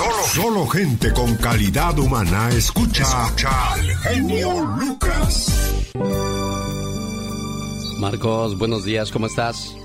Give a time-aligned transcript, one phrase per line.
[0.00, 5.92] Solo, solo gente con calidad humana escucha, escucha al genio Lucas.
[7.98, 9.76] Marcos, buenos días, ¿cómo estás?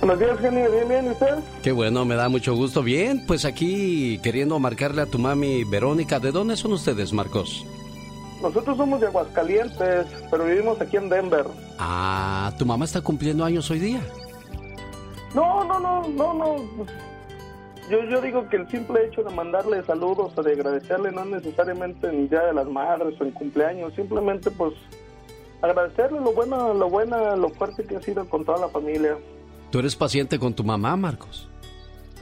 [0.00, 1.34] Buenos días, genio, bien, bien, ¿y usted?
[1.62, 2.82] Qué bueno, me da mucho gusto.
[2.82, 6.18] Bien, pues aquí queriendo marcarle a tu mami Verónica.
[6.18, 7.66] ¿De dónde son ustedes, Marcos?
[8.40, 11.44] Nosotros somos de Aguascalientes, pero vivimos aquí en Denver.
[11.78, 14.00] Ah, ¿tu mamá está cumpliendo años hoy día?
[15.34, 17.07] No, no, no, no, no.
[17.90, 22.08] Yo, yo digo que el simple hecho de mandarle saludos o de agradecerle no necesariamente
[22.08, 24.74] en el Día de las Madres o en cumpleaños, simplemente pues
[25.62, 29.16] agradecerle lo bueno, lo buena, lo fuerte que ha sido con toda la familia.
[29.70, 31.48] ¿Tú eres paciente con tu mamá, Marcos?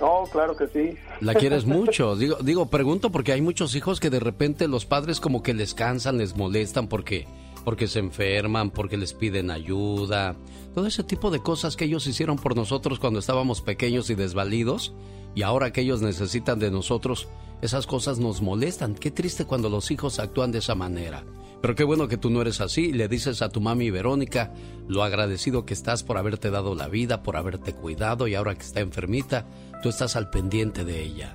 [0.01, 0.97] No, claro que sí.
[1.21, 2.17] La quieres mucho.
[2.17, 5.75] Digo, digo, pregunto porque hay muchos hijos que de repente los padres como que les
[5.75, 7.27] cansan, les molestan porque
[7.67, 10.37] porque se enferman, porque les piden ayuda,
[10.73, 14.95] todo ese tipo de cosas que ellos hicieron por nosotros cuando estábamos pequeños y desvalidos
[15.35, 17.27] y ahora que ellos necesitan de nosotros,
[17.63, 18.95] esas cosas nos molestan.
[18.95, 21.25] Qué triste cuando los hijos actúan de esa manera.
[21.61, 22.93] Pero qué bueno que tú no eres así.
[22.93, 24.55] Le dices a tu mami Verónica
[24.87, 28.63] lo agradecido que estás por haberte dado la vida, por haberte cuidado y ahora que
[28.63, 29.45] está enfermita,
[29.83, 31.35] tú estás al pendiente de ella.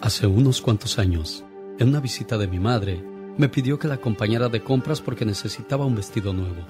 [0.00, 1.44] Hace unos cuantos años,
[1.78, 5.86] en una visita de mi madre, me pidió que la acompañara de compras porque necesitaba
[5.86, 6.66] un vestido nuevo.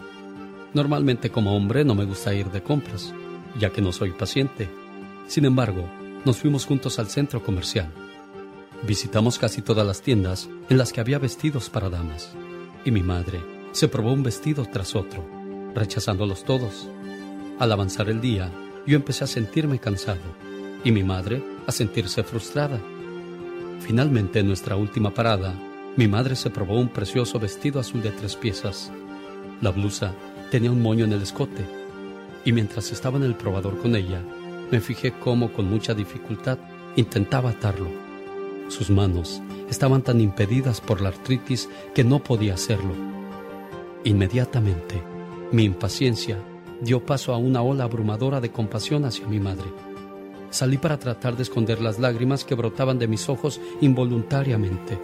[0.74, 3.12] Normalmente como hombre no me gusta ir de compras,
[3.58, 4.68] ya que no soy paciente.
[5.26, 5.88] Sin embargo,
[6.24, 7.90] nos fuimos juntos al centro comercial
[8.82, 12.32] Visitamos casi todas las tiendas en las que había vestidos para damas,
[12.84, 13.40] y mi madre
[13.72, 15.26] se probó un vestido tras otro,
[15.74, 16.88] rechazándolos todos.
[17.58, 18.50] Al avanzar el día,
[18.86, 20.22] yo empecé a sentirme cansado,
[20.82, 22.80] y mi madre a sentirse frustrada.
[23.80, 25.54] Finalmente, en nuestra última parada,
[25.96, 28.90] mi madre se probó un precioso vestido azul de tres piezas.
[29.60, 30.14] La blusa
[30.50, 31.64] tenía un moño en el escote,
[32.44, 34.22] y mientras estaba en el probador con ella,
[34.70, 36.58] me fijé cómo con mucha dificultad
[36.96, 38.10] intentaba atarlo
[38.70, 42.94] sus manos estaban tan impedidas por la artritis que no podía hacerlo.
[44.04, 45.02] Inmediatamente,
[45.52, 46.38] mi impaciencia
[46.80, 49.66] dio paso a una ola abrumadora de compasión hacia mi madre.
[50.50, 54.98] Salí para tratar de esconder las lágrimas que brotaban de mis ojos involuntariamente.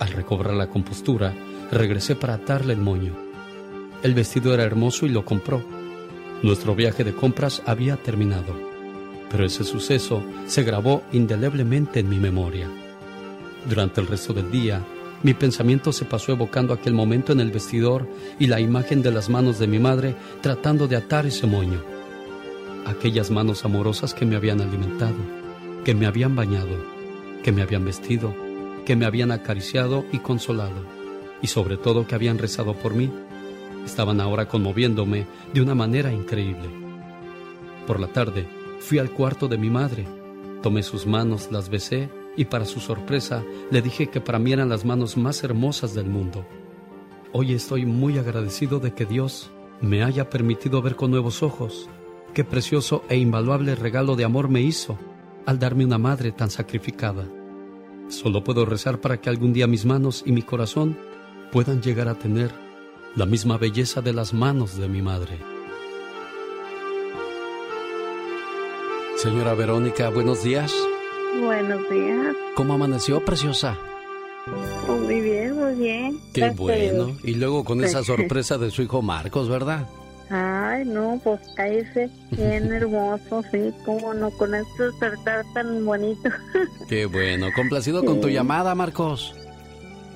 [0.00, 1.32] Al recobrar la compostura,
[1.70, 3.14] regresé para atarle el moño.
[4.02, 5.62] El vestido era hermoso y lo compró.
[6.42, 8.70] Nuestro viaje de compras había terminado
[9.30, 12.68] pero ese suceso se grabó indeleblemente en mi memoria.
[13.68, 14.84] Durante el resto del día,
[15.22, 19.28] mi pensamiento se pasó evocando aquel momento en el vestidor y la imagen de las
[19.28, 21.80] manos de mi madre tratando de atar ese moño.
[22.86, 25.16] Aquellas manos amorosas que me habían alimentado,
[25.84, 26.76] que me habían bañado,
[27.44, 28.34] que me habían vestido,
[28.84, 30.84] que me habían acariciado y consolado,
[31.42, 33.10] y sobre todo que habían rezado por mí,
[33.84, 36.68] estaban ahora conmoviéndome de una manera increíble.
[37.86, 38.46] Por la tarde,
[38.80, 40.06] Fui al cuarto de mi madre,
[40.62, 44.70] tomé sus manos, las besé y para su sorpresa le dije que para mí eran
[44.70, 46.46] las manos más hermosas del mundo.
[47.32, 49.50] Hoy estoy muy agradecido de que Dios
[49.82, 51.88] me haya permitido ver con nuevos ojos
[52.32, 54.98] qué precioso e invaluable regalo de amor me hizo
[55.46, 57.24] al darme una madre tan sacrificada.
[58.10, 60.98] Solo puedo rezar para que algún día mis manos y mi corazón
[61.52, 62.50] puedan llegar a tener
[63.14, 65.38] la misma belleza de las manos de mi madre.
[69.16, 70.74] Señora Verónica, buenos días.
[71.40, 72.34] Buenos días.
[72.56, 73.78] ¿Cómo amaneció, preciosa?
[74.88, 76.20] Muy bien, muy bien.
[76.32, 77.16] Qué bueno.
[77.22, 79.86] Y luego con esa sorpresa de su hijo Marcos, ¿verdad?
[80.30, 86.30] Ay, no, pues cállese, bien hermoso, sí, cómo no, con este despertar tan bonito.
[86.88, 89.34] Qué bueno, complacido con tu llamada, Marcos.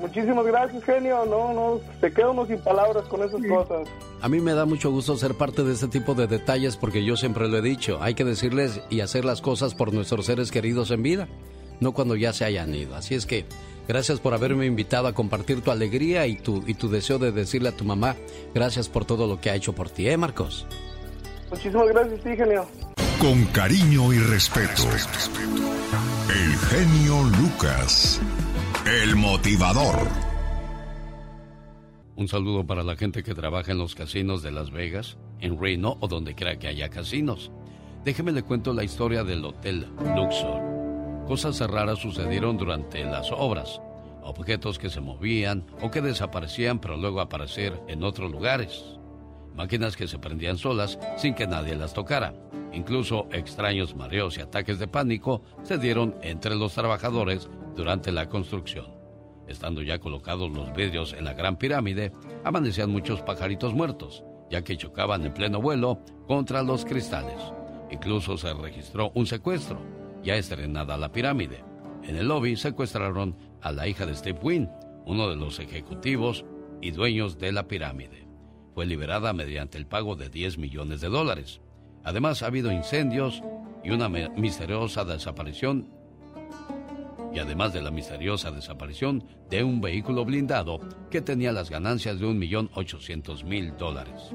[0.00, 1.24] Muchísimas gracias, genio.
[1.24, 3.88] No, no, te quedo sin palabras con esas cosas.
[4.20, 7.16] A mí me da mucho gusto ser parte de este tipo de detalles porque yo
[7.16, 7.98] siempre lo he dicho.
[8.03, 11.28] Hay que decirles y hacer las cosas por nuestros seres queridos en vida,
[11.80, 12.94] no cuando ya se hayan ido.
[12.97, 13.47] Así es que
[13.89, 17.71] gracias por haberme invitado a compartir tu alegría y tu, y tu deseo de decirle
[17.71, 18.17] a tu mamá
[18.55, 20.67] gracias por todo lo que ha hecho por ti, ¿eh, Marcos?
[21.50, 22.67] Muchísimas gracias, sí, genio.
[23.21, 24.83] Con cariño y respeto.
[26.28, 28.21] El genio Lucas.
[28.86, 30.09] El motivador.
[32.16, 35.97] Un saludo para la gente que trabaja en los casinos de Las Vegas, en Reno
[36.01, 37.51] o donde quiera que haya casinos.
[38.04, 40.73] Déjeme le cuento la historia del Hotel Luxor.
[41.26, 43.80] Cosas raras sucedieron durante las obras.
[44.22, 48.98] Objetos que se movían o que desaparecían pero luego aparecer en otros lugares.
[49.54, 52.34] Máquinas que se prendían solas sin que nadie las tocara.
[52.74, 58.86] Incluso extraños mareos y ataques de pánico se dieron entre los trabajadores durante la construcción.
[59.48, 62.12] Estando ya colocados los vidrios en la Gran Pirámide,
[62.44, 67.38] amanecían muchos pajaritos muertos, ya que chocaban en pleno vuelo contra los cristales.
[67.91, 69.78] Incluso se registró un secuestro,
[70.24, 71.62] ya estrenada la pirámide.
[72.03, 74.71] En el lobby secuestraron a la hija de Steve Wynn,
[75.06, 76.44] uno de los ejecutivos
[76.80, 78.26] y dueños de la pirámide.
[78.74, 81.60] Fue liberada mediante el pago de 10 millones de dólares.
[82.03, 83.42] Además, ha habido incendios
[83.84, 85.88] y una misteriosa desaparición
[87.34, 90.78] y además de la misteriosa desaparición de un vehículo blindado
[91.10, 94.30] que tenía las ganancias de 1.800.000 dólares.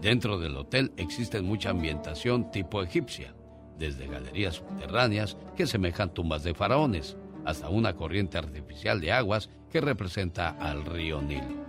[0.00, 3.35] Dentro del hotel existe mucha ambientación tipo egipcia,
[3.78, 9.80] desde galerías subterráneas que semejan tumbas de faraones, hasta una corriente artificial de aguas que
[9.80, 11.66] representa al río Nilo.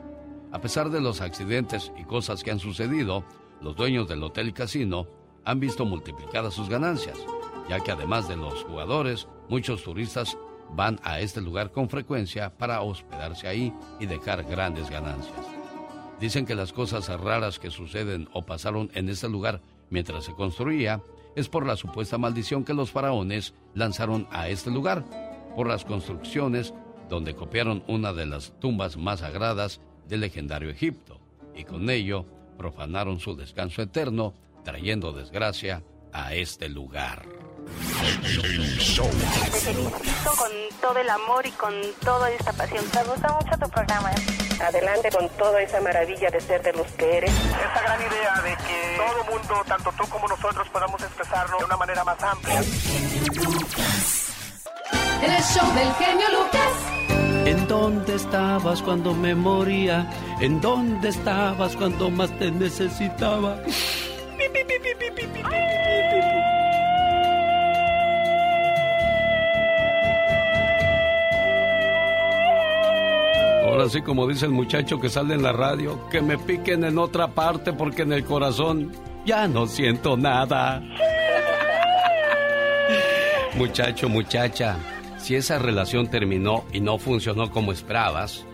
[0.51, 3.23] A pesar de los accidentes y cosas que han sucedido,
[3.61, 5.07] los dueños del hotel casino
[5.43, 7.17] han visto multiplicadas sus ganancias,
[7.69, 10.37] ya que además de los jugadores, muchos turistas
[10.71, 15.45] van a este lugar con frecuencia para hospedarse ahí y dejar grandes ganancias.
[16.19, 21.01] Dicen que las cosas raras que suceden o pasaron en este lugar mientras se construía
[21.37, 25.05] es por la supuesta maldición que los faraones lanzaron a este lugar,
[25.55, 26.73] por las construcciones
[27.09, 31.19] donde copiaron una de las tumbas más sagradas del legendario Egipto,
[31.55, 32.25] y con ello
[32.57, 37.46] profanaron su descanso eterno, trayendo desgracia a este lugar.
[37.67, 41.73] Te felicito con todo el amor y con
[42.03, 42.83] toda esta pasión.
[42.93, 44.11] Me gusta mucho tu programa.
[44.59, 47.31] Adelante con toda esa maravilla de ser de los que eres.
[47.31, 51.77] Esa gran idea de que todo mundo, tanto tú como nosotros, podamos expresarlo de una
[51.77, 52.59] manera más amplia.
[55.21, 56.97] El show del genio Lucas.
[57.47, 60.09] ¿En dónde estabas cuando me moría?
[60.41, 63.57] ¿En dónde estabas cuando más te necesitaba?
[73.77, 76.97] Ahora sí, como dice el muchacho que sale en la radio, que me piquen en
[76.97, 78.91] otra parte porque en el corazón
[79.23, 80.81] ya no siento nada.
[83.55, 84.77] Muchacho, muchacha,
[85.19, 88.47] si esa relación terminó y no funcionó como esperabas,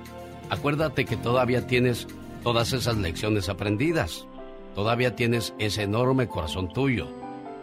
[0.49, 2.05] acuérdate que todavía tienes
[2.43, 4.27] todas esas lecciones aprendidas.
[4.75, 7.07] Todavía tienes ese enorme corazón tuyo.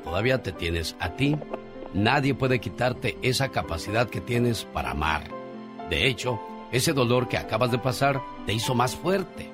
[0.03, 1.37] Todavía te tienes a ti.
[1.93, 5.25] Nadie puede quitarte esa capacidad que tienes para amar.
[5.91, 6.41] De hecho,
[6.73, 9.51] ese dolor que acabas de pasar te hizo más fuerte.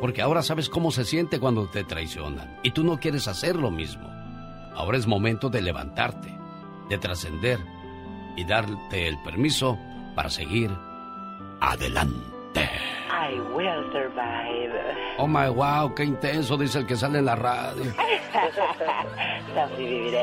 [0.00, 3.70] Porque ahora sabes cómo se siente cuando te traicionan y tú no quieres hacer lo
[3.70, 4.08] mismo.
[4.74, 6.34] Ahora es momento de levantarte,
[6.88, 7.60] de trascender
[8.36, 9.78] y darte el permiso
[10.14, 10.70] para seguir
[11.60, 12.68] adelante.
[13.12, 14.72] I will survive.
[15.18, 17.84] Oh my wow, qué intenso, dice el que sale en la radio.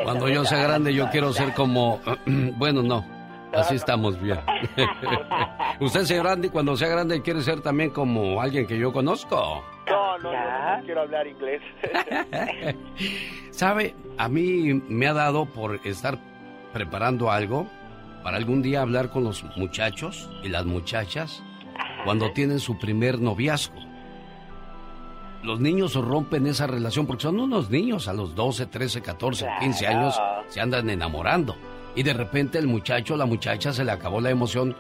[0.03, 2.01] Cuando yo sea grande yo quiero ser como...
[2.25, 3.05] bueno, no,
[3.53, 4.39] así estamos bien.
[5.79, 9.63] ¿Usted, señor Andy, cuando sea grande quiere ser también como alguien que yo conozco?
[9.87, 11.61] No, no, no, no quiero hablar inglés.
[13.51, 13.95] ¿Sabe?
[14.17, 16.17] A mí me ha dado por estar
[16.73, 17.67] preparando algo
[18.23, 21.41] para algún día hablar con los muchachos y las muchachas
[22.03, 23.79] cuando tienen su primer noviazgo.
[25.43, 29.87] Los niños rompen esa relación porque son unos niños a los 12, 13, 14, 15
[29.87, 31.55] años se andan enamorando
[31.95, 34.75] y de repente el muchacho o la muchacha se le acabó la emoción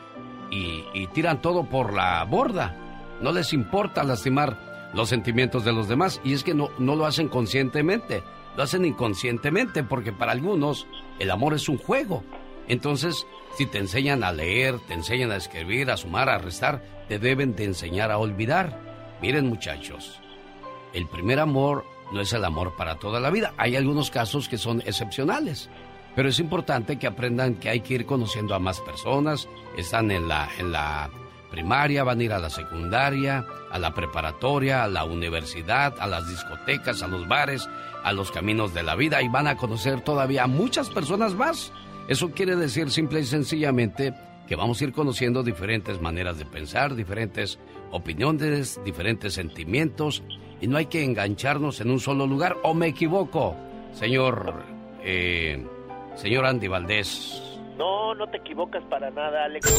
[0.51, 2.75] y, tiran todo por la borda.
[3.21, 7.05] No les importa lastimar los sentimientos de los demás y es que no, no lo
[7.05, 8.23] hacen conscientemente,
[8.55, 10.87] lo hacen inconscientemente porque para algunos
[11.19, 12.23] el amor es un juego.
[12.67, 13.25] Entonces,
[13.57, 17.55] si te enseñan a leer, te enseñan a escribir, a sumar, a restar, te deben
[17.55, 18.79] de enseñar a olvidar.
[19.21, 20.19] Miren muchachos,
[20.93, 23.53] el primer amor no es el amor para toda la vida.
[23.57, 25.69] Hay algunos casos que son excepcionales.
[26.15, 29.47] Pero es importante que aprendan que hay que ir conociendo a más personas.
[29.77, 31.09] Están en la, en la
[31.49, 36.27] primaria, van a ir a la secundaria, a la preparatoria, a la universidad, a las
[36.29, 37.67] discotecas, a los bares,
[38.03, 41.71] a los caminos de la vida y van a conocer todavía a muchas personas más.
[42.07, 44.13] Eso quiere decir simple y sencillamente
[44.47, 47.59] que vamos a ir conociendo diferentes maneras de pensar, diferentes
[47.91, 50.23] opiniones, diferentes sentimientos
[50.59, 52.57] y no hay que engancharnos en un solo lugar.
[52.63, 53.55] ¿O me equivoco,
[53.93, 54.63] señor,
[55.03, 55.63] eh,
[56.19, 57.41] señor Andy Valdés?
[57.77, 59.73] No, no te equivocas para nada, Alex.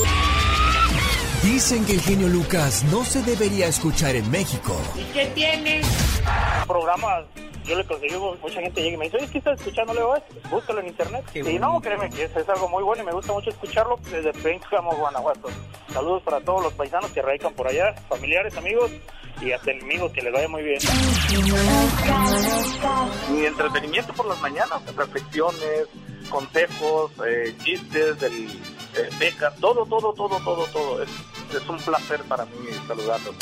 [1.43, 4.75] Dicen que el genio Lucas no se debería escuchar en México.
[4.97, 5.83] ¿Y qué tiene?
[6.67, 7.25] Programas
[7.65, 9.93] yo le conseguí, mucha gente llega y me dice, oye, ¿qué estás escuchando?
[9.93, 10.15] Le digo,
[10.51, 11.25] búscalo en internet.
[11.35, 14.33] y no, créeme que es, es, algo muy bueno y me gusta mucho escucharlo desde
[14.33, 15.49] Pénjamo, Guanajuato.
[15.93, 18.91] Saludos para todos los paisanos que radican por allá, familiares, amigos
[19.41, 20.79] y hasta enemigos, que les vaya muy bien.
[23.31, 25.87] Mi entretenimiento por las mañanas, reflexiones,
[26.29, 28.49] consejos, eh, chistes, del,
[28.95, 31.03] eh, becas, todo, todo, todo, todo, todo.
[31.03, 31.11] Es,
[31.55, 32.53] es un placer para mí
[32.87, 33.35] saludarlos.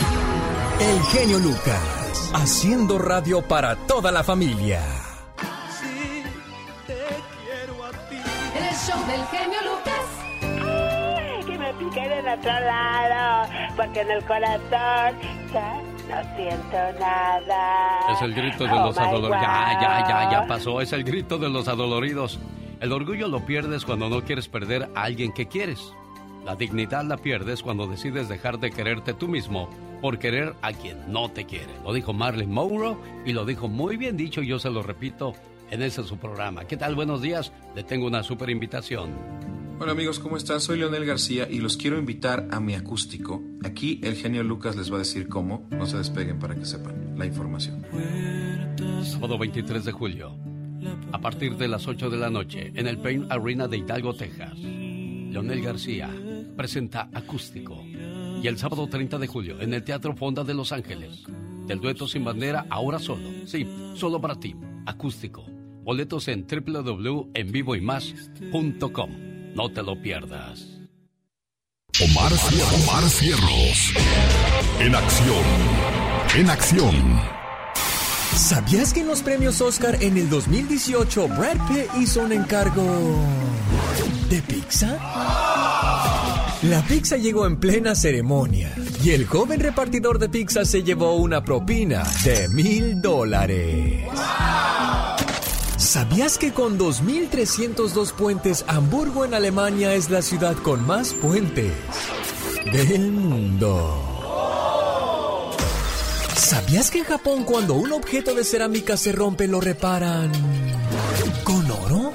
[0.81, 4.81] El genio Lucas, haciendo radio para toda la familia.
[5.81, 6.23] Sí,
[6.87, 8.17] te quiero a ti.
[8.87, 10.28] show del genio Lucas.
[11.81, 15.19] En otro lado, porque en el corazón
[15.53, 18.13] ya no siento nada.
[18.13, 19.43] Es el grito de Oh, los adoloridos.
[19.43, 20.81] Ya, ya, ya, ya pasó.
[20.81, 22.39] Es el grito de los adoloridos.
[22.81, 25.93] El orgullo lo pierdes cuando no quieres perder a alguien que quieres.
[26.45, 29.69] La dignidad la pierdes cuando decides dejar de quererte tú mismo
[30.01, 31.73] por querer a quien no te quiere.
[31.85, 35.35] Lo dijo Marilyn Monroe y lo dijo muy bien dicho, yo se lo repito
[35.71, 36.65] en ese su programa.
[36.65, 36.95] ¿Qué tal?
[36.95, 37.53] Buenos días.
[37.75, 39.13] Le tengo una super invitación.
[39.81, 40.61] Hola amigos, ¿cómo están?
[40.61, 43.45] Soy Leonel García y los quiero invitar a mi acústico.
[43.63, 45.69] Aquí el genio Lucas les va a decir cómo.
[45.71, 47.87] No se despeguen para que sepan la información.
[49.05, 50.37] Sábado 23 de julio,
[51.13, 54.59] a partir de las 8 de la noche, en el Pain Arena de Hidalgo, Texas.
[54.59, 56.11] Leonel García
[56.57, 57.81] presenta Acústico.
[58.43, 61.23] Y el sábado 30 de julio, en el Teatro Fonda de Los Ángeles,
[61.69, 63.29] del dueto sin bandera, ahora solo.
[63.45, 64.57] Sí, solo para ti,
[64.87, 65.47] acústico.
[65.85, 69.38] Boletos en www.envivoymás.com.
[69.55, 70.67] No te lo pierdas.
[72.01, 73.93] Omar, Omar Cierros.
[74.79, 75.45] En acción.
[76.37, 77.39] En acción.
[78.37, 83.19] ¿Sabías que en los premios Oscar en el 2018 Brad Pitt hizo un encargo
[84.31, 84.97] de pizza?
[86.63, 91.43] La pizza llegó en plena ceremonia y el joven repartidor de pizza se llevó una
[91.43, 94.05] propina de mil dólares.
[95.89, 101.73] ¿Sabías que con 2.302 puentes Hamburgo en Alemania es la ciudad con más puentes
[102.71, 103.99] del mundo?
[106.37, 110.31] ¿Sabías que en Japón cuando un objeto de cerámica se rompe lo reparan
[111.43, 112.13] con oro?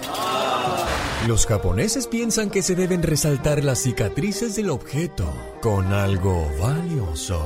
[1.27, 5.25] Los japoneses piensan que se deben resaltar las cicatrices del objeto
[5.63, 7.44] con algo valioso.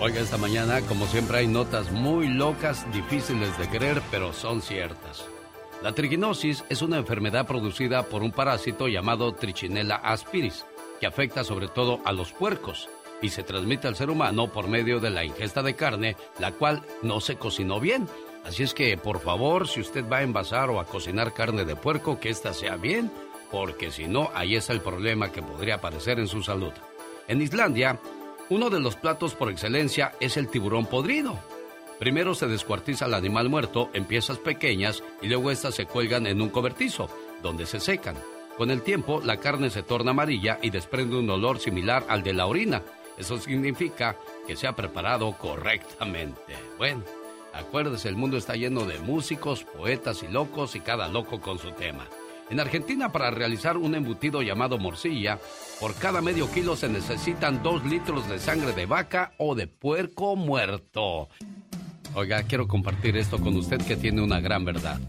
[0.00, 5.24] Oiga, esta mañana, como siempre, hay notas muy locas, difíciles de creer, pero son ciertas.
[5.82, 10.66] La triginosis es una enfermedad producida por un parásito llamado Trichinella aspiris,
[10.98, 12.88] que afecta sobre todo a los puercos
[13.22, 16.82] y se transmite al ser humano por medio de la ingesta de carne, la cual
[17.02, 18.08] no se cocinó bien.
[18.44, 21.76] Así es que, por favor, si usted va a envasar o a cocinar carne de
[21.76, 23.12] puerco, que ésta sea bien,
[23.50, 26.72] porque si no, ahí está el problema que podría aparecer en su salud.
[27.26, 27.98] En Islandia,
[28.50, 31.38] uno de los platos por excelencia es el tiburón podrido.
[31.98, 36.42] Primero se descuartiza el animal muerto en piezas pequeñas y luego estas se cuelgan en
[36.42, 37.08] un cobertizo,
[37.42, 38.16] donde se secan.
[38.56, 42.34] Con el tiempo, la carne se torna amarilla y desprende un olor similar al de
[42.34, 42.82] la orina.
[43.16, 46.54] Eso significa que se ha preparado correctamente.
[46.78, 47.02] Bueno,
[47.52, 51.70] acuérdese, el mundo está lleno de músicos, poetas y locos y cada loco con su
[51.72, 52.06] tema.
[52.50, 55.38] En Argentina, para realizar un embutido llamado morcilla,
[55.80, 60.36] por cada medio kilo se necesitan dos litros de sangre de vaca o de puerco
[60.36, 61.28] muerto.
[62.14, 65.00] Oiga, quiero compartir esto con usted que tiene una gran verdad.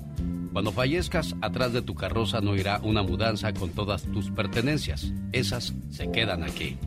[0.53, 5.11] Cuando fallezcas, atrás de tu carroza no irá una mudanza con todas tus pertenencias.
[5.33, 6.77] Esas se quedan aquí.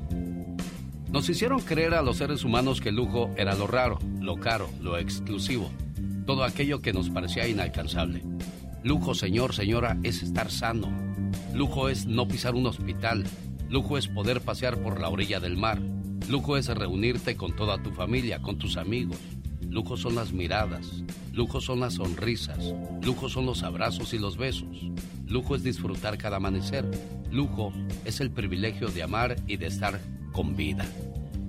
[1.13, 4.71] Nos hicieron creer a los seres humanos que el lujo era lo raro, lo caro,
[4.81, 5.71] lo exclusivo,
[6.27, 8.23] todo aquello que nos parecía inalcanzable.
[8.85, 10.89] Lujo, señor, señora, es estar sano.
[11.53, 13.25] Lujo es no pisar un hospital.
[13.69, 15.81] Lujo es poder pasear por la orilla del mar.
[16.29, 19.19] Lujo es reunirte con toda tu familia, con tus amigos.
[19.69, 21.05] Lujo son las miradas.
[21.33, 22.59] Lujo son las sonrisas.
[23.03, 24.91] Lujo son los abrazos y los besos.
[25.27, 26.89] Lujo es disfrutar cada amanecer.
[27.31, 27.73] Lujo
[28.05, 30.01] es el privilegio de amar y de estar
[30.33, 30.87] con vida.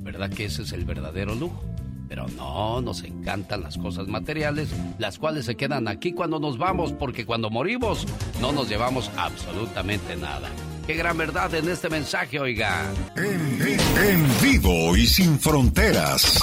[0.02, 1.64] ¿Verdad que ese es el verdadero lujo?
[2.10, 6.92] Pero no, nos encantan las cosas materiales, las cuales se quedan aquí cuando nos vamos,
[6.92, 8.08] porque cuando morimos
[8.42, 10.50] no nos llevamos absolutamente nada.
[10.88, 12.92] Qué gran verdad en este mensaje, oiga.
[13.16, 16.40] En, en vivo y sin fronteras.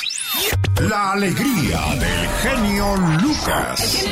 [0.89, 4.07] La alegría del genio Lucas.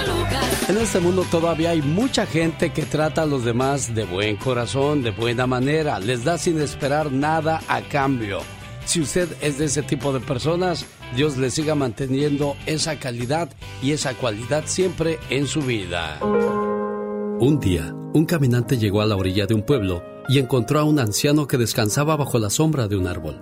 [0.69, 5.05] En este mundo todavía hay mucha gente que trata a los demás de buen corazón,
[5.05, 8.41] de buena manera, les da sin esperar nada a cambio.
[8.87, 13.49] Si usted es de ese tipo de personas, Dios le siga manteniendo esa calidad
[13.83, 16.19] y esa cualidad siempre en su vida.
[16.21, 20.99] Un día, un caminante llegó a la orilla de un pueblo y encontró a un
[20.99, 23.41] anciano que descansaba bajo la sombra de un árbol.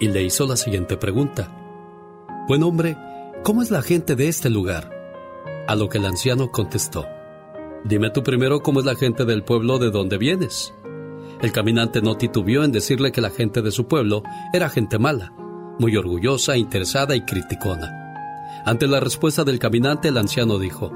[0.00, 1.50] Y le hizo la siguiente pregunta.
[2.48, 2.96] Buen hombre,
[3.44, 4.90] ¿cómo es la gente de este lugar?
[5.68, 7.06] A lo que el anciano contestó.
[7.84, 10.74] Dime tú primero cómo es la gente del pueblo de donde vienes.
[11.42, 15.32] El caminante no titubeó en decirle que la gente de su pueblo era gente mala,
[15.78, 18.00] muy orgullosa, interesada y criticona.
[18.64, 20.92] Ante la respuesta del caminante, el anciano dijo,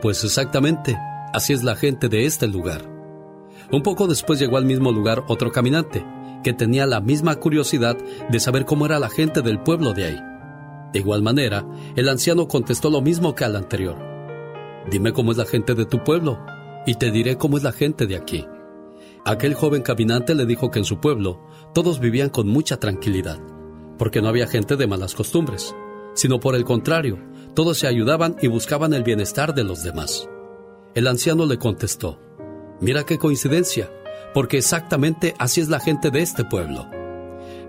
[0.00, 0.96] Pues exactamente,
[1.32, 2.90] así es la gente de este lugar.
[3.70, 6.04] Un poco después llegó al mismo lugar otro caminante,
[6.42, 7.96] que tenía la misma curiosidad
[8.30, 10.20] de saber cómo era la gente del pueblo de ahí.
[10.92, 11.66] De igual manera,
[11.96, 13.96] el anciano contestó lo mismo que al anterior.
[14.90, 16.38] Dime cómo es la gente de tu pueblo,
[16.86, 18.46] y te diré cómo es la gente de aquí.
[19.24, 21.40] Aquel joven caminante le dijo que en su pueblo
[21.72, 23.38] todos vivían con mucha tranquilidad,
[23.98, 25.74] porque no había gente de malas costumbres,
[26.14, 27.18] sino por el contrario,
[27.54, 30.28] todos se ayudaban y buscaban el bienestar de los demás.
[30.94, 32.20] El anciano le contestó,
[32.80, 33.90] Mira qué coincidencia,
[34.32, 36.88] porque exactamente así es la gente de este pueblo.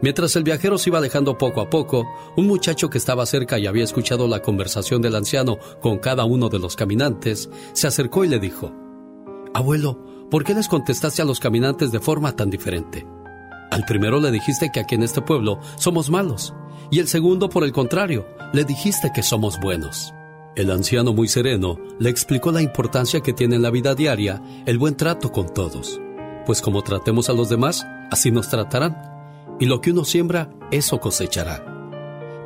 [0.02, 2.06] Mientras el viajero se iba alejando poco a poco,
[2.36, 6.50] un muchacho que estaba cerca y había escuchado la conversación del anciano con cada uno
[6.50, 8.74] de los caminantes, se acercó y le dijo,
[9.54, 13.08] Abuelo, ¿por qué les contestaste a los caminantes de forma tan diferente?
[13.72, 16.54] Al primero le dijiste que aquí en este pueblo somos malos,
[16.92, 20.14] y el segundo, por el contrario, le dijiste que somos buenos.
[20.56, 24.78] El anciano muy sereno le explicó la importancia que tiene en la vida diaria el
[24.78, 26.00] buen trato con todos,
[26.46, 29.16] pues como tratemos a los demás, así nos tratarán
[29.60, 31.64] y lo que uno siembra, eso cosechará.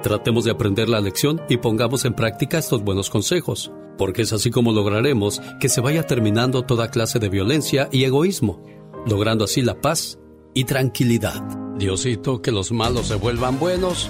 [0.02, 4.50] Tratemos de aprender la lección y pongamos en práctica estos buenos consejos, porque es así
[4.50, 8.64] como lograremos que se vaya terminando toda clase de violencia y egoísmo,
[9.06, 10.20] logrando así la paz
[10.54, 11.42] y tranquilidad.
[11.78, 14.10] Diosito, que los malos se vuelvan buenos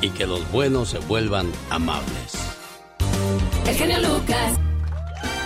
[0.00, 2.34] y que los buenos se vuelvan amables.
[3.66, 4.58] El genio Lucas.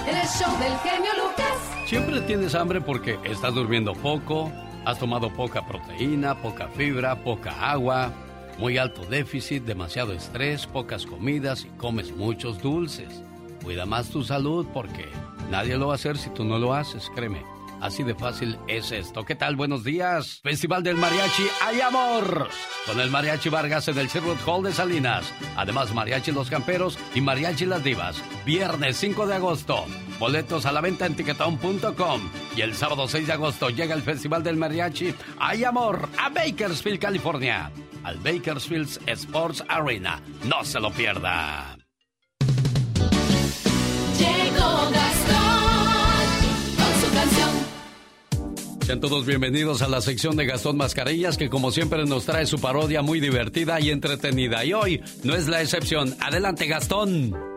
[0.06, 1.88] El show del genio Lucas.
[1.88, 4.50] Siempre tienes hambre porque estás durmiendo poco
[4.84, 8.12] Has tomado poca proteína, poca fibra, poca agua,
[8.58, 13.22] muy alto déficit, demasiado estrés, pocas comidas y comes muchos dulces.
[13.62, 15.06] Cuida más tu salud porque
[15.50, 17.42] nadie lo va a hacer si tú no lo haces, créeme.
[17.80, 19.24] Así de fácil es esto.
[19.24, 19.56] ¿Qué tal?
[19.56, 20.40] Buenos días.
[20.42, 22.48] Festival del Mariachi Hay Amor.
[22.86, 25.32] Con el Mariachi Vargas en el Sherwood Hall de Salinas.
[25.56, 28.22] Además, Mariachi Los Camperos y Mariachi Las Divas.
[28.46, 29.84] Viernes 5 de agosto.
[30.18, 32.20] Boletos a la venta en tiquetón.com.
[32.56, 36.98] Y el sábado 6 de agosto llega el Festival del Mariachi Hay Amor a Bakersfield,
[36.98, 37.70] California.
[38.04, 40.20] Al Bakersfield Sports Arena.
[40.44, 41.76] No se lo pierda.
[44.18, 44.90] Llegó
[48.84, 52.58] Sean todos bienvenidos a la sección de Gastón Mascarillas que como siempre nos trae su
[52.58, 54.62] parodia muy divertida y entretenida.
[54.62, 56.14] Y hoy no es la excepción.
[56.20, 57.53] Adelante Gastón.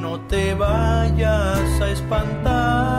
[0.00, 2.95] No te vayas a espantar.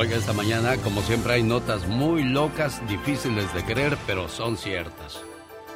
[0.00, 5.20] Oiga, esta mañana, como siempre, hay notas muy locas, difíciles de creer, pero son ciertas.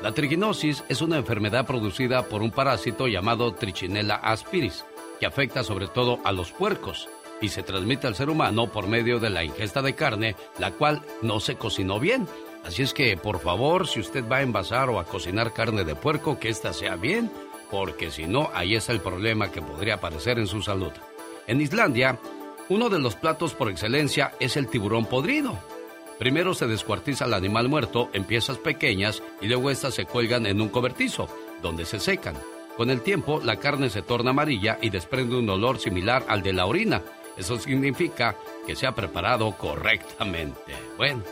[0.00, 4.84] La triginosis es una enfermedad producida por un parásito llamado Trichinella aspiris,
[5.18, 7.08] que afecta sobre todo a los puercos,
[7.40, 11.02] y se transmite al ser humano por medio de la ingesta de carne, la cual
[11.20, 12.28] no se cocinó bien.
[12.64, 15.96] Así es que, por favor, si usted va a envasar o a cocinar carne de
[15.96, 17.28] puerco, que ésta sea bien,
[17.72, 20.92] porque si no, ahí está el problema que podría aparecer en su salud.
[21.48, 22.20] En Islandia,
[22.68, 25.58] uno de los platos por excelencia es el tiburón podrido.
[26.18, 30.60] Primero se descuartiza el animal muerto en piezas pequeñas y luego estas se cuelgan en
[30.60, 31.28] un cobertizo,
[31.62, 32.36] donde se secan.
[32.76, 36.52] Con el tiempo, la carne se torna amarilla y desprende un olor similar al de
[36.52, 37.02] la orina.
[37.36, 40.74] Eso significa que se ha preparado correctamente.
[40.96, 41.22] Bueno,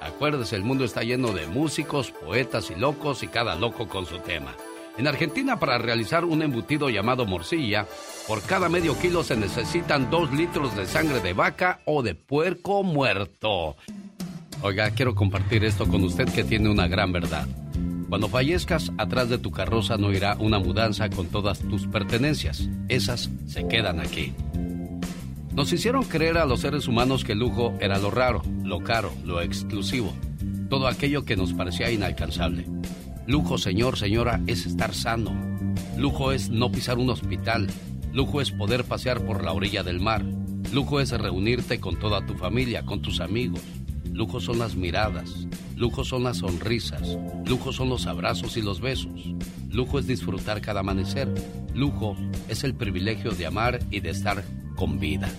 [0.00, 4.18] acuérdese, el mundo está lleno de músicos, poetas y locos y cada loco con su
[4.18, 4.54] tema.
[4.98, 7.86] En Argentina, para realizar un embutido llamado morcilla,
[8.26, 12.82] por cada medio kilo se necesitan dos litros de sangre de vaca o de puerco
[12.82, 13.76] muerto.
[14.62, 17.46] Oiga, quiero compartir esto con usted que tiene una gran verdad.
[18.10, 22.68] Cuando fallezcas, atrás de tu carroza no irá una mudanza con todas tus pertenencias.
[22.88, 24.34] Esas se quedan aquí.
[25.54, 29.12] Nos hicieron creer a los seres humanos que el lujo era lo raro, lo caro,
[29.24, 30.12] lo exclusivo,
[30.68, 32.66] todo aquello que nos parecía inalcanzable.
[33.30, 35.30] Lujo, señor, señora, es estar sano.
[35.96, 37.68] Lujo es no pisar un hospital.
[38.12, 40.24] Lujo es poder pasear por la orilla del mar.
[40.72, 43.60] Lujo es reunirte con toda tu familia, con tus amigos.
[44.12, 45.46] Lujo son las miradas.
[45.76, 47.16] Lujo son las sonrisas.
[47.46, 49.32] Lujo son los abrazos y los besos.
[49.68, 51.32] Lujo es disfrutar cada amanecer.
[51.72, 52.16] Lujo
[52.48, 54.42] es el privilegio de amar y de estar
[54.74, 55.30] con vida.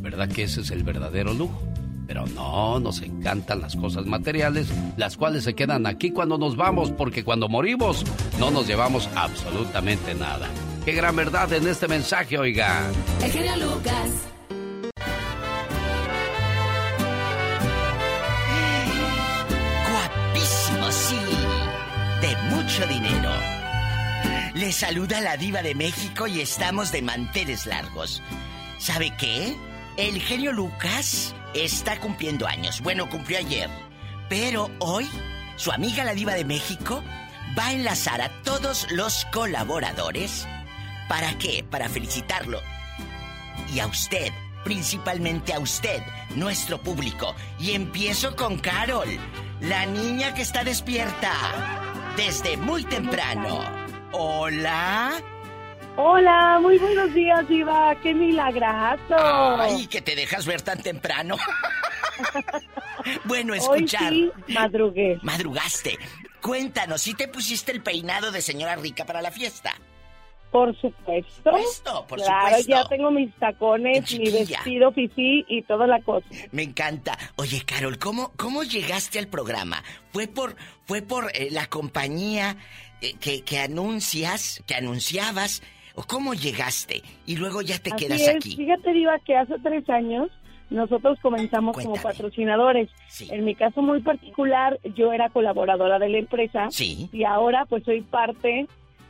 [0.00, 1.60] ¿Verdad que ese es el verdadero lujo?
[2.06, 6.90] Pero no, nos encantan las cosas materiales, las cuales se quedan aquí cuando nos vamos,
[6.92, 8.04] porque cuando morimos
[8.38, 10.48] no nos llevamos absolutamente nada.
[10.84, 12.92] Qué gran verdad en este mensaje, oigan.
[13.20, 14.10] El Lucas.
[19.90, 21.16] Guapísimo, sí.
[22.20, 23.30] De mucho dinero.
[24.54, 28.22] Le saluda la diva de México y estamos de manteles largos.
[28.78, 29.56] ¿Sabe qué?
[29.96, 32.80] El genio Lucas está cumpliendo años.
[32.80, 33.70] Bueno, cumplió ayer.
[34.28, 35.08] Pero hoy,
[35.56, 37.02] su amiga la diva de México
[37.58, 40.46] va a enlazar a todos los colaboradores.
[41.08, 41.64] ¿Para qué?
[41.68, 42.60] Para felicitarlo.
[43.72, 44.32] Y a usted,
[44.64, 46.02] principalmente a usted,
[46.34, 47.34] nuestro público.
[47.58, 49.08] Y empiezo con Carol,
[49.60, 51.32] la niña que está despierta
[52.16, 53.60] desde muy temprano.
[54.12, 55.22] Hola.
[55.98, 57.94] Hola, muy buenos días, Diva.
[58.02, 59.16] ¡Qué milagrazo!
[59.58, 61.36] Ay, que te dejas ver tan temprano.
[63.24, 64.12] bueno, escuchar.
[64.12, 65.18] Hoy sí, madrugué.
[65.22, 65.98] Madrugaste.
[66.42, 69.72] Cuéntanos, ¿si te pusiste el peinado de señora rica para la fiesta?
[70.50, 72.06] Por supuesto.
[72.06, 72.70] por claro, supuesto.
[72.70, 76.26] ya tengo mis tacones, mi vestido fifí y toda la cosa.
[76.52, 77.16] Me encanta.
[77.36, 79.82] Oye, Carol, ¿cómo, cómo llegaste al programa?
[80.12, 82.56] ¿Fue por, fue por eh, la compañía
[83.00, 85.62] eh, que, que anuncias, que anunciabas?
[85.96, 87.02] ¿O cómo llegaste?
[87.26, 88.36] Y luego ya te Así quedas es.
[88.36, 88.54] aquí.
[88.56, 90.30] Fíjate, Diva, que hace tres años
[90.70, 92.88] nosotros comenzamos como patrocinadores.
[93.30, 96.68] En mi caso muy particular, yo era colaboradora de la empresa.
[96.70, 97.08] Sí.
[97.12, 98.66] Y ahora pues soy parte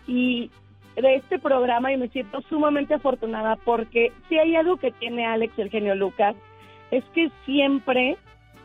[0.07, 0.51] y
[0.97, 5.59] de este programa y me siento sumamente afortunada porque si hay algo que tiene Alex,
[5.59, 6.37] el genio Lucas,
[6.91, 8.17] es que siempre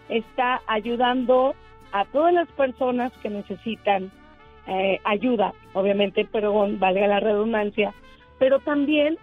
[0.10, 1.56] está ayudando
[1.92, 4.12] a todas las personas que necesitan
[4.68, 7.94] eh, ayuda, obviamente, pero valga la redundancia,
[8.41, 9.19] pero también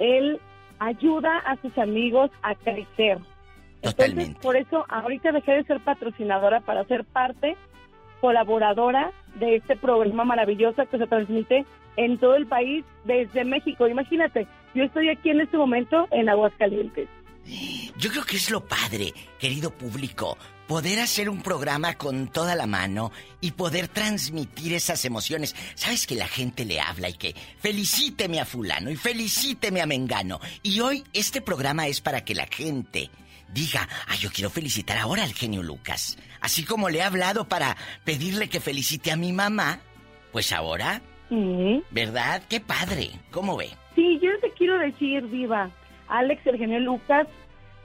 [0.00, 0.40] él
[0.80, 3.18] ayuda a sus amigos a crecer.
[3.80, 7.56] Entonces, por eso ahorita dejé de ser patrocinadora para ser parte
[8.20, 11.64] colaboradora de este programa maravilloso que se transmite
[11.96, 13.86] en todo el país desde México.
[13.86, 17.08] Imagínate, yo estoy aquí en este momento en Aguascalientes.
[17.96, 22.66] Yo creo que es lo padre, querido público, poder hacer un programa con toda la
[22.66, 25.54] mano y poder transmitir esas emociones.
[25.74, 30.40] Sabes que la gente le habla y que felicíteme a fulano y felicíteme a Mengano.
[30.62, 33.10] Y hoy este programa es para que la gente
[33.52, 36.18] diga, ah, yo quiero felicitar ahora al genio Lucas.
[36.40, 39.80] Así como le he hablado para pedirle que felicite a mi mamá,
[40.32, 41.00] pues ahora,
[41.90, 42.42] ¿verdad?
[42.48, 43.10] Qué padre.
[43.30, 43.70] ¿Cómo ve?
[43.94, 45.70] Sí, yo te quiero decir, Viva,
[46.08, 47.26] Alex, el genio Lucas,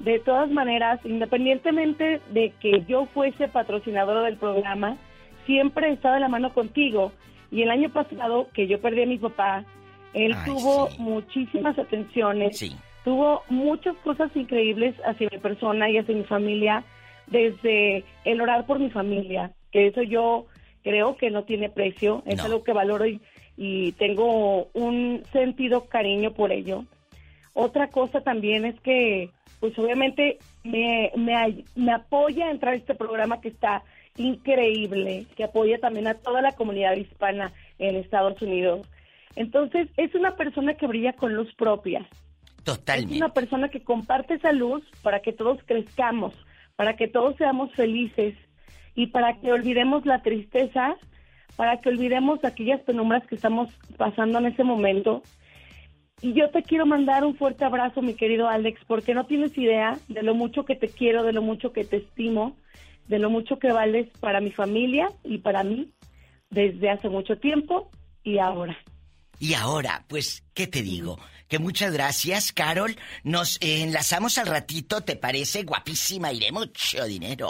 [0.04, 4.98] de todas maneras, independientemente de que yo fuese patrocinadora del programa,
[5.46, 7.12] siempre he estado de la mano contigo.
[7.52, 9.64] Y el año pasado, que yo perdí a mi papá,
[10.14, 12.60] él tuvo muchísimas atenciones,
[13.04, 16.84] tuvo muchas cosas increíbles hacia mi persona y hacia mi familia,
[17.28, 20.48] desde el orar por mi familia, que eso yo
[20.84, 23.22] creo que no tiene precio, es algo que valoro y,
[23.56, 26.86] y tengo un sentido cariño por ello.
[27.54, 32.96] Otra cosa también es que, pues obviamente me, me, me apoya a entrar a este
[32.96, 33.84] programa que está
[34.18, 38.88] increíble, que apoya también a toda la comunidad hispana en Estados Unidos.
[39.36, 42.08] Entonces, es una persona que brilla con luz propia.
[42.64, 43.16] Totalmente.
[43.16, 46.34] Es una persona que comparte esa luz para que todos crezcamos,
[46.76, 48.36] para que todos seamos felices
[48.94, 50.96] y para que olvidemos la tristeza,
[51.56, 55.24] para que olvidemos aquellas penumbras que estamos pasando en ese momento.
[56.22, 59.98] Y yo te quiero mandar un fuerte abrazo, mi querido Alex, porque no tienes idea
[60.08, 62.56] de lo mucho que te quiero, de lo mucho que te estimo,
[63.08, 65.92] de lo mucho que vales para mi familia y para mí
[66.52, 67.90] desde hace mucho tiempo
[68.24, 68.78] y ahora.
[69.40, 71.18] Y ahora, pues, ¿qué te digo?
[71.48, 72.96] Que muchas gracias, Carol.
[73.24, 75.64] Nos enlazamos al ratito, ¿te parece?
[75.64, 77.50] Guapísima, iré mucho dinero.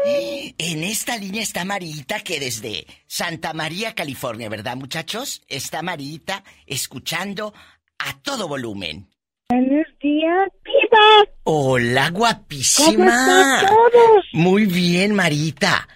[0.04, 5.42] En esta línea está Marita, que desde Santa María, California, ¿verdad, muchachos?
[5.48, 7.54] Está Marita escuchando
[7.98, 9.08] a todo volumen.
[9.48, 11.30] Buenos días, viva.
[11.44, 12.96] Hola, guapísima.
[12.96, 14.24] ¿Cómo están todos?
[14.32, 15.86] Muy bien, Marita.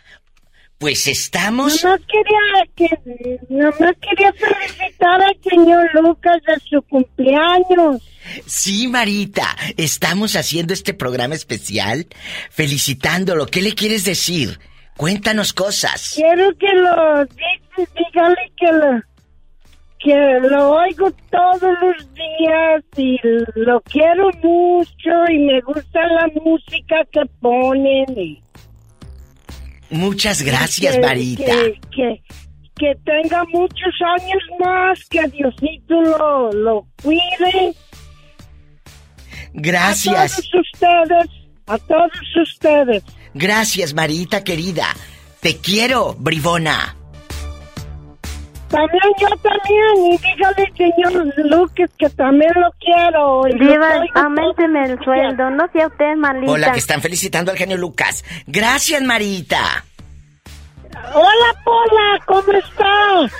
[0.78, 1.82] Pues estamos.
[1.82, 8.02] Nomás quería, que, nomás quería felicitar al señor Lucas de su cumpleaños.
[8.46, 12.06] Sí, Marita, estamos haciendo este programa especial
[12.50, 13.46] felicitándolo.
[13.46, 14.58] ¿Qué le quieres decir?
[14.96, 16.12] Cuéntanos cosas.
[16.14, 17.24] Quiero que lo
[17.94, 19.02] dígale que lo,
[19.98, 23.18] que lo oigo todos los días y
[23.56, 28.06] lo quiero mucho y me gusta la música que ponen.
[28.18, 28.42] Y
[29.90, 31.44] Muchas gracias, que- Marita.
[31.44, 32.22] Que, que,
[32.76, 37.74] que tenga muchos años más, que Diosito lo, lo cuide.
[39.56, 40.38] Gracias.
[40.38, 41.30] A todos ustedes,
[41.66, 43.02] a todos ustedes.
[43.34, 44.86] Gracias, Marita querida.
[45.40, 46.94] Te quiero, bribona.
[48.68, 53.42] También yo también, y dígale, señor Lucas, que también lo quiero.
[53.44, 56.52] Diva, traigo aumenteme el sueldo, no sea usted malita.
[56.52, 58.24] Hola, que están felicitando al genio Lucas.
[58.46, 59.84] Gracias, Marita.
[61.14, 63.30] Hola, Pola, ¿cómo está?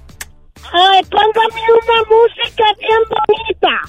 [0.73, 3.81] Ay, póngame una música bien bonita.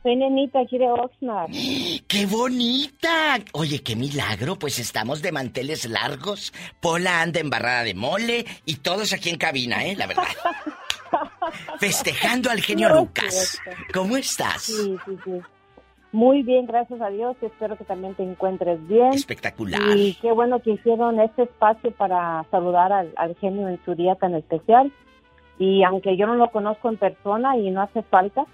[0.03, 1.51] Soy nenita aquí de Oxnard.
[2.09, 3.39] ¡Qué bonita!
[3.53, 6.53] Oye, qué milagro, pues estamos de manteles largos.
[6.81, 9.95] Pola anda embarrada de mole y todos aquí en cabina, ¿eh?
[9.97, 10.25] La verdad.
[11.81, 13.59] Festejando al genio No, Lucas.
[13.93, 14.63] ¿Cómo estás?
[14.63, 15.33] Sí, sí, sí.
[16.13, 17.37] Muy bien, gracias a Dios.
[17.43, 19.13] Espero que también te encuentres bien.
[19.13, 19.97] Espectacular.
[19.97, 24.15] Y qué bueno que hicieron este espacio para saludar al, al genio en su día
[24.15, 24.93] tan especial.
[25.59, 28.47] Y aunque yo no lo conozco en persona y no hace falta,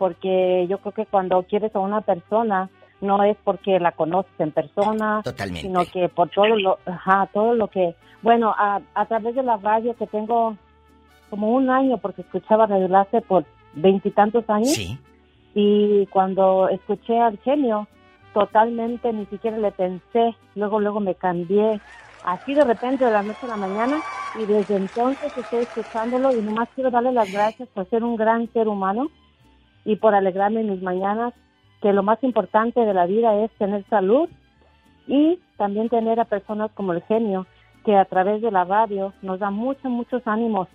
[0.00, 2.70] porque yo creo que cuando quieres a una persona
[3.02, 5.60] no es porque la conoces en persona, Totalmente.
[5.60, 9.58] sino que por todo lo, ajá, todo lo que, bueno, a, a través de la
[9.58, 10.56] radio que tengo
[11.28, 12.88] como un año porque escuchaba Radio
[13.28, 14.74] por veintitantos años.
[15.54, 17.86] Y cuando escuché al genio,
[18.32, 21.78] totalmente ni siquiera le pensé, luego luego me cambié
[22.24, 24.00] así de repente de la noche a la mañana
[24.38, 28.50] y desde entonces estoy escuchándolo y nomás quiero darle las gracias por ser un gran
[28.52, 29.10] ser humano
[29.84, 31.34] y por alegrarme en mis mañanas,
[31.80, 34.28] que lo más importante de la vida es tener salud
[35.06, 37.46] y también tener a personas como el genio
[37.84, 40.68] que a través de la radio nos da muchos, muchos ánimos,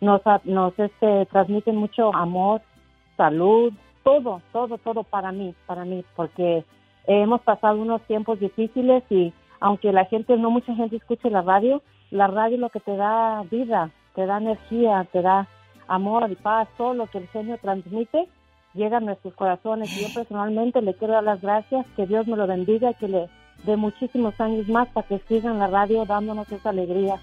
[0.00, 2.62] nos, nos este, transmiten mucho amor,
[3.16, 6.64] salud, todo, todo, todo para mí, para mí, porque
[7.06, 11.82] hemos pasado unos tiempos difíciles y aunque la gente, no mucha gente escuche la radio,
[12.10, 15.46] la radio lo que te da vida, te da energía, te da
[15.88, 18.28] amor y paz, todo lo que el genio transmite
[18.78, 19.94] llega a nuestros corazones.
[19.94, 23.08] Y yo personalmente le quiero dar las gracias, que Dios me lo bendiga y que
[23.08, 23.28] le
[23.64, 27.20] dé muchísimos años más para que sigan la radio dándonos esa alegría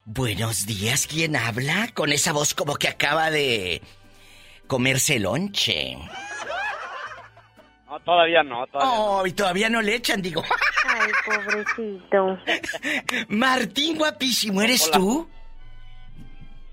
[0.05, 1.89] Buenos días, ¿quién habla?
[1.93, 3.81] Con esa voz como que acaba de
[4.67, 5.97] comerse lonche.
[7.87, 10.41] No, todavía no, todavía Oh, y todavía no le echan, digo.
[10.87, 12.37] Ay, pobrecito.
[13.29, 14.97] Martín guapísimo, ¿eres Hola.
[14.97, 15.29] tú?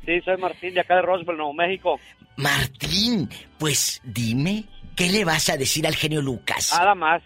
[0.05, 2.01] Sí, soy Martín de acá de Roswell, Nuevo México.
[2.37, 4.65] Martín, pues dime,
[4.97, 6.75] ¿qué le vas a decir al genio Lucas?
[6.77, 7.23] Nada más.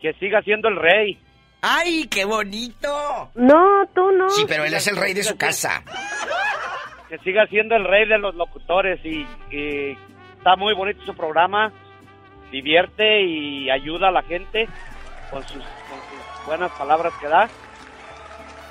[0.00, 1.18] Que siga siendo el rey.
[1.62, 3.30] ¡Ay, qué bonito!
[3.34, 4.28] No, tú no.
[4.30, 5.82] Sí, pero él es el rey de su casa.
[7.08, 9.96] Que siga siendo el rey de los locutores y, y
[10.36, 11.72] está muy bonito su programa.
[12.52, 14.68] Divierte y ayuda a la gente
[15.30, 17.48] con sus, con sus buenas palabras que da.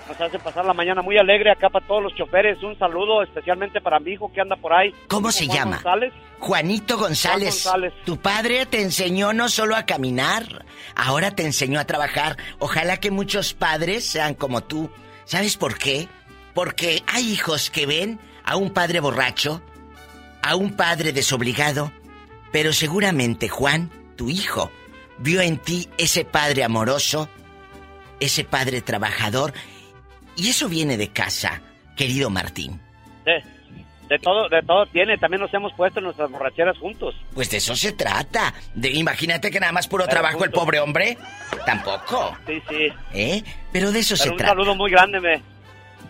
[0.08, 2.62] Nos hace pasar la mañana muy alegre acá para todos los choferes.
[2.62, 4.94] Un saludo especialmente para mi hijo que anda por ahí.
[5.08, 5.76] ¿Cómo se Juan llama?
[5.78, 6.14] González.
[6.40, 7.64] Juanito González.
[7.64, 8.06] Juan González.
[8.06, 10.66] Tu padre te enseñó no solo a caminar,
[10.96, 12.38] ahora te enseñó a trabajar.
[12.60, 14.92] Ojalá que muchos padres sean como tú.
[15.26, 16.08] ¿Sabes por qué?
[16.54, 19.62] Porque hay hijos que ven a un padre borracho,
[20.44, 21.92] a un padre desobligado,
[22.52, 24.72] pero seguramente Juan, tu hijo,
[25.18, 27.28] vio en ti ese padre amoroso,
[28.20, 29.54] ese padre trabajador,
[30.36, 31.62] y eso viene de casa,
[31.96, 32.80] querido Martín.
[33.26, 33.44] De,
[34.10, 35.18] de todo, de todo tiene.
[35.18, 37.16] También nos hemos puesto en nuestras borracheras juntos.
[37.34, 38.54] Pues de eso se trata.
[38.74, 41.18] De, imagínate que nada más puro Pero trabajo el pobre hombre.
[41.66, 42.38] Tampoco.
[42.46, 42.88] Sí, sí.
[43.14, 43.44] ¿Eh?
[43.72, 44.52] Pero de eso Pero se un trata.
[44.54, 45.42] saludo muy grande, me,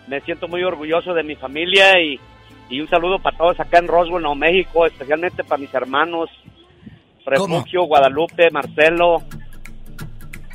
[0.08, 2.20] me siento muy orgulloso de mi familia y,
[2.68, 6.28] y un saludo para todos acá en Roswell, Nuevo México, especialmente para mis hermanos,
[7.24, 9.22] Refugio, Guadalupe, Marcelo.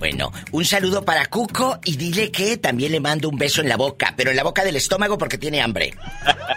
[0.01, 3.77] Bueno, un saludo para Cuco y dile que también le mando un beso en la
[3.77, 5.93] boca, pero en la boca del estómago porque tiene hambre.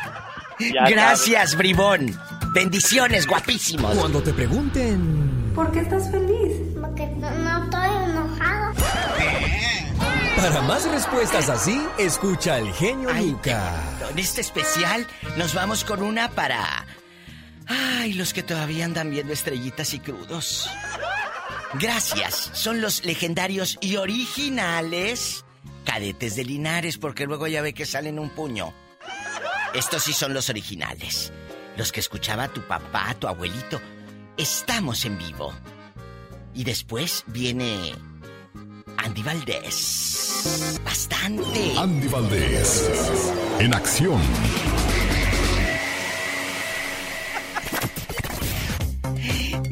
[0.88, 2.18] Gracias, bribón.
[2.54, 3.98] Bendiciones, guapísimos.
[3.98, 6.56] Cuando te pregunten, ¿Por qué estás feliz?
[6.80, 8.74] Porque no estoy enojado.
[10.38, 13.74] para más respuestas así, escucha al genio Lucas.
[14.10, 16.86] En este especial nos vamos con una para...
[17.66, 20.70] Ay, los que todavía andan viendo estrellitas y crudos.
[21.80, 25.44] Gracias, son los legendarios y originales
[25.84, 28.74] cadetes de Linares, porque luego ya ve que salen un puño.
[29.74, 31.32] Estos sí son los originales.
[31.76, 33.80] Los que escuchaba tu papá, tu abuelito.
[34.36, 35.52] Estamos en vivo.
[36.54, 37.92] Y después viene
[38.96, 40.80] Andy Valdés.
[40.84, 41.74] Bastante.
[41.76, 42.90] Andy Valdés.
[43.58, 44.20] En acción.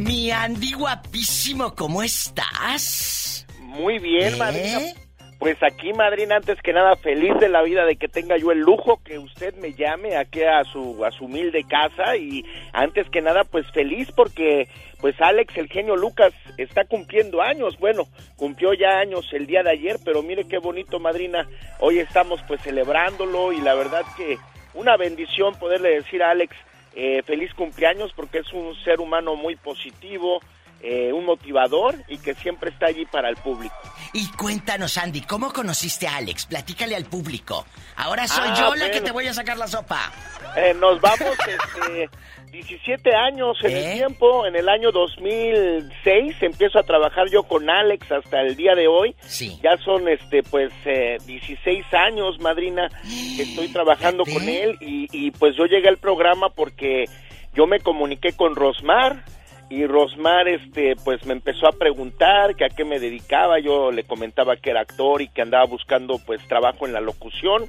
[0.04, 3.46] Mi Andy guapísimo, ¿cómo estás?
[3.60, 4.36] Muy bien, ¿Eh?
[4.36, 4.80] madrina.
[5.38, 8.58] Pues aquí, madrina, antes que nada, feliz de la vida de que tenga yo el
[8.58, 13.20] lujo que usted me llame aquí a su, a su humilde casa y antes que
[13.20, 14.68] nada, pues feliz porque
[15.00, 17.78] pues Alex, el genio Lucas, está cumpliendo años.
[17.78, 21.48] Bueno, cumplió ya años el día de ayer, pero mire qué bonito, madrina.
[21.78, 24.36] Hoy estamos pues celebrándolo y la verdad que
[24.74, 26.56] una bendición poderle decir a Alex
[26.94, 30.40] eh, feliz cumpleaños porque es un ser humano muy positivo,
[30.82, 33.74] eh, un motivador y que siempre está allí para el público.
[34.12, 36.46] Y cuéntanos, Andy, ¿cómo conociste a Alex?
[36.46, 37.64] Platícale al público.
[37.96, 40.12] Ahora soy Ah, yo la que te voy a sacar la sopa.
[40.56, 42.10] Eh, nos vamos este,
[42.50, 43.92] 17 años en ¿Eh?
[43.92, 44.44] el tiempo.
[44.44, 49.14] En el año 2006 empiezo a trabajar yo con Alex hasta el día de hoy.
[49.20, 49.58] Sí.
[49.62, 52.88] Ya son este pues eh, 16 años, madrina,
[53.36, 57.04] que estoy trabajando con él y, y, pues yo llegué al programa porque
[57.54, 59.24] yo me comuniqué con Rosmar
[59.72, 63.58] y Rosmar este pues me empezó a preguntar que a qué me dedicaba.
[63.58, 67.64] Yo le comentaba que era actor y que andaba buscando pues trabajo en la locución.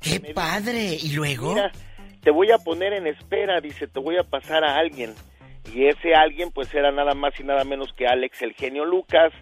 [0.00, 0.96] ¡Qué padre!
[1.02, 1.54] ¿Y luego?
[1.54, 1.72] Mira,
[2.22, 5.14] te voy a poner en espera, dice, te voy a pasar a alguien.
[5.74, 9.32] Y ese alguien pues era nada más y nada menos que Alex el genio Lucas,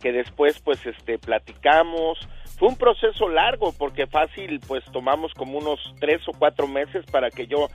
[0.00, 2.26] que después pues este platicamos.
[2.58, 7.28] Fue un proceso largo porque fácil pues tomamos como unos tres o cuatro meses para
[7.28, 7.68] que yo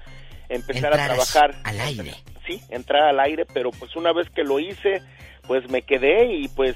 [0.49, 1.53] empezara a trabajar.
[1.63, 2.15] al aire.
[2.45, 5.01] Sí, entrar al aire, pero pues una vez que lo hice
[5.47, 6.75] pues me quedé y pues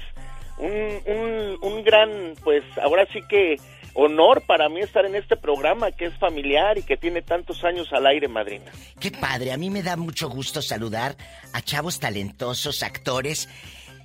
[0.58, 3.56] un, un, gran pues ahora sí que
[3.94, 7.92] honor para mí estar en este programa que es familiar y que tiene tantos años
[7.92, 8.70] al aire, madrina.
[8.98, 11.16] Qué padre, a mí me da mucho gusto saludar
[11.52, 13.48] a chavos talentosos, actores.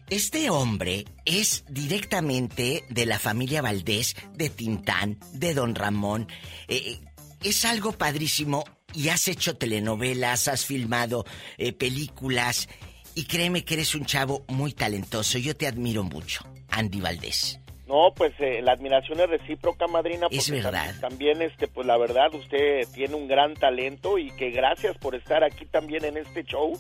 [0.10, 6.28] Este hombre es directamente de la familia Valdés, de Tintán, de Don Ramón.
[6.68, 7.00] Eh,
[7.46, 11.26] es algo padrísimo y has hecho telenovelas, has filmado
[11.58, 12.68] eh, películas
[13.16, 15.38] y créeme que eres un chavo muy talentoso.
[15.38, 17.60] Yo te admiro mucho, Andy Valdés.
[17.88, 20.28] No, pues eh, la admiración es recíproca, madrina.
[20.32, 20.96] Es verdad.
[20.96, 25.14] tam- También, este, pues la verdad, usted tiene un gran talento y que gracias por
[25.14, 26.74] estar aquí también en este show.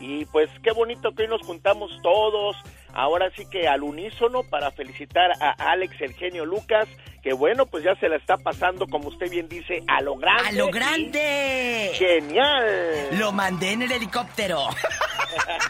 [0.00, 2.56] Y pues qué bonito que hoy nos juntamos todos,
[2.92, 6.88] ahora sí que al unísono para felicitar a Alex el genio Lucas,
[7.22, 10.48] que bueno, pues ya se la está pasando, como usted bien dice, a lo grande.
[10.48, 11.90] ¡A lo grande!
[11.94, 13.08] ¡Genial!
[13.18, 14.68] Lo mandé en el helicóptero.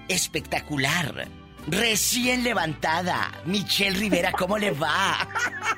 [0.07, 1.27] espectacular,
[1.67, 5.27] recién levantada, Michelle Rivera, ¿cómo le va?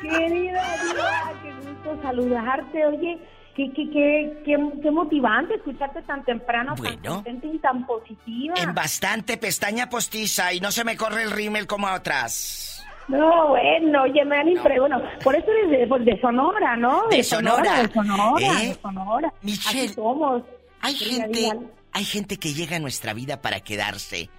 [0.02, 2.86] Querida Diva, qué gusto saludarte.
[2.88, 3.20] Oye,
[3.56, 7.16] qué, qué, qué, qué, qué motivante escucharte tan temprano, tan Bueno.
[7.16, 8.56] contenta y tan positiva.
[8.58, 12.74] En bastante pestaña postiza y no se me corre el rímel como a otras.
[13.08, 17.08] No, bueno, oye, me dan impre- Bueno, por eso eres de, pues, de Sonora, ¿no?
[17.10, 17.84] De Sonora.
[17.84, 18.68] De Sonora, ¿Eh?
[18.70, 19.34] de Sonora.
[19.41, 20.43] Michelle, Así somos.
[20.82, 21.51] Hay gente,
[21.91, 24.30] hay gente que llega a nuestra vida para quedarse.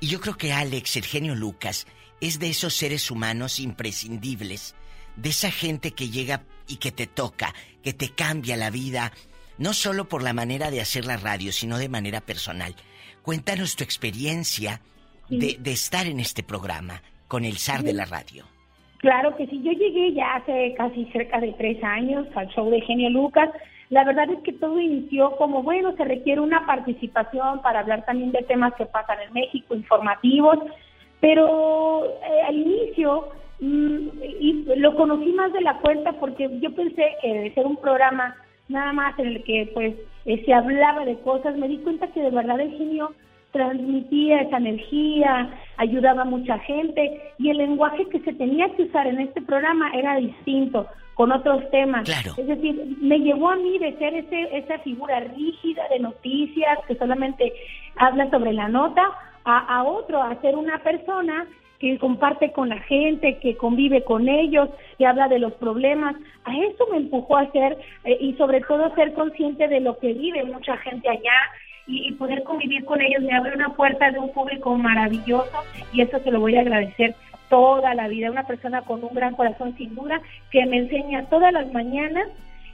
[0.00, 1.86] Y yo creo que Alex, el genio Lucas,
[2.20, 4.74] es de esos seres humanos imprescindibles.
[5.16, 9.12] De esa gente que llega y que te toca, que te cambia la vida,
[9.58, 12.74] no solo por la manera de hacer la radio, sino de manera personal.
[13.22, 14.82] Cuéntanos tu experiencia
[15.30, 18.44] de, de estar en este programa con el zar de la radio.
[18.98, 22.80] Claro que sí, yo llegué ya hace casi cerca de tres años al show de
[22.80, 23.50] Genio Lucas.
[23.90, 28.32] La verdad es que todo inició como, bueno, se requiere una participación para hablar también
[28.32, 30.58] de temas que pasan en México, informativos,
[31.20, 33.28] pero eh, al inicio
[33.60, 34.08] mm,
[34.40, 38.34] y lo conocí más de la cuenta porque yo pensé que de ser un programa
[38.68, 42.20] nada más en el que pues eh, se hablaba de cosas, me di cuenta que
[42.20, 43.12] de verdad el genio
[43.56, 49.06] transmitía esa energía, ayudaba a mucha gente y el lenguaje que se tenía que usar
[49.06, 52.04] en este programa era distinto, con otros temas.
[52.04, 52.34] Claro.
[52.36, 56.96] Es decir, me llevó a mí de ser ese, esa figura rígida de noticias que
[56.96, 57.50] solamente
[57.96, 59.02] habla sobre la nota,
[59.44, 61.46] a, a otro, a ser una persona
[61.78, 66.16] que comparte con la gente, que convive con ellos, que habla de los problemas.
[66.44, 69.98] A eso me empujó a ser, eh, y sobre todo a ser consciente de lo
[69.98, 71.38] que vive mucha gente allá
[71.86, 75.62] y, poder convivir con ellos me abre una puerta de un público maravilloso
[75.92, 77.14] y eso se lo voy a agradecer
[77.48, 78.30] toda la vida.
[78.30, 80.20] Una persona con un gran corazón sin duda
[80.50, 82.28] que me enseña todas las mañanas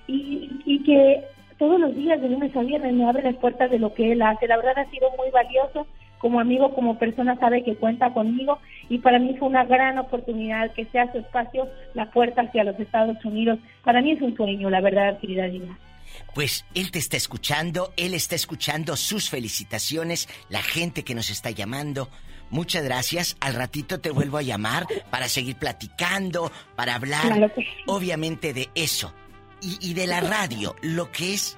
[0.06, 1.24] y, y que
[1.58, 4.22] todos los días de lunes a viernes me abre las puertas de lo que él
[4.22, 4.48] hace.
[4.48, 5.86] La verdad ha sido muy valioso
[6.18, 10.70] como amigo, como persona sabe que cuenta conmigo y para mí fue una gran oportunidad
[10.70, 13.58] que sea su espacio la puerta hacia los Estados Unidos.
[13.84, 15.76] Para mí es un sueño, la verdad, querida Dina.
[16.35, 21.51] Pues él te está escuchando, él está escuchando sus felicitaciones, la gente que nos está
[21.51, 22.11] llamando.
[22.51, 23.37] Muchas gracias.
[23.41, 27.53] Al ratito te vuelvo a llamar para seguir platicando, para hablar,
[27.87, 29.14] obviamente, de eso.
[29.61, 31.57] Y, y de la radio, lo que es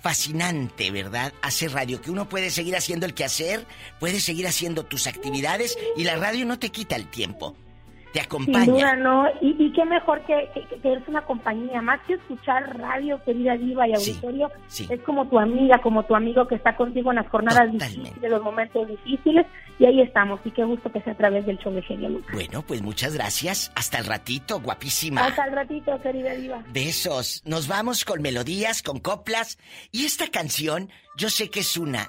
[0.00, 1.32] fascinante, ¿verdad?
[1.42, 3.66] Hacer radio, que uno puede seguir haciendo el quehacer,
[4.00, 7.56] puede seguir haciendo tus actividades y la radio no te quita el tiempo
[8.14, 8.64] te acompaña.
[8.64, 9.26] Sin duda, no.
[9.40, 11.82] Y, qué mejor que, que, eres una compañía.
[11.82, 14.52] Más que escuchar radio, querida Diva y auditorio,
[14.88, 18.40] es como tu amiga, como tu amigo que está contigo en las jornadas difíciles, los
[18.40, 19.44] momentos difíciles.
[19.80, 20.38] Y ahí estamos.
[20.44, 22.32] Y qué gusto que sea a través del show de Genio Lucas.
[22.32, 23.72] Bueno, pues muchas gracias.
[23.74, 25.26] Hasta el ratito, guapísima.
[25.26, 26.62] Hasta el ratito, querida Diva.
[26.72, 27.42] Besos.
[27.44, 29.58] Nos vamos con melodías, con coplas.
[29.90, 32.06] Y esta canción, yo sé que es una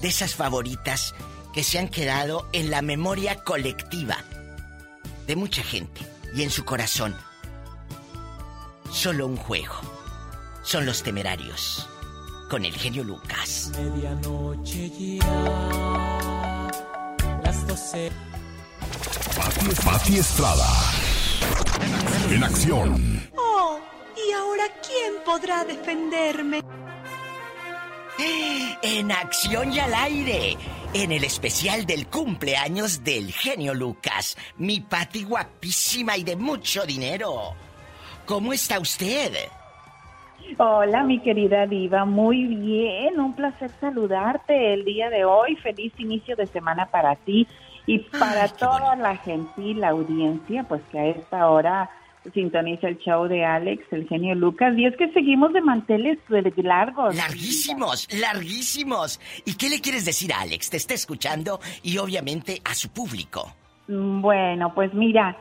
[0.00, 1.14] de esas favoritas
[1.52, 4.16] que se han quedado en la memoria colectiva
[5.26, 6.00] de mucha gente
[6.34, 7.16] y en su corazón.
[8.90, 9.74] Solo un juego.
[10.62, 11.88] Son los temerarios.
[12.50, 13.70] Con el genio Lucas.
[13.78, 16.68] Medianoche ya.
[17.42, 18.10] Las doce.
[19.84, 20.68] Pati, Estrada.
[22.30, 23.30] En acción.
[23.36, 23.80] Oh,
[24.16, 26.62] ¿y ahora quién podrá defenderme?
[28.82, 30.58] En acción y al aire
[30.94, 37.54] en el especial del cumpleaños del genio Lucas, mi Pati guapísima y de mucho dinero.
[38.26, 39.32] ¿Cómo está usted?
[40.58, 45.56] Hola, mi querida diva, muy bien, un placer saludarte el día de hoy.
[45.56, 47.46] Feliz inicio de semana para ti
[47.86, 51.88] y para toda la gentil audiencia, pues que a esta hora
[52.32, 54.76] sintoniza el show de Alex, el genio Lucas.
[54.76, 56.18] Y es que seguimos de manteles
[56.56, 57.14] largos.
[57.16, 59.20] Larguísimos, larguísimos.
[59.44, 60.70] ¿Y qué le quieres decir a Alex?
[60.70, 63.52] Te está escuchando y obviamente a su público.
[63.88, 65.36] Mm, bueno, pues mira,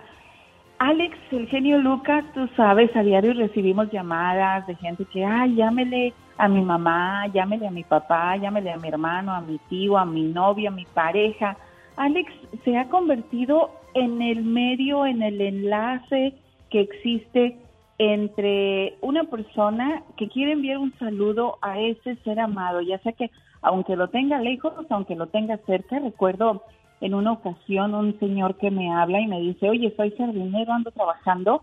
[0.80, 6.14] Alex, el genio Lucas, tú sabes, a diario recibimos llamadas de gente que, ay, llámele
[6.38, 10.06] a mi mamá, llámele a mi papá, llámele a mi hermano, a mi tío, a
[10.06, 11.56] mi novia, a mi pareja.
[11.98, 12.34] Alex
[12.66, 16.34] se ha convertido en el medio, en el enlace,
[16.72, 17.58] que existe
[18.00, 23.30] entre una persona que quiere enviar un saludo a ese ser amado, ya sea que
[23.62, 26.64] aunque lo tenga lejos, aunque lo tenga cerca, recuerdo
[27.00, 30.90] en una ocasión un señor que me habla y me dice, oye, soy sardinero, ando
[30.92, 31.62] trabajando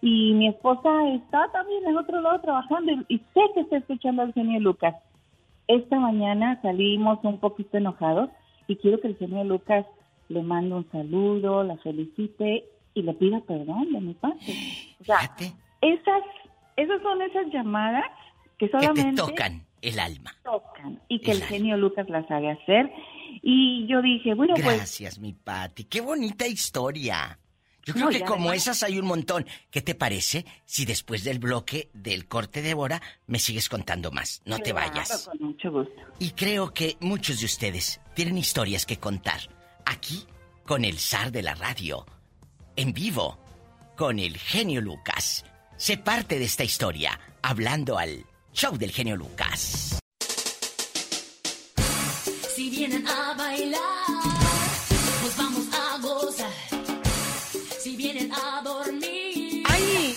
[0.00, 4.34] y mi esposa está también en otro lado trabajando y, sé que está escuchando al
[4.34, 4.94] señor Lucas.
[5.66, 8.30] Esta mañana salimos un poquito enojados
[8.68, 9.86] y quiero que el señor Lucas
[10.28, 14.52] le mande un saludo, la felicite y le pida perdón de mi parte.
[15.00, 15.18] O sea,
[15.80, 16.22] esas,
[16.76, 18.10] esas son esas llamadas
[18.58, 19.20] que solamente...
[19.20, 20.34] tocan el alma.
[20.44, 22.90] Tocan y que el, genio Lucas las sabe hacer.
[23.42, 24.76] Y yo dije, bueno, pues...
[24.76, 25.84] Gracias, mi Pati.
[25.84, 27.38] Qué bonita historia.
[27.84, 29.44] Yo creo que como esas hay un montón.
[29.70, 34.40] ¿Qué te parece si después del bloque del corte de Bora me sigues contando más?
[34.46, 35.28] No te vayas.
[35.28, 36.02] Con mucho gusto.
[36.18, 39.40] Y creo que muchos de ustedes tienen historias que contar.
[39.84, 40.24] Aquí,
[40.64, 42.06] con el zar de la radio,
[42.76, 43.38] en vivo
[43.96, 45.44] con el genio Lucas.
[45.76, 49.98] Se parte de esta historia hablando al show del genio Lucas.
[52.54, 53.80] Si vienen a bailar,
[55.22, 56.52] pues vamos a gozar.
[57.80, 60.14] Si vienen a dormir, ¡ay!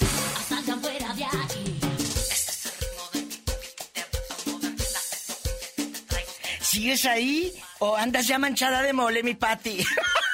[0.48, 1.80] Salgan fuera de aquí.
[6.62, 9.84] ¿Sigues ahí o andas ya manchada de mole, mi Pati?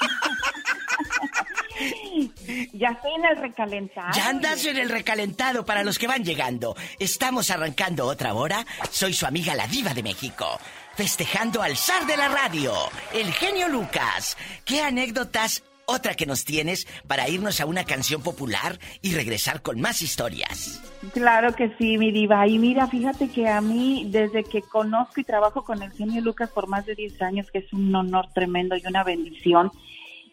[2.73, 4.11] Ya estoy en el recalentado.
[4.13, 6.75] Ya andas en el recalentado para los que van llegando.
[6.99, 8.65] Estamos arrancando otra hora.
[8.91, 10.59] Soy su amiga la diva de México.
[10.95, 12.73] Festejando al zar de la radio,
[13.13, 14.37] el genio Lucas.
[14.63, 19.81] ¿Qué anécdotas otra que nos tienes para irnos a una canción popular y regresar con
[19.81, 20.81] más historias.
[21.13, 22.47] Claro que sí, mi diva.
[22.47, 26.49] Y mira, fíjate que a mí, desde que conozco y trabajo con el genio Lucas
[26.49, 29.71] por más de 10 años, que es un honor tremendo y una bendición,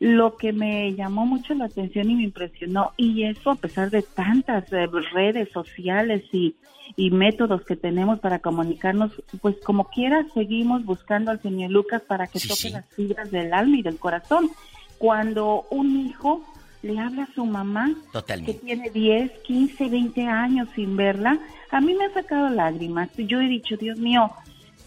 [0.01, 4.01] lo que me llamó mucho la atención y me impresionó, y eso a pesar de
[4.03, 6.57] tantas eh, redes sociales y,
[6.97, 12.41] métodos que tenemos para comunicarnos, pues como quiera seguimos buscando al señor Lucas para que
[12.41, 14.51] toque las fibras del alma y del corazón.
[14.99, 16.45] Cuando un hijo
[16.83, 17.95] le habla a su mamá,
[18.45, 21.39] que tiene 10, 15, 20 años sin verla,
[21.71, 23.09] a mí me ha sacado lágrimas.
[23.17, 24.31] Yo he dicho, Dios mío,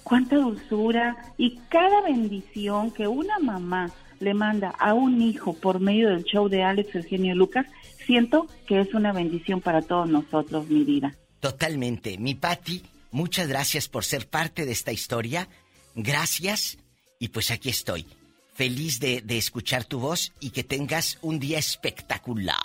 [0.03, 3.89] cuánta dulzura y cada bendición que una mamá
[4.23, 7.67] le manda a un hijo por medio del show de Alex Eugenio Lucas,
[8.05, 11.15] siento que es una bendición para todos nosotros, mi vida.
[11.39, 12.17] Totalmente.
[12.17, 15.47] Mi Patti, muchas gracias por ser parte de esta historia.
[15.95, 16.77] Gracias.
[17.19, 18.05] Y pues aquí estoy.
[18.53, 22.57] Feliz de, de escuchar tu voz y que tengas un día espectacular.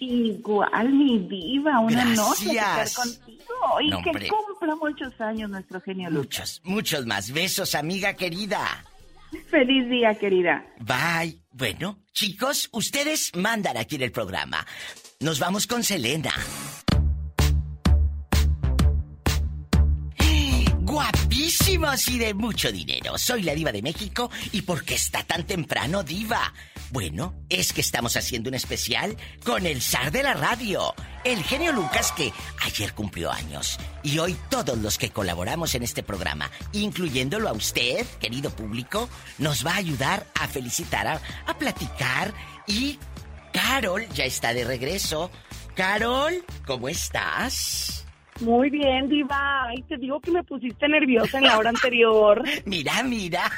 [0.00, 6.10] Igual, mi diva, una noche estar contigo y No, que cumpla muchos años nuestro genio
[6.10, 6.60] Lucas.
[6.62, 7.30] Muchos, muchos más.
[7.30, 8.84] Besos, amiga querida.
[9.50, 10.64] Feliz día, querida.
[10.78, 11.40] Bye.
[11.52, 14.64] Bueno, chicos, ustedes mandan aquí en el programa.
[15.20, 16.32] Nos vamos con Selena.
[20.80, 23.18] Guapísimos y de mucho dinero.
[23.18, 26.52] Soy la diva de México y ¿por qué está tan temprano, diva?
[26.90, 31.70] Bueno, es que estamos haciendo un especial con el zar de la radio, el genio
[31.70, 32.32] Lucas que
[32.64, 33.78] ayer cumplió años.
[34.02, 39.64] Y hoy todos los que colaboramos en este programa, incluyéndolo a usted, querido público, nos
[39.64, 42.34] va a ayudar a felicitar, a, a platicar
[42.66, 42.98] y
[43.52, 45.30] Carol ya está de regreso.
[45.76, 48.04] Carol, ¿cómo estás?
[48.40, 49.64] Muy bien, Diva.
[49.68, 52.42] Ay, te digo que me pusiste nerviosa en la hora anterior.
[52.64, 53.50] Mira, mira.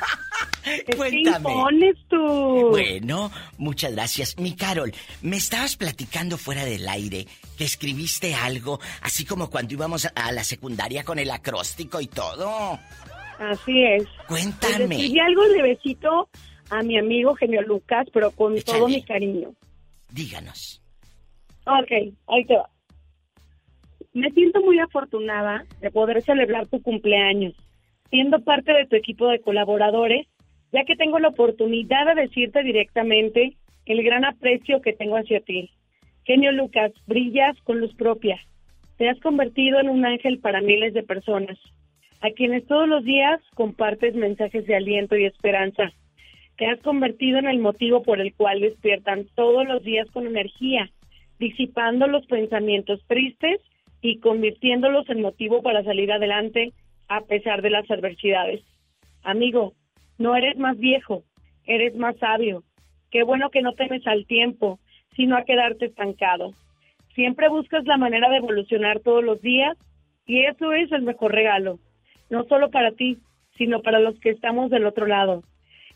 [0.65, 1.95] ¿Qué Cuéntame.
[2.09, 2.69] tú?
[2.71, 4.39] Bueno, muchas gracias.
[4.39, 7.27] Mi Carol, me estabas platicando fuera del aire
[7.59, 12.79] que escribiste algo, así como cuando íbamos a- la secundaria con el acróstico y todo.
[13.39, 14.05] Así es.
[14.29, 14.87] Cuéntame.
[14.89, 16.29] Le escribí algo levecito
[16.71, 19.53] a mi amigo Genio Lucas, pero con todo mi cariño.
[20.11, 20.81] Díganos.
[21.67, 21.91] Ok,
[22.29, 22.69] ahí te va.
[24.15, 27.55] Me siento muy afortunada de poder celebrar tu cumpleaños,
[28.11, 30.27] siendo parte de tu equipo de colaboradores,
[30.71, 33.57] ya que tengo la oportunidad de decirte directamente
[33.87, 35.71] el gran aprecio que tengo hacia ti.
[36.25, 38.39] Genio Lucas, brillas con luz propia.
[38.99, 41.59] Te has convertido en un ángel para miles de personas,
[42.21, 45.91] a quienes todos los días compartes mensajes de aliento y esperanza.
[46.59, 50.91] Te has convertido en el motivo por el cual despiertan todos los días con energía,
[51.39, 53.59] disipando los pensamientos tristes
[54.03, 56.73] y convirtiéndolos en motivo para salir adelante
[57.09, 58.61] a pesar de las adversidades.
[59.23, 59.75] Amigo,
[60.19, 61.23] no eres más viejo,
[61.65, 62.65] eres más sabio.
[63.11, 64.81] Qué bueno que no temes al tiempo,
[65.15, 66.53] sino a quedarte estancado.
[67.15, 69.77] Siempre buscas la manera de evolucionar todos los días
[70.27, 71.79] y eso es el mejor regalo,
[72.29, 73.19] no solo para ti,
[73.57, 75.45] sino para los que estamos del otro lado.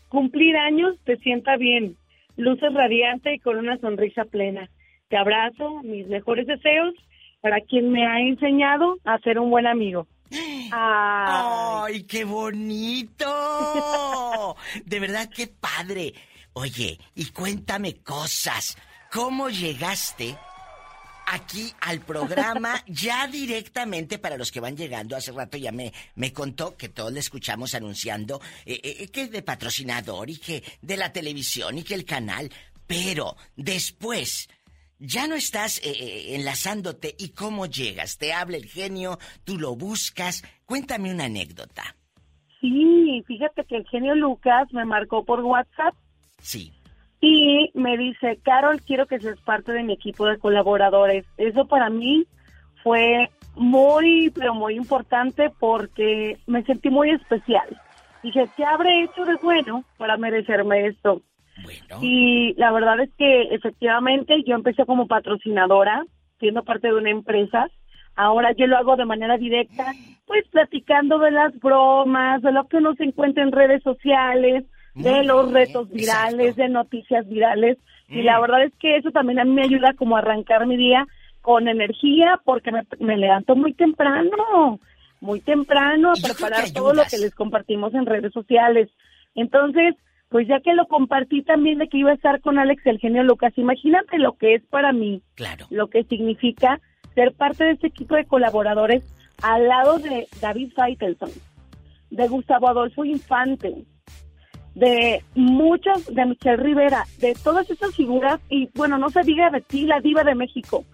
[0.07, 1.97] Cumplir años te sienta bien,
[2.37, 4.69] luces radiante y con una sonrisa plena.
[5.09, 6.93] Te abrazo, mis mejores deseos
[7.47, 10.05] para quien me ha enseñado a ser un buen amigo.
[10.73, 13.25] ¡Ay, qué bonito!
[14.83, 16.13] De verdad, qué padre.
[16.51, 18.77] Oye, y cuéntame cosas.
[19.09, 20.35] ¿Cómo llegaste
[21.27, 25.15] aquí al programa ya directamente para los que van llegando?
[25.15, 29.41] Hace rato ya me, me contó que todos le escuchamos anunciando eh, eh, que de
[29.41, 32.51] patrocinador y que de la televisión y que el canal.
[32.85, 34.49] Pero después,
[34.99, 38.17] ya no estás eh, eh, enlazándote y cómo llegas.
[38.17, 40.43] Te habla el genio, tú lo buscas.
[40.65, 41.95] Cuéntame una anécdota.
[42.61, 45.93] Sí, fíjate que el genio Lucas me marcó por WhatsApp
[46.41, 46.73] Sí.
[47.21, 51.25] y me dice, Carol, quiero que seas parte de mi equipo de colaboradores.
[51.37, 52.25] Eso para mí
[52.83, 57.79] fue muy, pero muy importante porque me sentí muy especial.
[58.23, 61.21] Dije, ¿qué habré hecho de bueno para merecerme esto?
[62.01, 66.05] Y la verdad es que efectivamente yo empecé como patrocinadora,
[66.39, 67.69] siendo parte de una empresa.
[68.15, 69.93] Ahora yo lo hago de manera directa,
[70.25, 75.23] pues platicando de las bromas, de lo que uno se encuentra en redes sociales, de
[75.23, 77.77] los retos virales, de noticias virales.
[78.09, 78.41] Y la Mm.
[78.41, 81.05] verdad es que eso también a mí me ayuda como a arrancar mi día
[81.41, 84.79] con energía porque me, me levanto muy temprano,
[85.21, 88.89] muy temprano a preparar todo lo que les compartimos en redes sociales.
[89.35, 89.95] Entonces,
[90.29, 93.23] pues ya que lo compartí también de que iba a estar con Alex el genio
[93.23, 95.67] Lucas, imagínate lo que es para mí, claro.
[95.69, 96.79] lo que significa
[97.15, 99.03] ser parte de este equipo de colaboradores
[99.41, 101.31] al lado de David Feitelson,
[102.09, 103.85] de Gustavo Adolfo Infante,
[104.75, 109.61] de muchas, de Michelle Rivera, de todas esas figuras, y bueno, no se diga de
[109.61, 110.85] ti, la diva de México,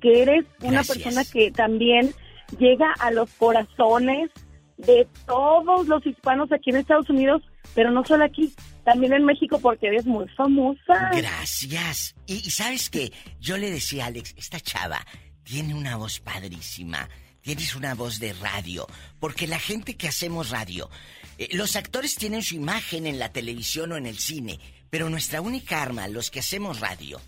[0.00, 0.98] que eres una Gracias.
[0.98, 2.10] persona que también
[2.58, 4.30] llega a los corazones
[4.76, 7.42] de todos los hispanos aquí en Estados Unidos,
[7.74, 8.52] pero no solo aquí,
[8.84, 11.10] también en México porque eres muy famosa.
[11.12, 12.14] Gracias.
[12.26, 15.04] Y, y sabes que yo le decía a Alex, esta chava
[15.42, 17.08] tiene una voz padrísima.
[17.40, 18.86] Tienes una voz de radio.
[19.20, 20.88] Porque la gente que hacemos radio,
[21.38, 24.58] eh, los actores tienen su imagen en la televisión o en el cine,
[24.90, 27.20] pero nuestra única arma, los que hacemos radio,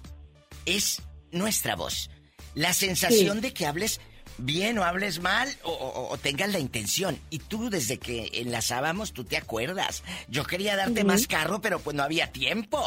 [0.64, 2.10] es nuestra voz.
[2.54, 3.42] La sensación Sí.
[3.42, 4.00] de que hables
[4.38, 7.16] bien o hables mal o, o- o tengas la intención.
[7.30, 10.02] Y tú desde que enlazábamos, tú te acuerdas.
[10.28, 12.80] Yo quería darte más carro, pero pues no había tiempo.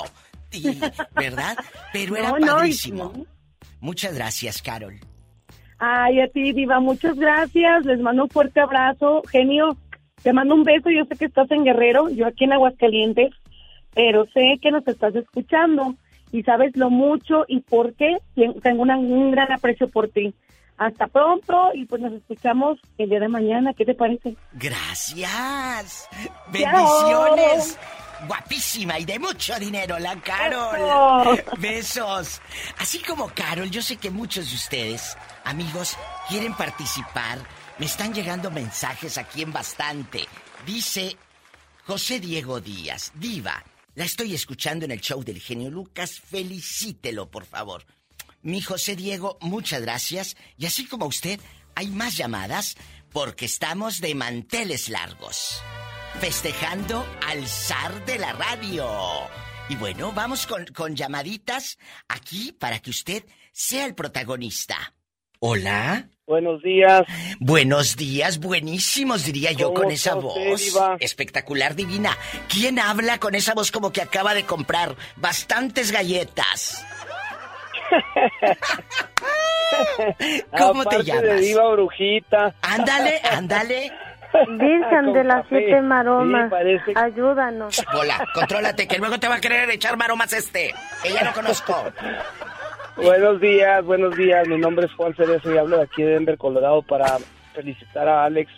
[0.51, 0.79] Y-
[1.15, 1.57] ¿Verdad?
[1.93, 3.25] Pero era No, no, y- padrísimo.
[3.81, 4.99] Muchas gracias, Carol.
[5.77, 7.85] Ay, a ti, Diva, muchas gracias.
[7.85, 9.21] Les mando un fuerte abrazo.
[9.31, 9.77] Genio,
[10.23, 10.89] te mando un beso.
[10.89, 13.31] Yo sé que estás en Guerrero, yo aquí en Aguascalientes,
[13.93, 15.95] pero sé que nos estás escuchando
[16.31, 18.17] y sabes lo mucho y por qué
[18.61, 20.33] tengo una- un gran aprecio por ti.
[20.79, 23.73] Hasta pronto y pues nos escuchamos el día de mañana.
[23.73, 24.37] ¿Qué te parece?
[24.53, 26.07] Gracias.
[26.53, 27.77] Bendiciones.
[28.25, 31.35] Guapísima y de mucho dinero, la Carol.
[31.37, 31.57] Eso.
[31.57, 32.41] Besos.
[32.77, 35.97] Así como Carol, yo sé que muchos de ustedes, amigos,
[36.29, 37.39] quieren participar.
[37.77, 40.27] Me están llegando mensajes aquí en bastante.
[40.65, 41.17] Dice
[41.85, 43.61] José Diego Díaz, diva,
[43.95, 47.83] la estoy escuchando en el show del genio Lucas, felicítelo, por favor.
[48.41, 50.37] Mi José Diego, muchas gracias.
[50.57, 51.39] Y así como usted,
[51.75, 52.75] hay más llamadas
[53.11, 55.61] porque estamos de manteles largos.
[56.19, 58.87] Festejando al zar de la radio.
[59.67, 61.77] Y bueno, vamos con, con llamaditas
[62.07, 64.93] aquí para que usted sea el protagonista.
[65.39, 66.09] Hola.
[66.25, 67.03] Buenos días.
[67.39, 70.59] Buenos días, buenísimos, diría yo, ¿Cómo con esa voz.
[70.59, 70.97] diva?
[70.99, 72.15] Espectacular, divina.
[72.47, 76.85] ¿Quién habla con esa voz como que acaba de comprar bastantes galletas?
[80.57, 81.23] ¿Cómo te llamas?
[81.23, 82.53] de diva brujita.
[82.61, 83.91] Ándale, ándale.
[84.47, 85.57] Virgen de las café.
[85.57, 87.83] siete maromas, Sí, parece- ayúdanos.
[87.93, 90.73] Hola, contrólate, que luego te va a querer echar maromas este.
[91.01, 91.75] Que ya no conozco.
[92.97, 94.47] Buenos días, buenos días.
[94.47, 97.17] Mi nombre es Juan Cerezo y hablo de aquí de Denver, Colorado, para
[97.53, 98.51] felicitar a Alex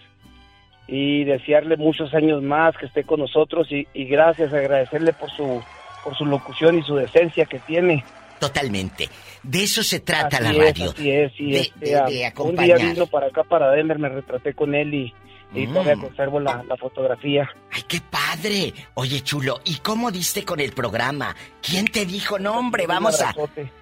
[0.88, 5.64] y desearle muchos años más que esté con nosotros y, y gracias, agradecerle por su
[6.04, 8.04] por su locución y su decencia que tiene.
[8.42, 9.08] Totalmente.
[9.44, 10.92] De eso se trata Así la es, radio.
[10.92, 12.80] así es, y de, este, de- de un día acompañar.
[12.82, 15.14] vino para acá, para Denver, me retraté con él y,
[15.54, 15.74] y Mm.
[15.74, 17.48] todavía conservo la, la fotografía.
[17.72, 18.74] ¡Ay, qué padre!
[18.96, 21.36] Oye, chulo, ¿y cómo diste con el programa?
[21.62, 23.34] ¿Quién te dijo, no, hombre, vamos a...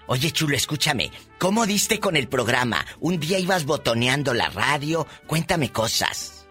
[0.07, 1.09] Oye, chulo, escúchame.
[1.37, 2.85] ¿Cómo diste con el programa?
[2.99, 5.07] Un día ibas botoneando la radio.
[5.25, 6.47] Cuéntame cosas.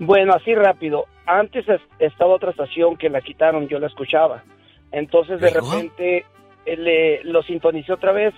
[0.00, 1.06] Bueno, así rápido.
[1.26, 4.42] Antes es- estaba otra estación que la quitaron, yo la escuchaba.
[4.90, 5.72] Entonces de ¿Luego?
[5.72, 6.24] repente
[6.66, 8.34] eh, lo sintonicé otra vez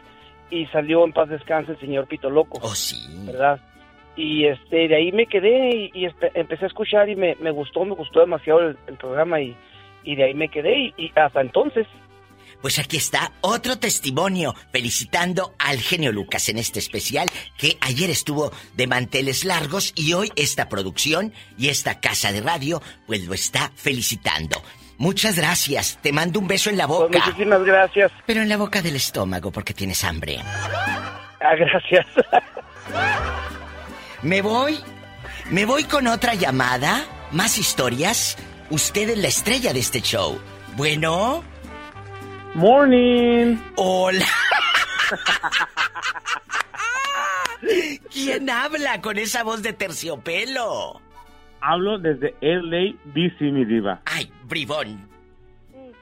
[0.51, 2.59] y salió en paz descanse el señor Pito Loco.
[2.63, 2.97] Oh, sí.
[3.25, 3.61] ¿Verdad?
[4.17, 7.85] Y este, de ahí me quedé y, y empecé a escuchar y me, me gustó,
[7.85, 9.55] me gustó demasiado el, el programa y,
[10.05, 11.87] y de ahí me quedé y, y hasta entonces.
[12.63, 18.51] Pues aquí está otro testimonio felicitando al genio Lucas en este especial que ayer estuvo
[18.75, 23.71] de manteles largos y hoy esta producción y esta casa de radio pues lo está
[23.77, 24.63] felicitando.
[24.99, 27.19] Muchas gracias, te mando un beso en la Pues boca.
[27.27, 28.11] muchísimas gracias.
[28.27, 30.39] Pero en la boca del estómago porque tienes hambre.
[31.41, 32.07] Ah, gracias.
[34.23, 34.81] Me voy,
[35.51, 38.37] me voy con otra llamada, más historias.
[38.71, 40.41] Usted es la estrella de este show.
[40.75, 41.45] Bueno.
[42.55, 43.57] Morning.
[43.77, 44.27] Hola.
[48.13, 51.01] ¿Quién habla con esa voz de terciopelo?
[51.61, 54.01] Hablo desde LA, DC, mi diva.
[54.05, 55.09] Ay, bribón.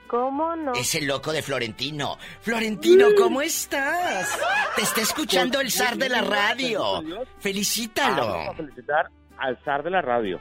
[0.06, 0.72] ¿Cómo no?
[0.74, 2.16] Es el loco de Florentino.
[2.40, 4.38] Florentino, ¿cómo estás?
[4.76, 6.82] Te está escuchando el zar de la radio.
[7.02, 8.22] Vamos Felicítalo.
[8.50, 9.06] a felicitar
[9.38, 10.38] al zar de la radio.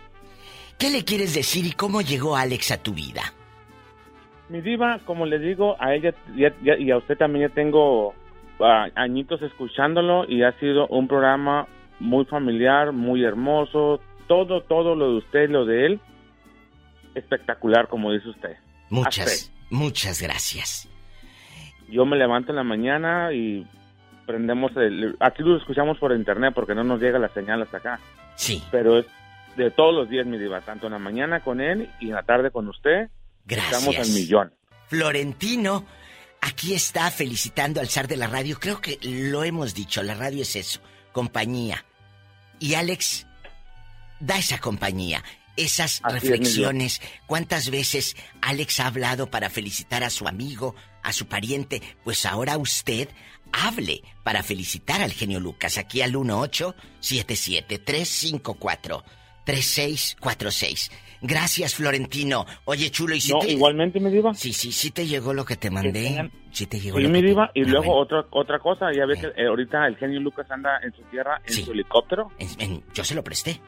[0.78, 3.22] ¿Qué le quieres decir y cómo llegó Alex a tu vida?
[4.50, 8.14] Mi diva, como le digo, a ella ya- ya- y a usted también ya tengo
[8.60, 11.68] ah, añitos escuchándolo y ha sido un programa
[12.00, 14.00] muy familiar, muy hermoso.
[14.34, 16.02] Todo, todo lo de usted, lo de él,
[17.14, 18.58] espectacular, como dice usted.
[18.90, 20.90] Muchas, muchas gracias.
[21.88, 23.68] Yo me levanto en la mañana y
[24.26, 25.16] prendemos el...
[25.20, 28.00] Aquí lo escuchamos por internet porque no nos llega la señal hasta acá.
[28.36, 28.64] Sí.
[28.72, 29.06] Pero es
[29.56, 30.62] de todos los días, mi diva.
[30.62, 33.10] Tanto en la mañana con él y en la tarde con usted.
[33.46, 33.84] Gracias.
[33.84, 34.52] Estamos al millón.
[34.88, 35.86] Florentino,
[36.42, 38.58] aquí está felicitando al zar de la radio.
[38.60, 40.82] Creo que lo hemos dicho, la radio es eso,
[41.12, 41.86] compañía.
[42.60, 43.28] Y Alex
[44.26, 45.24] da esa compañía,
[45.58, 47.02] esas Así es, reflexiones.
[47.28, 51.82] ¿Cuántas veces Alex ha hablado para felicitar a su amigo, a su pariente?
[52.04, 53.10] Pues ahora usted
[53.52, 56.14] hable para felicitar al genio Lucas aquí al
[59.46, 60.92] 1877-354-3646.
[61.26, 62.46] Gracias, Florentino.
[62.66, 63.52] Oye, chulo, ¿y si No, te...
[63.54, 64.34] igualmente, mi diva.
[64.34, 66.04] Sí, sí, sí te llegó lo que te mandé.
[66.04, 67.52] tengan- Sí te llegó Sí, lo mi que te- diva.
[67.56, 68.02] Y Ah, luego bueno.
[68.02, 68.88] otra otra cosa.
[68.94, 71.64] Ya ve que eh, ahorita el genio Lucas anda en su tierra en Sí.
[71.64, 72.30] su helicóptero.
[72.38, 73.60] En- en- yo se lo presté.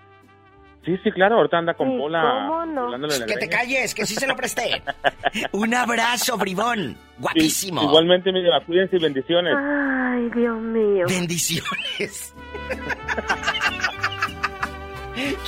[0.86, 1.38] Sí, sí, claro.
[1.38, 2.46] Ahorita anda con Sí, Pola.
[2.48, 2.92] ¿cómo no?
[2.98, 4.84] de Que te calles, que sí se lo presté.
[5.52, 6.96] Un abrazo, bribón.
[7.18, 7.82] Guapísimo.
[7.82, 8.60] Y- igualmente, mi diva.
[8.66, 9.56] Cuídense y bendiciones.
[9.58, 11.06] Ay, Dios mío.
[11.08, 12.34] Bendiciones.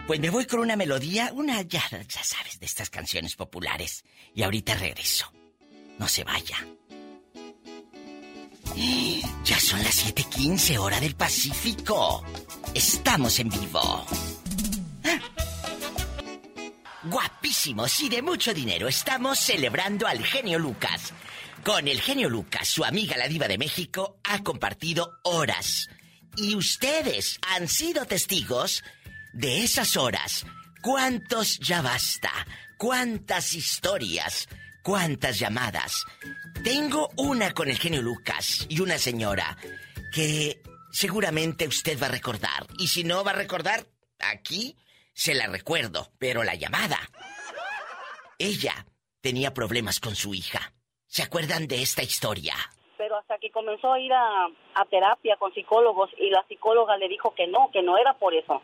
[0.07, 4.05] Pues me voy con una melodía, una ya, ya sabes, de estas canciones populares.
[4.34, 5.32] Y ahorita regreso.
[5.98, 6.59] No se vaya.
[9.44, 12.24] Ya son las 7:15 hora del Pacífico.
[12.74, 14.07] Estamos en vivo.
[17.05, 18.88] Guapísimos y de mucho dinero.
[18.88, 21.12] Estamos celebrando al genio Lucas.
[21.62, 25.90] Con el genio Lucas, su amiga la diva de México ha compartido horas.
[26.36, 28.82] Y ustedes han sido testigos
[29.35, 30.47] de esas horas.
[30.82, 32.30] ¿Cuántos ya basta?
[32.78, 34.49] ¿Cuántas historias?
[34.82, 36.05] ¿Cuántas llamadas?
[36.62, 39.57] Tengo una con el genio Lucas y una señora
[40.12, 40.61] que
[40.91, 42.66] seguramente usted va a recordar.
[42.78, 43.85] Y si no va a recordar,
[44.18, 44.76] aquí
[45.12, 46.09] se la recuerdo.
[46.18, 46.99] Pero la llamada.
[48.39, 48.87] Ella
[49.20, 50.72] tenía problemas con su hija.
[51.07, 52.55] ¿Se acuerdan de esta historia?
[52.97, 54.49] pero hasta que comenzó a ir a,
[54.89, 58.62] terapia con psicólogos y la psicóloga le dijo que no, que no era por eso.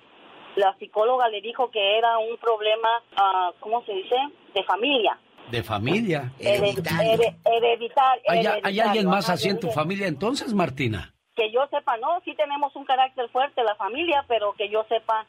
[0.56, 4.16] La psicóloga le dijo que era un problema, ah, ¿cómo se dice?
[4.54, 5.18] De familia.
[5.50, 6.32] De familia.
[6.38, 7.12] Hereditario.
[7.12, 8.22] Here- hereditario.
[8.62, 11.12] ¿Hay, alguien más así en tu familia entonces, Martina?
[11.36, 15.26] Que yo sepa, no, sí tenemos un carácter fuerte la familia, pero que yo sepa,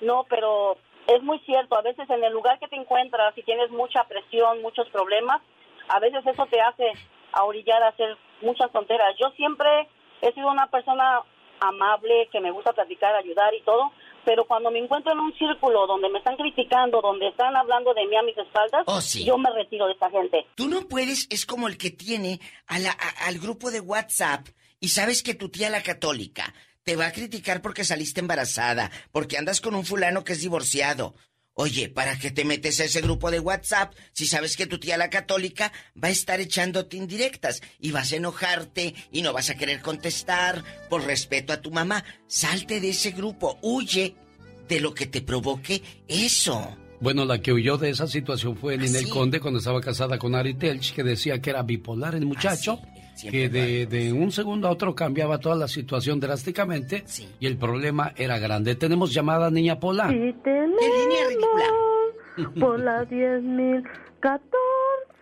[0.00, 3.70] no, pero es muy cierto, a veces en el lugar que te encuentras, si tienes
[3.70, 5.40] mucha presión, muchos problemas,
[5.88, 6.92] a veces eso te hace
[7.32, 9.14] a orillar a hacer muchas tonteras.
[9.20, 9.88] Yo siempre
[10.20, 11.22] he sido una persona
[11.60, 13.92] amable, que me gusta platicar, ayudar y todo,
[14.24, 18.06] pero cuando me encuentro en un círculo donde me están criticando, donde están hablando de
[18.06, 19.24] mí a mis espaldas, Oh, sí.
[19.24, 20.46] yo me retiro de esta gente.
[20.54, 24.46] Tú no puedes, es como el que tiene a la- a- al grupo de WhatsApp
[24.80, 29.38] y sabes que tu tía la católica te va a criticar porque saliste embarazada, porque
[29.38, 31.14] andas con un fulano que es divorciado.
[31.54, 34.96] Oye, ¿para qué te metes a ese grupo de WhatsApp si sabes que tu tía
[34.96, 35.70] la católica
[36.02, 40.64] va a estar echándote indirectas y vas a enojarte y no vas a querer contestar
[40.88, 42.04] por respeto a tu mamá?
[42.26, 44.14] Salte de ese grupo, huye
[44.66, 46.74] de lo que te provoque eso.
[47.00, 50.54] Bueno, la que huyó de esa situación fue Ninel Conde cuando estaba casada con Ari
[50.54, 52.80] Telch, que decía que era bipolar el muchacho,
[53.30, 57.04] que de, de un segundo a otro cambiaba toda la situación drásticamente
[57.40, 58.74] y el problema era grande.
[58.74, 60.12] Tenemos llamada Niña Pola.
[60.12, 60.80] Y tenemos
[62.58, 64.40] por la 10.014.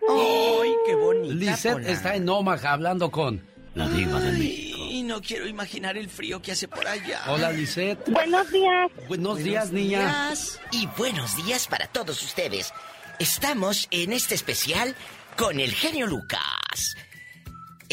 [0.09, 1.33] ¡Ay, qué bonita!
[1.33, 1.89] Lisette Pola.
[1.89, 3.41] está en Omaha hablando con
[3.75, 4.77] la diva de México.
[4.89, 7.21] Y no quiero imaginar el frío que hace por allá.
[7.27, 8.09] Hola, Lisette.
[8.09, 8.91] Buenos días.
[9.07, 9.99] Buenos días, niña.
[9.99, 10.59] días.
[10.71, 12.73] Y buenos días para todos ustedes.
[13.19, 14.95] Estamos en este especial
[15.37, 16.95] con el genio Lucas.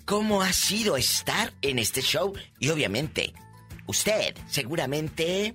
[0.07, 3.35] cómo ha sido estar en este show y obviamente
[3.87, 5.55] usted seguramente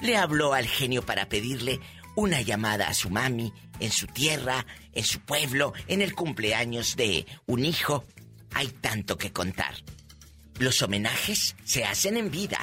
[0.00, 1.80] le habló al genio para pedirle
[2.14, 7.26] una llamada a su mami en su tierra, en su pueblo, en el cumpleaños de
[7.46, 8.04] un hijo.
[8.54, 9.74] Hay tanto que contar.
[10.58, 12.58] Los homenajes se hacen en vida.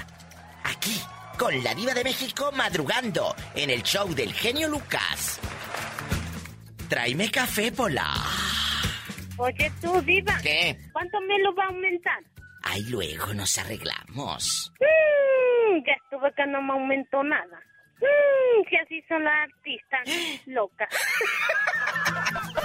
[0.64, 1.00] Aquí,
[1.38, 5.40] con la diva de México madrugando en el show del genio Lucas.
[6.88, 8.14] Tráeme café, Pola.
[9.38, 10.38] Oye, tú, Diva.
[10.42, 10.78] ¿Qué?
[10.92, 12.20] ¿Cuánto me lo va a aumentar?
[12.70, 14.72] Ahí luego nos arreglamos.
[14.80, 17.60] Mm, ya estuve que no me aumentó nada.
[18.00, 20.90] Mm, que así son las artistas locas.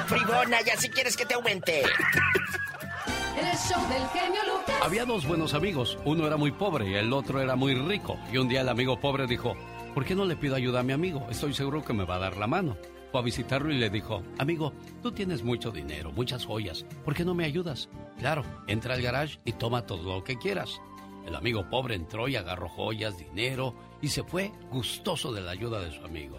[0.07, 1.81] Fribona, ya si quieres que te aumente.
[1.81, 4.77] El show del genio Lucas.
[4.83, 5.99] Había dos buenos amigos.
[6.05, 8.19] Uno era muy pobre y el otro era muy rico.
[8.31, 9.55] Y un día el amigo pobre dijo,
[9.95, 11.27] ¿por qué no le pido ayuda a mi amigo?
[11.31, 12.77] Estoy seguro que me va a dar la mano.
[13.15, 16.85] A visitarlo y le dijo, amigo, tú tienes mucho dinero, muchas joyas.
[17.05, 17.89] ¿Por qué no me ayudas?
[18.19, 20.81] Claro, entra al garage y toma todo lo que quieras.
[21.25, 25.81] El amigo pobre entró y agarró joyas, dinero y se fue gustoso de la ayuda
[25.81, 26.39] de su amigo.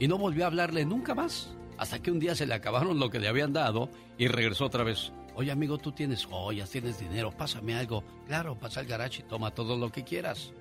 [0.00, 1.54] Y no volvió a hablarle nunca más.
[1.78, 4.82] Hasta que un día se le acabaron lo que le habían dado y regresó otra
[4.82, 5.12] vez.
[5.36, 8.02] Oye amigo, tú tienes joyas, tienes dinero, pásame algo.
[8.26, 10.52] Claro, pasa al garage y toma todo lo que quieras.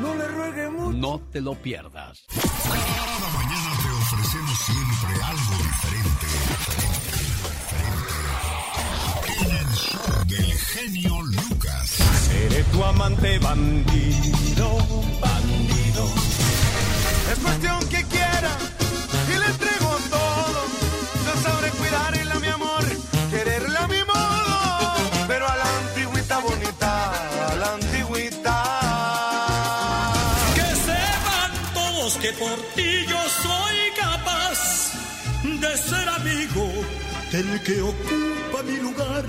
[0.00, 0.96] No le ruegue mucho.
[0.98, 2.24] No te lo pierdas.
[2.28, 6.26] Cada mañana te ofrecemos siempre algo diferente.
[6.50, 7.06] diferente.
[9.40, 12.01] En el show del genio Lucas.
[12.42, 14.68] Seré tu amante bandido,
[15.20, 16.04] bandido.
[17.30, 18.52] Es cuestión que quiera
[19.32, 20.60] y le entrego todo.
[21.24, 22.84] Yo sabré cuidarla, mi amor,
[23.30, 24.56] quererla a mi modo.
[25.28, 26.92] Pero a la antigüita bonita,
[27.48, 28.56] a la antigüita.
[30.56, 34.58] Que sepan todos que por ti yo soy capaz
[35.44, 36.64] de ser amigo
[37.30, 39.24] del que ocupa mi lugar.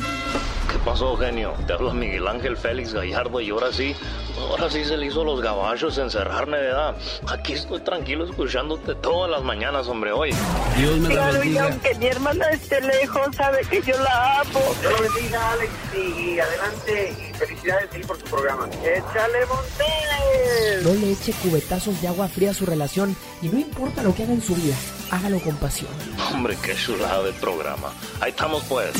[0.84, 1.54] ¿Qué pasó, genio?
[1.66, 3.96] Te habla Miguel Ángel Félix Gallardo y ahora sí,
[4.38, 6.96] ahora sí se le hizo los gabachos encerrarme, ¿verdad?
[7.30, 10.32] Aquí estoy tranquilo escuchándote todas las mañanas, hombre, hoy.
[10.76, 11.64] Dios me la Claro, y bendiga.
[11.64, 14.60] aunque mi hermana esté lejos, sabe que yo la amo.
[14.82, 18.68] Dios bendiga, Alex, y adelante, y felicidades sí, por tu programa.
[18.84, 20.84] ¡Échale Montes!
[20.84, 24.24] No le eche cubetazos de agua fría a su relación y no importa lo que
[24.24, 24.76] haga en su vida,
[25.12, 25.92] hágalo con pasión.
[26.34, 27.94] Hombre, qué chulada de programa.
[28.20, 28.92] Ahí estamos, pues.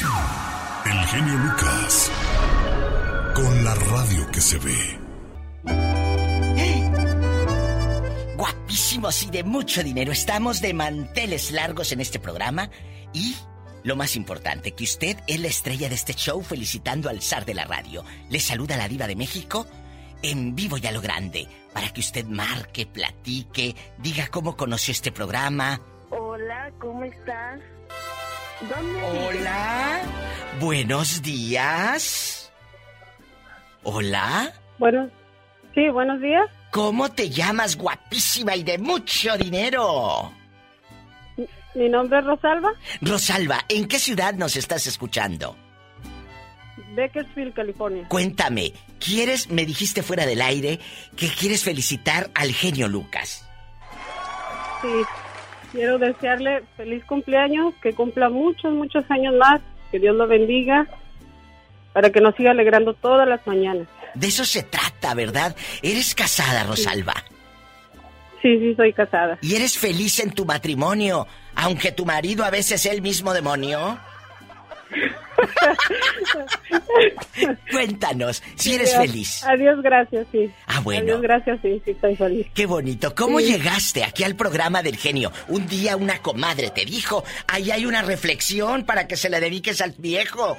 [0.86, 2.12] El genio Lucas.
[3.34, 5.00] Con la radio que se ve.
[8.36, 10.12] Guapísimos y de mucho dinero.
[10.12, 12.70] Estamos de manteles largos en este programa
[13.14, 13.36] y
[13.84, 17.54] lo más importante, que usted es la estrella de este show felicitando al zar de
[17.54, 18.04] la radio.
[18.30, 19.66] Le saluda la diva de México
[20.22, 25.12] en vivo y a lo grande para que usted marque, platique, diga cómo conoció este
[25.12, 25.80] programa.
[26.10, 27.62] Hola, ¿cómo estás?
[28.70, 30.02] ¿Dónde Hola.
[30.60, 32.52] Buenos días.
[33.84, 34.54] Hola.
[34.78, 35.10] Bueno,
[35.74, 36.50] sí, buenos días.
[36.72, 40.32] ¿Cómo te llamas, guapísima y de mucho dinero?
[41.76, 45.56] Mi nombre es Rosalba, Rosalba, ¿en qué ciudad nos estás escuchando?
[46.96, 48.08] Bakersfield, California.
[48.08, 50.80] Cuéntame, ¿quieres, me dijiste fuera del aire,
[51.16, 53.50] que quieres felicitar al genio Lucas?
[54.82, 54.88] Sí,
[55.72, 59.62] quiero desearle feliz cumpleaños, que cumpla muchos, muchos años más,
[59.94, 60.88] que Dios lo bendiga,
[61.94, 63.88] para que nos siga alegrando todas las mañanas.
[64.16, 65.56] De eso se trata, ¿verdad?
[65.84, 67.14] Eres casada, Rosalba.
[68.42, 69.38] Sí, sí, soy casada.
[69.44, 74.00] ¿Y eres feliz en tu matrimonio, aunque tu marido a veces es el mismo demonio?
[77.72, 79.44] Cuéntanos, si eres feliz.
[79.46, 80.50] Adiós, gracias, sí.
[80.68, 81.02] Ah, bueno.
[81.04, 82.48] Adiós, gracias, sí, sí, estoy feliz.
[82.54, 83.14] Qué bonito.
[83.16, 83.54] ¿Cómo Sí.
[83.54, 85.32] llegaste aquí al programa del genio?
[85.48, 89.82] Un día una comadre te dijo, ahí hay una reflexión para que se la dediques
[89.82, 90.58] al viejo.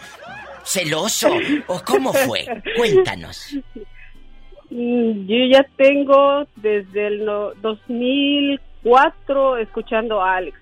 [0.65, 1.31] Celoso.
[1.67, 2.47] ¿O cómo fue?
[2.77, 3.55] Cuéntanos.
[4.71, 10.59] Mm, Yo ya tengo desde el no- 2004 escuchando a Alex.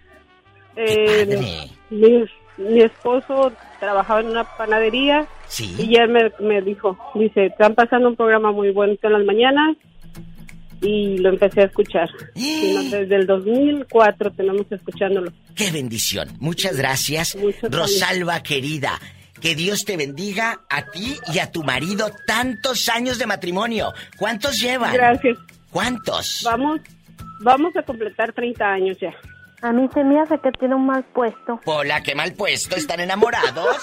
[0.75, 2.25] Eh, mi,
[2.71, 5.75] mi esposo trabajaba en una panadería Sí.
[5.79, 9.77] y él me, me dijo, dice, están pasando un programa muy bueno en las mañanas
[10.81, 12.09] y lo empecé a escuchar.
[12.35, 15.33] No, desde el 2004 tenemos escuchándolo.
[15.55, 16.29] Qué bendición.
[16.41, 18.99] Muchas gracias, Rosalba querida.
[19.41, 23.93] Que Dios te bendiga a ti y a tu marido tantos años de matrimonio.
[24.17, 24.93] ¿Cuántos llevan?
[24.93, 25.37] Gracias.
[25.71, 26.43] ¿Cuántos?
[26.45, 26.81] Vamos,
[27.41, 29.13] vamos a completar 30 años ya.
[29.63, 31.61] A mí se me hace que tiene un mal puesto.
[31.67, 32.75] Hola, qué mal puesto.
[32.77, 33.77] ¿Están enamorados?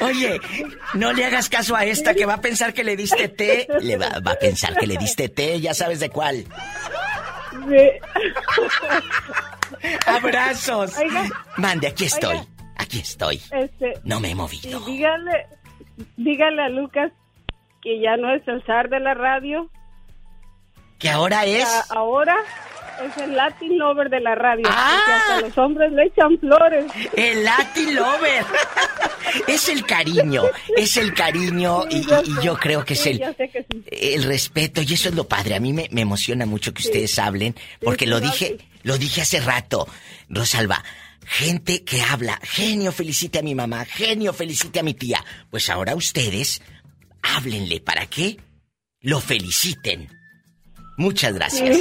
[0.00, 0.40] Oye,
[0.94, 3.66] no le hagas caso a esta que va a pensar que le diste té.
[3.80, 6.44] Le va, va a pensar que le diste té, ya sabes de cuál.
[10.06, 10.96] Abrazos.
[10.98, 11.24] Oiga.
[11.56, 12.36] Mande, aquí estoy.
[12.36, 12.46] Oiga.
[12.78, 13.40] Aquí estoy.
[13.52, 14.80] Este, No me he movido.
[14.80, 15.46] dígale,
[16.16, 17.12] dígale a Lucas
[17.82, 19.70] que ya no es el zar de la radio.
[20.98, 21.66] Que ahora es.
[21.90, 22.36] Ahora
[23.04, 24.66] es el Latin Lover de la radio.
[24.68, 25.00] Ah.
[25.06, 26.86] Hasta los hombres le echan flores.
[27.16, 28.44] El Latin Lover.
[29.46, 30.42] Es el cariño,
[30.76, 32.04] es el cariño y,
[32.42, 33.84] yo creo que es el, que sí.
[33.88, 35.54] el respeto y eso es lo padre.
[35.54, 39.40] A mí me, me emociona mucho que ustedes hablen porque lo dije, lo dije hace
[39.40, 39.86] rato.
[40.28, 40.82] Rosalba,
[41.24, 45.24] gente que habla, genio felicite a mi mamá, genio felicite a mi tía.
[45.48, 46.60] Pues ahora ustedes,
[47.22, 48.36] háblenle, ¿para qué?
[49.00, 50.08] Lo feliciten.
[50.96, 51.78] Muchas gracias.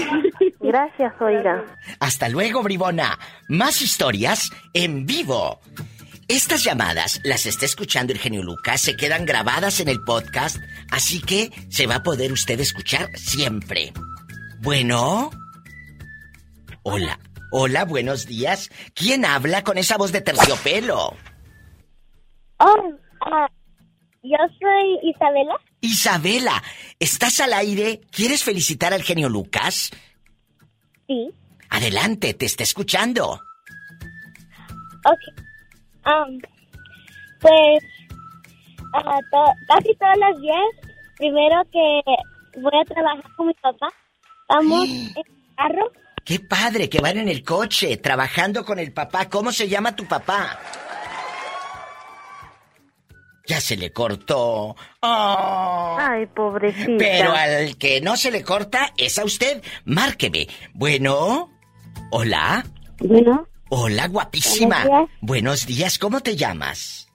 [0.70, 1.66] Gracias, oiga.
[2.00, 3.18] Hasta luego, bribona.
[3.48, 5.60] Más historias en vivo.
[6.28, 10.58] Estas llamadas las está escuchando el genio Lucas, se quedan grabadas en el podcast,
[10.92, 13.94] así que se va a poder usted escuchar siempre.
[14.60, 15.32] Bueno.
[16.84, 18.70] Hola, hola, buenos días.
[18.94, 21.16] ¿Quién habla con esa voz de terciopelo?
[22.60, 23.50] Oh, ah,
[24.22, 25.56] yo soy Isabela.
[25.82, 26.62] Isabela,
[27.00, 28.02] ¿estás al aire?
[28.12, 29.90] ¿Quieres felicitar al genio Lucas?
[31.10, 31.30] Sí.
[31.72, 33.32] Adelante, te está escuchando.
[35.06, 35.24] Ok.
[36.06, 36.40] Um,
[37.42, 37.84] pues,
[39.32, 42.02] to- casi todos los días, primero que
[42.62, 43.88] voy a trabajar con mi papá,
[44.48, 45.24] vamos en el
[45.58, 45.92] carro.
[46.24, 49.28] Qué padre que van en el coche, trabajando con el papá.
[49.30, 50.60] ¿Cómo se llama tu papá?
[53.50, 54.76] Ya se le cortó.
[55.02, 55.98] Oh.
[56.00, 56.94] Ay, pobrecita.
[57.00, 59.64] Pero al que no se le corta es a usted.
[59.86, 60.48] Márqueme.
[60.76, 61.50] Bueno.
[62.12, 62.64] Hola.
[63.00, 64.84] Bueno, Hola, guapísima.
[64.84, 65.20] Buenos días.
[65.22, 67.08] Buenos días, ¿cómo te llamas?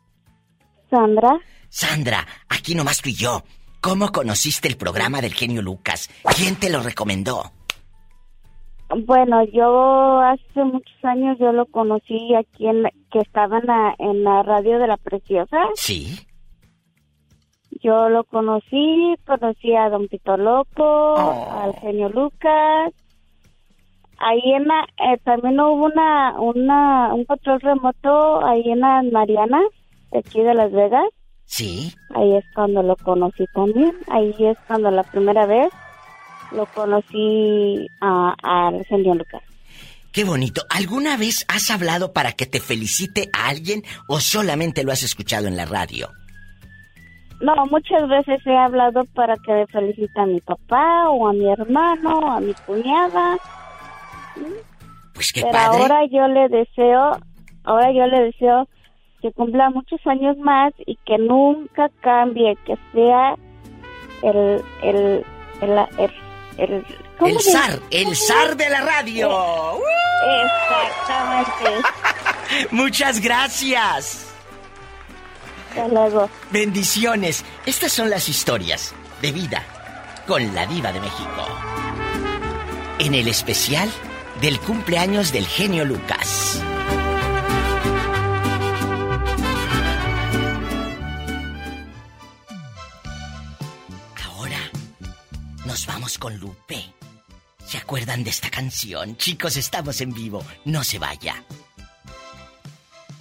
[0.91, 3.45] Sandra, Sandra, aquí nomás tú y yo.
[3.81, 6.11] ¿Cómo conociste el programa del genio Lucas?
[6.37, 7.53] ¿Quién te lo recomendó?
[9.07, 14.25] Bueno, yo hace muchos años yo lo conocí aquí en que estaba en la, en
[14.25, 15.59] la radio de la Preciosa.
[15.75, 16.19] Sí.
[17.83, 22.93] Yo lo conocí, conocí a Don Pito Loco, al genio Lucas.
[24.19, 29.65] Ahí en la, eh, también hubo una, una, un control remoto ahí en las Marianas,
[30.13, 31.05] de aquí de Las Vegas.
[31.45, 31.93] Sí.
[32.15, 33.93] Ahí es cuando lo conocí también.
[34.09, 35.69] Ahí es cuando la primera vez
[36.55, 39.43] lo conocí a- al genio Lucas.
[40.13, 40.63] Qué bonito.
[40.71, 45.49] ¿Alguna vez has hablado para que te felicite a alguien o solamente lo has escuchado
[45.49, 46.09] en la radio?
[47.41, 51.51] No, muchas veces he hablado para que me felicite a mi papá o a mi
[51.51, 53.37] hermano, a mi cuñada.
[55.15, 55.83] Pues qué Pero padre.
[55.83, 57.19] ahora yo le deseo,
[57.65, 58.69] ahora yo le deseo
[59.21, 63.35] que cumpla muchos años más y que nunca cambie, que sea
[64.23, 65.25] el, el,
[65.61, 66.11] el, el,
[66.59, 66.85] el,
[67.19, 69.79] ¿cómo El se- zar, el zar de la radio.
[70.45, 71.89] Exactamente.
[72.71, 74.27] Muchas gracias.
[75.71, 76.31] Hasta luego.
[76.51, 77.45] Bendiciones.
[77.67, 79.65] Estas son las historias de vida
[80.27, 81.47] con la diva de México.
[82.99, 83.91] En el especial
[84.41, 86.63] del cumpleaños del genio Lucas.
[95.65, 96.93] Nos vamos con Lupe.
[97.67, 99.17] ¿Se acuerdan de esta canción?
[99.17, 100.45] Chicos, estamos en vivo.
[100.65, 101.45] No se vaya.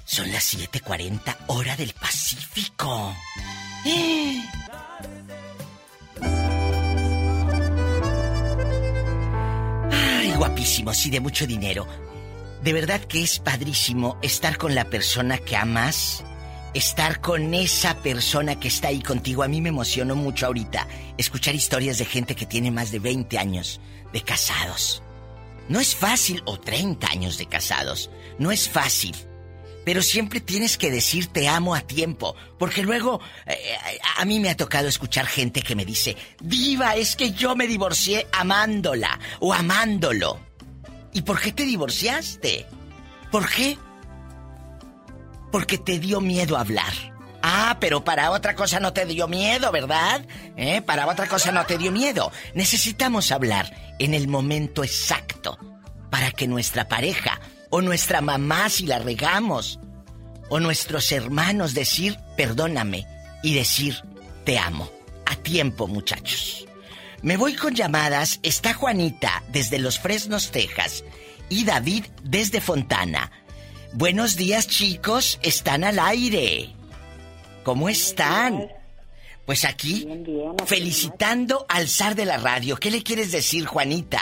[0.06, 3.16] Son las 7:40 hora del Pacífico.
[9.92, 11.88] Ay, guapísimos y de mucho dinero.
[12.62, 16.24] De verdad que es padrísimo estar con la persona que amas,
[16.74, 19.44] estar con esa persona que está ahí contigo.
[19.44, 23.38] A mí me emocionó mucho ahorita escuchar historias de gente que tiene más de 20
[23.38, 23.80] años
[24.12, 25.04] de casados.
[25.70, 29.16] No es fácil, o 30 años de casados, no es fácil.
[29.86, 33.58] Pero siempre tienes que decir te amo a tiempo, porque luego eh,
[34.18, 37.68] a mí me ha tocado escuchar gente que me dice, diva, es que yo me
[37.68, 40.40] divorcié amándola o amándolo.
[41.12, 42.66] ¿Y por qué te divorciaste?
[43.30, 43.78] ¿Por qué?
[45.54, 46.92] Porque te dio miedo hablar.
[47.44, 50.26] Ah, pero para otra cosa no te dio miedo, ¿verdad?
[50.58, 50.82] ¿Eh?
[50.82, 52.32] Para otra cosa no te dio miedo.
[52.56, 55.60] Necesitamos hablar en el momento exacto
[56.10, 57.40] para que nuestra pareja
[57.70, 59.80] o nuestra mamá si la regamos
[60.50, 63.06] o nuestros hermanos decir perdóname
[63.44, 64.02] y decir
[64.46, 64.90] te amo.
[65.28, 66.66] A tiempo, muchachos.
[67.22, 68.40] Me voy con llamadas.
[68.42, 71.04] Está Juanita desde Los Fresnos, Texas
[71.48, 73.32] y David desde Fontana.
[73.94, 75.40] Buenos días, chicos.
[75.44, 76.70] Están al aire.
[77.64, 78.68] ¿Cómo están?
[79.46, 80.08] Pues aquí,
[80.66, 82.78] felicitando al zar de la radio.
[82.78, 84.20] ¿Qué le quieres decir, Juanita?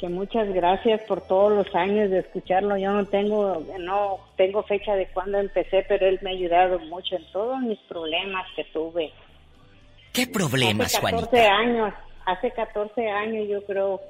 [0.00, 2.76] que muchas gracias por todos los años de escucharlo.
[2.76, 7.16] Yo no tengo no tengo fecha de cuándo empecé, pero él me ha ayudado mucho
[7.16, 9.12] en todos mis problemas que tuve.
[10.12, 11.54] ¿Qué problemas, hace 14 Juanita?
[11.54, 11.94] años,
[12.26, 14.00] hace 14 años yo creo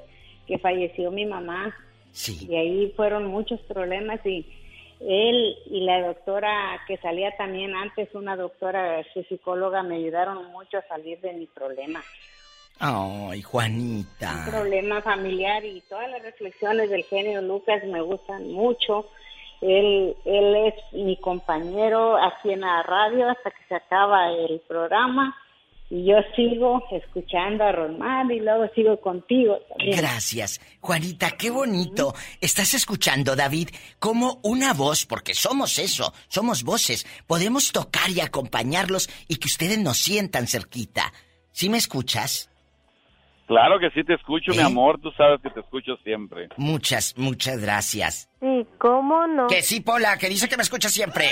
[0.47, 1.73] que falleció mi mamá.
[2.15, 2.47] Sí.
[2.49, 4.45] Y ahí fueron muchos problemas y
[5.01, 10.77] él y la doctora que salía también antes, una doctora su psicóloga, me ayudaron mucho
[10.77, 12.01] a salir de mi problema.
[12.79, 14.45] Ay, Juanita.
[14.49, 19.09] problema familiar y todas las reflexiones del genio Lucas me gustan mucho.
[19.59, 25.35] Él, él es mi compañero aquí en la radio hasta que se acaba el programa
[25.89, 29.97] Y yo sigo escuchando a Román y luego sigo contigo también.
[29.97, 30.59] Gracias.
[30.81, 32.13] Juanita, qué bonito.
[32.41, 37.05] Estás escuchando, David, como una voz, porque somos eso, somos voces.
[37.27, 41.13] Podemos tocar y acompañarlos y que ustedes nos sientan cerquita.
[41.51, 42.49] ¿Sí me escuchas?
[43.45, 44.63] Claro que sí te escucho, mi ¿Eh?
[44.63, 44.99] amor.
[44.99, 46.49] Tú sabes que te escucho siempre.
[46.57, 48.27] Muchas, muchas gracias.
[48.39, 49.45] Sí, ¿cómo no?
[49.45, 51.29] Que sí, Pola, que dice que me escucha siempre.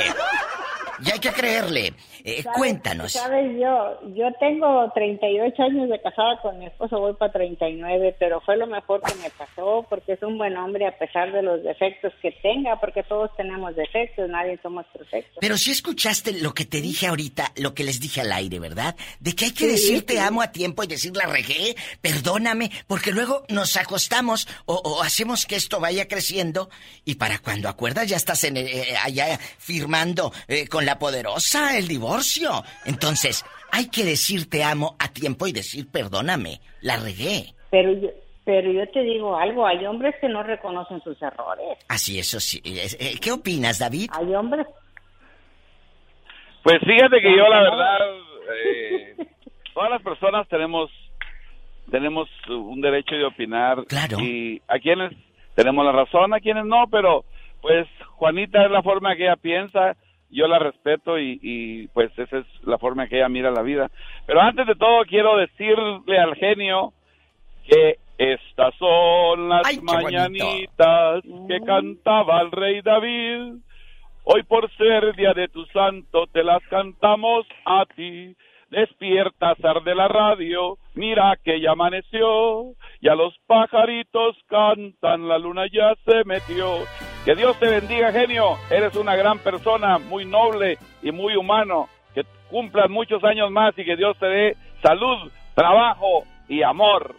[1.06, 1.94] Y hay que creerle.
[2.24, 3.12] Eh, ¿Sabes- cuéntanos.
[3.12, 8.40] Sabes, yo, yo tengo 38 años de casada con mi esposo, voy para 39, pero
[8.42, 11.62] fue lo mejor que me pasó porque es un buen hombre a pesar de los
[11.64, 15.38] defectos que tenga, porque todos tenemos defectos, nadie somos perfectos.
[15.42, 18.96] Pero si escuchaste lo que te dije ahorita, lo que les dije al aire, ¿verdad?
[19.20, 22.72] De que hay que Sí, decir te amo a tiempo y decir la regué, perdóname,
[22.88, 26.70] porque luego nos acostamos o, o hacemos que esto vaya creciendo
[27.06, 31.88] y para cuando acuerdas ya estás en, eh, allá firmando eh, con la poderosa el
[31.88, 32.64] divorcio.
[32.86, 37.54] Entonces, hay que decir te amo a tiempo y decir perdóname, la regué.
[37.72, 38.10] Pero yo,
[38.46, 41.78] pero yo te digo algo, hay hombres que no reconocen sus errores.
[41.90, 42.62] Así, eso sí.
[42.66, 44.10] Eh, ¿Qué opinas, David?
[44.14, 44.68] Hay hombres.
[46.64, 47.98] Pues fíjate que yo la verdad,
[48.66, 49.16] eh,
[49.74, 50.90] todas las personas tenemos
[51.92, 54.18] tenemos un derecho de opinar Claro.
[54.20, 55.12] y a quienes
[55.56, 57.26] tenemos la razón, a quienes no, pero
[57.62, 59.96] pues Juanita es la forma que ella piensa,
[60.34, 63.90] yo la respeto y, y pues esa es la forma que ella mira la vida.
[64.26, 66.94] Pero antes de todo quiero decirle al genio
[67.68, 70.04] que estas son las Ay, qué bonito.
[70.04, 73.56] mañanitas que cantaba el rey David.
[74.26, 78.36] Hoy por ser día de tu santo te las cantamos a ti.
[78.70, 85.66] Despierta, zar de la radio, mira que ya amaneció, ya los pajaritos cantan, la luna
[85.72, 86.78] ya se metió.
[87.26, 91.88] Que Dios te bendiga, genio, eres una gran persona, muy noble y muy humano.
[92.14, 97.16] Que cumplas muchos años más y que Dios te dé salud, trabajo y amor.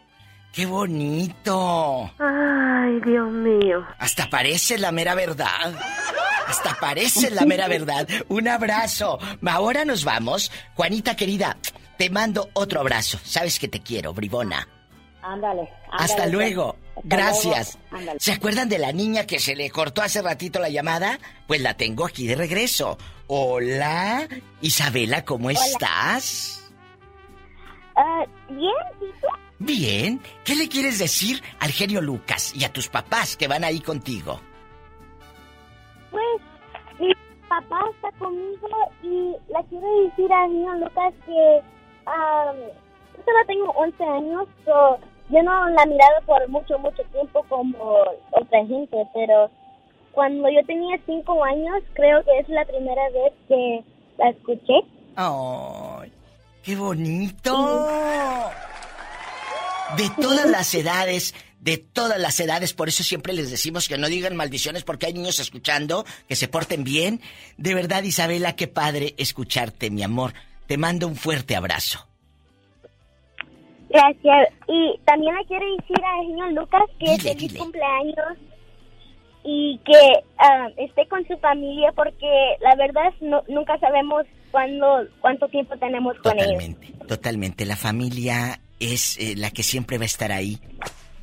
[0.52, 2.10] ¡Qué bonito!
[2.18, 3.84] Ay, Dios mío.
[3.98, 5.74] Hasta parece la mera verdad.
[6.46, 8.06] Hasta parece la mera verdad.
[8.28, 9.18] Un abrazo.
[9.46, 10.52] Ahora nos vamos.
[10.74, 11.56] Juanita querida,
[11.96, 13.18] te mando otro abrazo.
[13.24, 14.68] Sabes que te quiero, bribona.
[15.24, 15.60] Ándale.
[15.62, 16.76] ándale, Hasta luego.
[16.96, 17.78] Hasta Gracias.
[17.90, 18.12] luego.
[18.18, 21.18] ¿Se acuerdan de la niña que se le cortó hace ratito la llamada?
[21.46, 22.98] Pues la tengo aquí de regreso.
[23.26, 24.28] Hola,
[24.60, 26.70] Isabela, ¿cómo estás?
[27.96, 28.74] Ah, bien.
[29.58, 30.20] Bien.
[30.44, 34.40] ¿Qué le quieres decir al genio Lucas y a tus papás que van ahí contigo?
[36.10, 36.42] Pues
[37.00, 37.12] mi
[37.48, 38.68] papá está conmigo
[39.02, 41.60] y le quiero decir al niño Lucas que
[42.06, 42.56] am,
[43.16, 44.98] yo solo tengo 11 años, so,
[45.34, 47.96] yo no la he mirado por mucho, mucho tiempo como
[48.30, 49.50] otra gente, pero
[50.12, 53.84] cuando yo tenía 5 años creo que es la primera vez que
[54.16, 54.74] la escuché.
[55.16, 56.12] ¡Ay!
[56.62, 57.88] ¡Qué bonito!
[59.96, 64.08] De todas las edades, de todas las edades, por eso siempre les decimos que no
[64.08, 67.20] digan maldiciones porque hay niños escuchando, que se porten bien.
[67.56, 70.32] De verdad, Isabela, qué padre escucharte, mi amor.
[70.66, 72.06] Te mando un fuerte abrazo.
[73.94, 74.48] Gracias.
[74.68, 77.58] Y también le quiero decir al señor Lucas que Dile, feliz dile.
[77.58, 78.38] cumpleaños
[79.44, 82.26] y que ah, esté con su familia porque
[82.60, 86.46] la verdad no- nunca sabemos cuándo, cuánto tiempo tenemos con ellos.
[86.48, 87.66] Totalmente, totalmente.
[87.66, 90.58] La familia es eh, la que siempre va a estar ahí.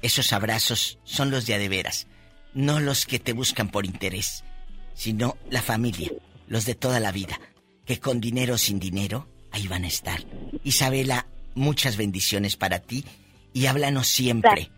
[0.01, 2.07] Esos abrazos son los de a de veras,
[2.53, 4.43] no los que te buscan por interés,
[4.93, 6.09] sino la familia,
[6.47, 7.39] los de toda la vida,
[7.85, 10.19] que con dinero o sin dinero, ahí van a estar.
[10.63, 11.25] Isabela,
[11.55, 13.03] muchas bendiciones para ti
[13.53, 14.69] y háblanos siempre.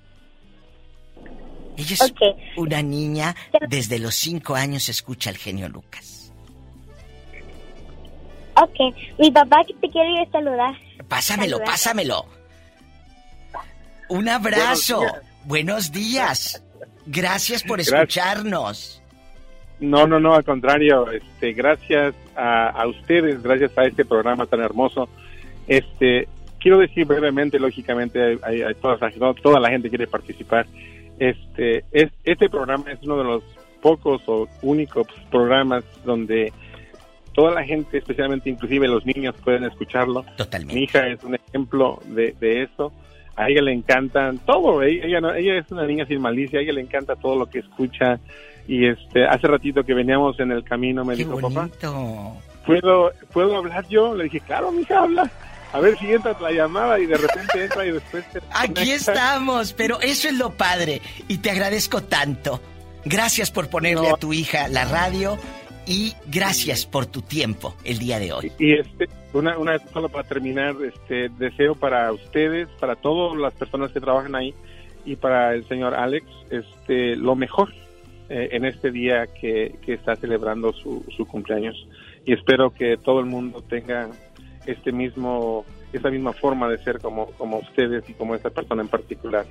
[1.76, 2.14] Ella es
[2.56, 3.36] una niña,
[3.68, 6.32] desde los cinco años escucha al genio Lucas.
[8.56, 10.76] Ok, mi papá que te quiere saludar.
[11.08, 11.66] Pásamelo, Saludar.
[11.68, 12.26] pásamelo.
[14.10, 15.02] Un abrazo.
[15.46, 16.64] Buenos días.
[17.08, 19.02] Gracias por escucharnos.
[19.80, 24.62] No, no, no, al contrario, este, gracias a, a ustedes, gracias a este programa tan
[24.62, 25.10] hermoso.
[25.68, 26.28] Este,
[26.64, 30.66] quiero decir brevemente, lógicamente, hay, hay toda, la, toda la gente quiere participar.
[31.20, 33.44] Este, es, este programa es uno de los
[33.82, 36.52] pocos o únicos programas donde
[37.34, 40.24] toda la gente, especialmente inclusive los niños, pueden escucharlo.
[40.38, 40.74] Totalmente.
[40.74, 42.94] Mi hija es un ejemplo de, de eso.
[43.36, 44.82] A ella le encantan todo.
[44.84, 46.60] Ella, ella, no- ella es una niña sin malicia.
[46.60, 48.20] A ella le encanta todo lo que escucha.
[48.68, 52.38] Y este, hace ratito que veníamos en el camino me Qué dijo, papá, bonito.
[52.66, 54.16] ¿puedo, ¿puedo hablar yo?
[54.16, 55.30] Le dije, claro, mija, habla.
[55.74, 58.24] A ver si entra la llamada y de repente entra y después...
[58.32, 62.62] te Aquí estamos, pero eso es lo padre y te agradezco tanto.
[63.06, 65.38] Gracias por ponerle a tu hija la radio
[65.88, 68.52] y gracias por tu tiempo el día de hoy.
[68.60, 73.92] Y este, una, una solo para terminar, este, deseo para ustedes, para todas las personas
[73.92, 74.54] que trabajan ahí
[75.06, 77.74] y para el señor Alex, este, lo mejor
[78.30, 81.88] eh, en este día que, que está celebrando su, su cumpleaños.
[82.26, 84.10] Y espero que todo el mundo tenga
[84.66, 88.88] este mismo, esa misma forma de ser como, como ustedes y como esta persona en
[88.88, 89.46] particular.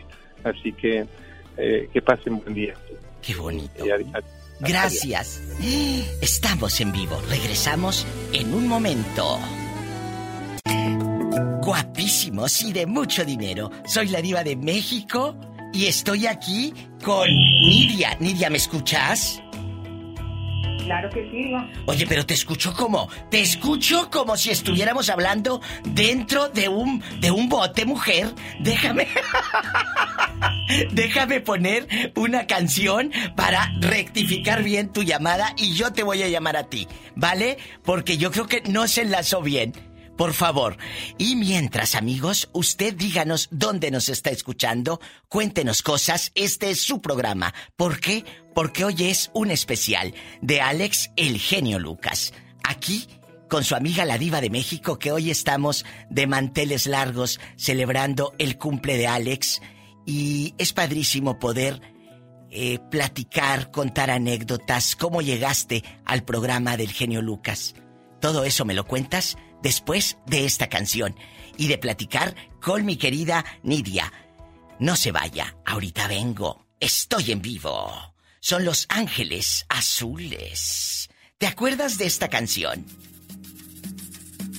[0.45, 1.07] Así que
[1.57, 2.75] eh, que pasen buen día.
[3.21, 3.85] Qué bonito.
[3.85, 4.25] Adi- adi-
[4.61, 5.43] Gracias.
[6.21, 7.21] Estamos en vivo.
[7.29, 9.39] Regresamos en un momento.
[11.63, 13.71] Guapísimos y de mucho dinero.
[13.87, 15.37] Soy la diva de México
[15.73, 16.73] y estoy aquí
[17.05, 18.17] con Nidia.
[18.21, 19.41] Nidia, ¿me escuchas?
[20.85, 21.69] Claro que sí, Diva.
[21.87, 27.31] Oye, pero te escucho como, te escucho como si estuviéramos hablando dentro de un, de
[27.31, 28.33] un bote, mujer.
[28.61, 29.07] Déjame,
[30.93, 36.57] déjame poner una canción para rectificar bien tu llamada y yo te voy a llamar
[36.57, 37.59] a ti, ¿vale?
[37.85, 39.92] Porque yo creo que no se enlazó bien.
[40.23, 40.77] Por favor.
[41.19, 47.53] Y mientras, amigos, usted díganos dónde nos está escuchando, cuéntenos cosas, este es su programa.
[47.75, 48.25] ¿Por qué?
[48.55, 52.35] Porque hoy es un especial de Alex el genio Lucas.
[52.63, 53.09] Aquí
[53.51, 58.59] con su amiga la diva de México que hoy estamos de manteles largos celebrando el
[58.59, 59.61] cumple de Alex
[60.07, 61.83] y es padrísimo poder
[62.49, 67.75] eh, platicar, contar anécdotas, cómo llegaste al programa del genio Lucas.
[68.21, 71.17] Todo eso me lo cuentas después de esta canción
[71.57, 74.13] y de platicar con mi querida Nidia.
[74.79, 76.67] No se vaya, ahorita vengo.
[76.81, 78.15] Estoy en vivo.
[78.41, 81.09] Son los ángeles azules.
[81.39, 82.85] ¿Te acuerdas de esta canción?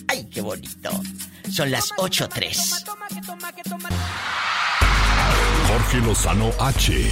[0.08, 0.92] ¡Ay, qué bonito!
[1.52, 2.86] Son las 8.3.
[5.68, 7.10] Jorge Lozano H.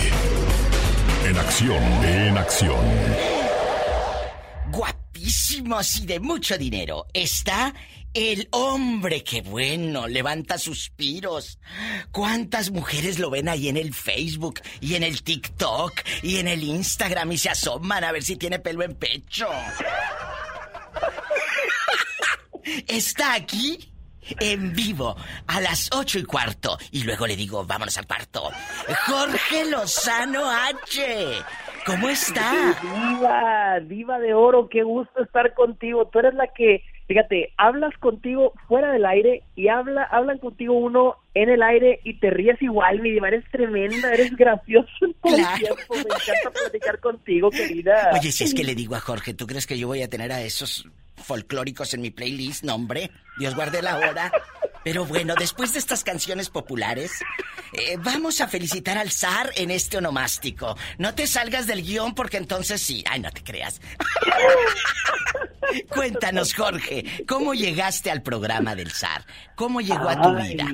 [1.26, 3.42] En acción, en acción.
[5.22, 7.06] Guapísimos y de mucho dinero.
[7.14, 7.76] Está
[8.12, 11.60] el hombre que bueno, levanta suspiros.
[12.12, 15.94] ¿Cuántas mujeres lo ven ahí en el Facebook y en el TikTok
[16.24, 19.48] y en el Instagram y se asoman a ver si tiene pelo en pecho?
[22.88, 23.92] Está aquí
[24.40, 25.16] en vivo
[25.46, 28.50] a las ocho y cuarto y luego le digo, vámonos al cuarto.
[29.06, 31.44] Jorge Lozano H.
[31.86, 32.78] ¿Cómo está?
[32.82, 36.08] Diva, diva de oro, qué gusto estar contigo.
[36.08, 41.16] Tú eres la que, fíjate, hablas contigo fuera del aire y habla, hablan contigo uno
[41.34, 43.30] en el aire y te ríes igual, mi diva.
[43.30, 45.58] Eres tremenda, eres gracioso en todo el Claro.
[45.58, 45.96] tiempo.
[45.96, 48.12] Me encanta platicar contigo, querida.
[48.14, 50.32] Oye, si es que le digo a Jorge, ¿tú crees que yo voy a tener
[50.32, 50.88] a esos
[51.22, 52.64] folclóricos en mi playlist?
[52.64, 54.32] No, hombre, Dios guarde la hora.
[54.84, 57.22] Pero bueno, después de estas canciones populares,
[57.74, 60.76] eh, vamos a felicitar al zar en este onomástico.
[60.98, 63.04] No te salgas del guion porque entonces sí.
[63.10, 63.80] Ay, no te creas.
[65.90, 69.22] Cuéntanos, Jorge, ¿cómo llegaste al programa del zar?
[69.56, 70.66] ¿Cómo llegó a tu Ay, vida?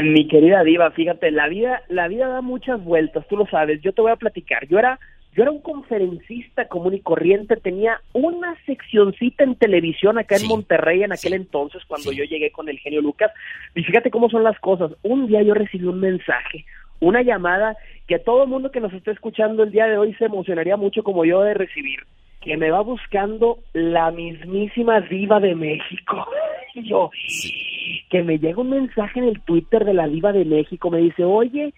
[0.00, 3.80] Mi querida diva, fíjate, la vida, la vida da muchas vueltas, tú lo sabes.
[3.82, 4.66] Yo te voy a platicar.
[4.68, 4.98] Yo era,
[5.34, 7.56] yo era un conferencista común y corriente.
[7.56, 12.68] Tenía una seccioncita en televisión acá en Monterrey en aquel entonces cuando yo llegué con
[12.68, 13.30] el genio Lucas.
[13.74, 14.92] Y fíjate cómo son las cosas.
[15.02, 16.64] Un día yo recibí un mensaje,
[17.00, 17.76] una llamada
[18.06, 21.02] que todo el mundo que nos esté escuchando el día de hoy se emocionaría mucho
[21.02, 22.00] como yo de recibir.
[22.40, 26.26] Que me va buscando la mismísima diva de México.
[26.74, 27.10] Y yo,
[28.10, 31.24] que me llega un mensaje en el Twitter de la Diva de México, me dice,
[31.24, 31.72] oye,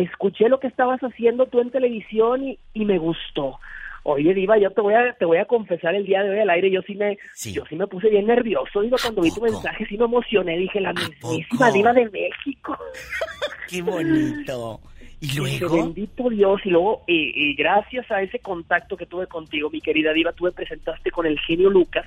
[0.00, 3.58] escuché lo que estabas haciendo tú en televisión y, y me gustó.
[4.04, 6.50] Oye, Diva, yo te voy a te voy a confesar el día de hoy al
[6.50, 7.18] aire, yo sí me
[7.52, 10.80] yo sí me puse bien nervioso, Diva, cuando vi tu mensaje sí me emocioné, dije,
[10.80, 12.76] la mismísima Diva de México.
[13.68, 14.80] Qué bonito.
[15.20, 19.70] Y luego, bendito Dios, y luego, y, y gracias a ese contacto que tuve contigo,
[19.70, 22.06] mi querida Diva, tú me presentaste con el genio Lucas,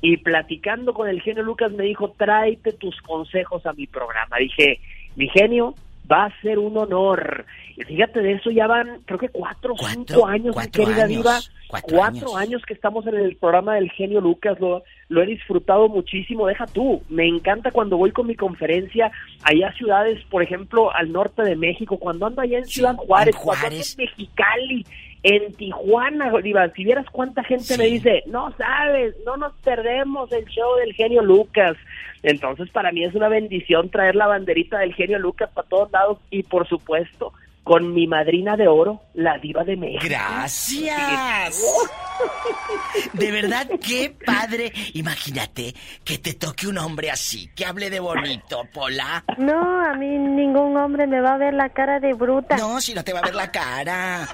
[0.00, 4.38] y platicando con el genio Lucas me dijo, tráete tus consejos a mi programa.
[4.38, 4.80] Dije,
[5.14, 5.76] mi genio,
[6.10, 7.44] va a ser un honor.
[7.76, 11.04] Y fíjate, de eso ya van, creo que cuatro o cinco años, cuatro mi querida
[11.04, 11.38] años, Diva.
[11.68, 12.62] cuatro Cuatro, años.
[12.66, 16.46] que estamos en el programa del genio Lucas, lo, lo he disfrutado muchísimo.
[16.46, 19.10] Deja tú, me encanta cuando voy con mi conferencia
[19.42, 23.36] allá a ciudades, por ejemplo, al norte de México, cuando ando allá en Ciudad Juárez,
[23.36, 24.86] cuando ando en Mexicali,
[25.22, 30.44] en Tijuana, Diva, si vieras cuánta gente me dice, no sabes, no nos perdemos el
[30.46, 31.76] show del genio Lucas.
[32.22, 36.18] Entonces, para mí es una bendición traer la banderita del genio Lucas para todos lados
[36.30, 37.32] y, por supuesto,
[37.66, 40.04] con mi madrina de oro, la diva de México.
[40.04, 41.60] Gracias.
[43.12, 44.72] De verdad, qué padre.
[44.94, 45.74] Imagínate
[46.04, 49.24] que te toque un hombre así, que hable de bonito, Pola.
[49.36, 52.56] No, a mí ningún hombre me va a ver la cara de bruta.
[52.56, 54.28] No, si no te va a ver la cara.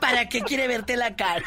[0.00, 1.44] ¿Para qué quiere verte la cara?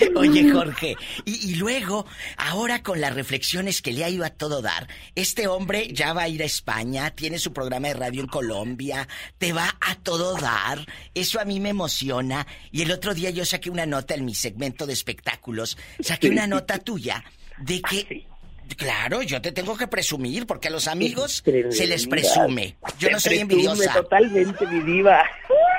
[0.16, 2.06] Oye, Jorge, y, y luego,
[2.36, 6.22] ahora con las reflexiones que le ha ido a todo dar, este hombre ya va
[6.22, 9.08] a ir a España, tiene su programa de radio en Colombia,
[9.38, 10.86] te va a todo dar.
[11.14, 12.46] Eso a mí me emociona.
[12.70, 16.46] Y el otro día yo saqué una nota en mi segmento de espectáculos, saqué una
[16.46, 17.24] nota tuya
[17.58, 18.29] de que
[18.76, 22.76] Claro, yo te tengo que presumir porque a los amigos se les presume.
[22.98, 23.92] Yo no soy envidiosa.
[23.92, 25.24] Totalmente, mi diva.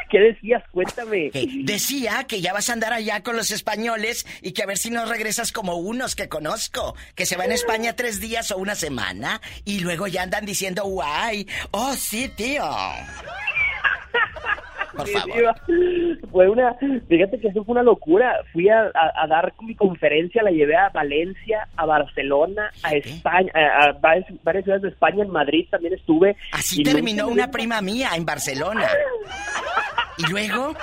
[0.09, 0.61] ¿Qué decías?
[0.71, 1.31] Cuéntame.
[1.63, 4.89] Decía que ya vas a andar allá con los españoles y que a ver si
[4.89, 8.75] no regresas como unos que conozco, que se van a España tres días o una
[8.75, 11.47] semana y luego ya andan diciendo guay.
[11.71, 12.65] Oh, sí, tío.
[14.95, 15.55] Por favor.
[16.31, 16.75] Fue una,
[17.07, 18.35] fíjate que eso fue una locura.
[18.53, 23.51] Fui a, a- a dar mi conferencia, la llevé a Valencia, a Barcelona, a España,
[23.53, 26.35] a, a varias, varias ciudades de España, en Madrid también estuve.
[26.51, 28.87] Así terminó una prima mía en Barcelona.
[30.17, 30.75] Y luego,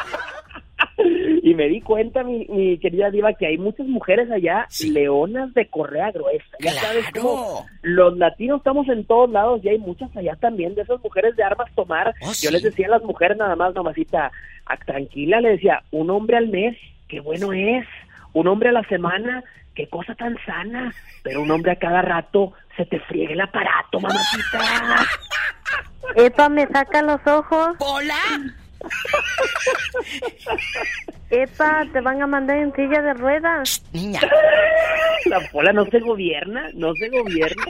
[1.42, 5.66] Y me di cuenta, mi, mi querida diva, que hay muchas mujeres allá, leonas de
[5.68, 6.44] correa gruesa.
[6.60, 10.82] Ya sabes cómo los latinos estamos en todos lados y hay muchas allá también de
[10.82, 12.14] esas mujeres de armas tomar.
[12.40, 14.30] Yo les decía a las mujeres nada más, nomásita,
[14.66, 16.76] a- tranquila, le decía, un hombre al mes,
[17.08, 17.86] qué bueno es.
[18.34, 19.42] Un hombre a la semana,
[19.74, 20.92] qué cosa tan sana.
[21.22, 25.06] Pero un hombre a cada rato, se te friegue el aparato, mamacita.
[26.16, 27.76] Epa, me saca los ojos.
[27.78, 28.14] ¡Hola!
[31.30, 33.82] Epa, te van a mandar en silla de ruedas.
[33.92, 34.20] Niña.
[35.26, 37.64] La pola no se gobierna, no se gobierna.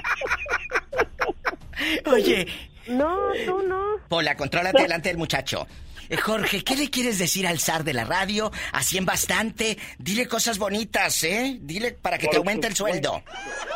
[2.07, 2.47] Oye.
[2.87, 3.99] No, tú no.
[4.09, 5.67] Pola, contrólate delante del muchacho.
[6.09, 8.51] Eh, Jorge, ¿qué le quieres decir al zar de la radio?
[8.73, 9.77] Así en bastante.
[9.99, 11.59] Dile cosas bonitas, ¿eh?
[11.61, 13.23] Dile para que te aumente el sueldo.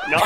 [0.09, 0.17] No.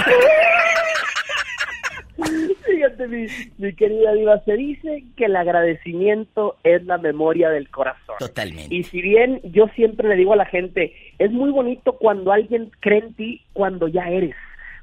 [2.66, 3.26] Fíjate, mi,
[3.58, 8.16] mi querida Diva, se dice que el agradecimiento es la memoria del corazón.
[8.18, 8.74] Totalmente.
[8.74, 12.70] Y si bien yo siempre le digo a la gente, es muy bonito cuando alguien
[12.80, 14.34] cree en ti cuando ya eres.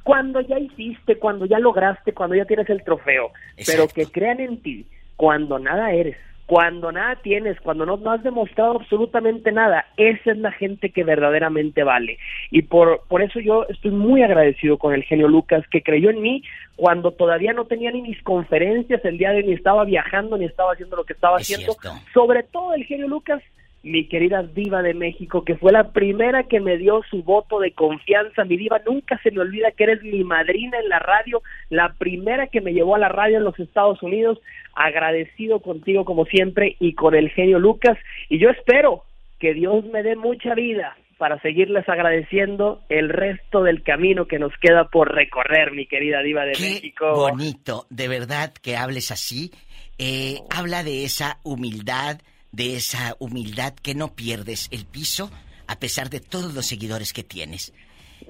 [0.03, 3.31] Cuando ya hiciste, cuando ya lograste, cuando ya tienes el trofeo.
[3.65, 4.85] Pero que crean en ti
[5.15, 9.85] cuando nada eres, cuando nada tienes, cuando no, no has demostrado absolutamente nada.
[9.97, 12.17] Esa es la gente que verdaderamente vale.
[12.51, 16.21] Y por, por eso yo estoy muy agradecido con el genio Lucas, que creyó en
[16.21, 16.43] mí
[16.75, 20.45] cuando todavía no tenía ni mis conferencias el día de hoy, ni estaba viajando, ni
[20.45, 21.75] estaba haciendo lo que estaba haciendo.
[22.13, 23.41] Sobre todo el genio Lucas,
[23.84, 27.73] mi querida diva de México, que fue la primera que me dio su voto de
[27.73, 28.45] confianza.
[28.45, 32.47] Mi diva, nunca se me olvida que eres mi madrina en la radio, la primera
[32.47, 34.39] que me llevó a la radio en los Estados Unidos.
[34.73, 37.97] Agradecido contigo como siempre y con el genio Lucas.
[38.30, 39.03] Y yo espero
[39.39, 44.51] que Dios me dé mucha vida para seguirles agradeciendo el resto del camino que nos
[44.60, 47.14] queda por recorrer, mi querida diva de México.
[47.15, 49.51] Bonito, de verdad que hables así.
[49.97, 52.19] Eh, habla de esa humildad,
[52.53, 55.30] de esa humildad que no pierdes el piso
[55.67, 57.73] a pesar de todos los seguidores que tienes.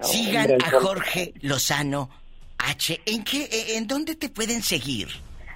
[0.02, 2.10] Sigan a Jorge Lozano
[2.58, 3.00] H.
[3.06, 3.48] ¿En qué,
[3.78, 5.10] en dónde te pueden seguir?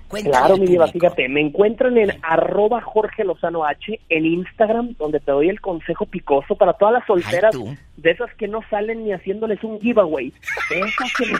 [0.07, 5.19] Cuéntale Claro, mi diva, fíjate, me encuentran en arroba Jorge Lozano H en Instagram, donde
[5.19, 7.53] te doy el consejo picoso para todas las solteras,
[7.97, 10.31] de esas que no salen ni haciéndoles un giveaway,
[10.69, 11.39] de esas que me,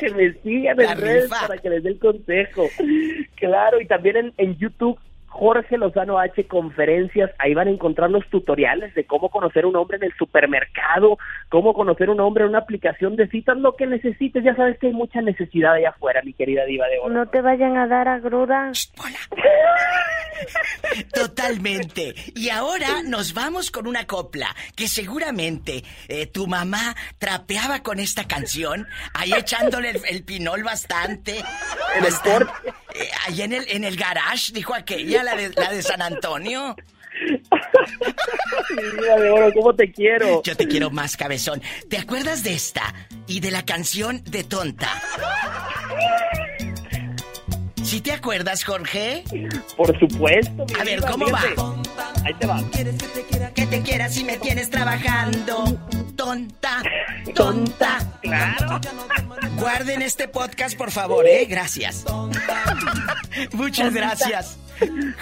[0.00, 1.46] que me sigan La en redes rifa.
[1.46, 2.66] para que les dé el consejo.
[3.36, 4.98] Claro, y también en, en YouTube,
[5.30, 9.96] Jorge Lozano H conferencias, ahí van a encontrar los tutoriales de cómo conocer un hombre
[9.96, 11.16] en el supermercado,
[11.48, 14.88] cómo conocer un hombre en una aplicación de citas, lo que necesites, ya sabes que
[14.88, 17.14] hay mucha necesidad allá afuera, mi querida diva de oro.
[17.14, 18.92] No te vayan a dar agruras.
[21.14, 22.14] Totalmente.
[22.34, 28.26] Y ahora nos vamos con una copla que seguramente eh, tu mamá trapeaba con esta
[28.26, 31.36] canción, ahí echándole el, el pinol bastante.
[32.02, 32.50] bastante
[32.94, 36.76] eh, ahí en el, en el garage, dijo aquella, la de, la de San Antonio.
[38.76, 40.42] Mi vida de oro, ¿cómo te quiero?
[40.42, 41.60] Yo te quiero más, cabezón.
[41.88, 42.94] ¿Te acuerdas de esta?
[43.26, 44.88] Y de la canción de Tonta.
[47.82, 49.24] ¿Sí te acuerdas, Jorge?
[49.76, 50.64] Por supuesto.
[50.66, 51.54] mi A ver, ¿cómo fíjate.
[51.54, 51.74] va?
[52.24, 52.62] Ahí te va.
[53.54, 55.64] Que te quieras si me tienes trabajando.
[56.16, 56.82] Tonta,
[57.34, 57.98] tonta.
[58.22, 58.80] Claro.
[59.56, 61.46] Guarden este podcast, por favor, ¿eh?
[61.46, 62.04] Gracias.
[63.52, 64.58] Muchas gracias,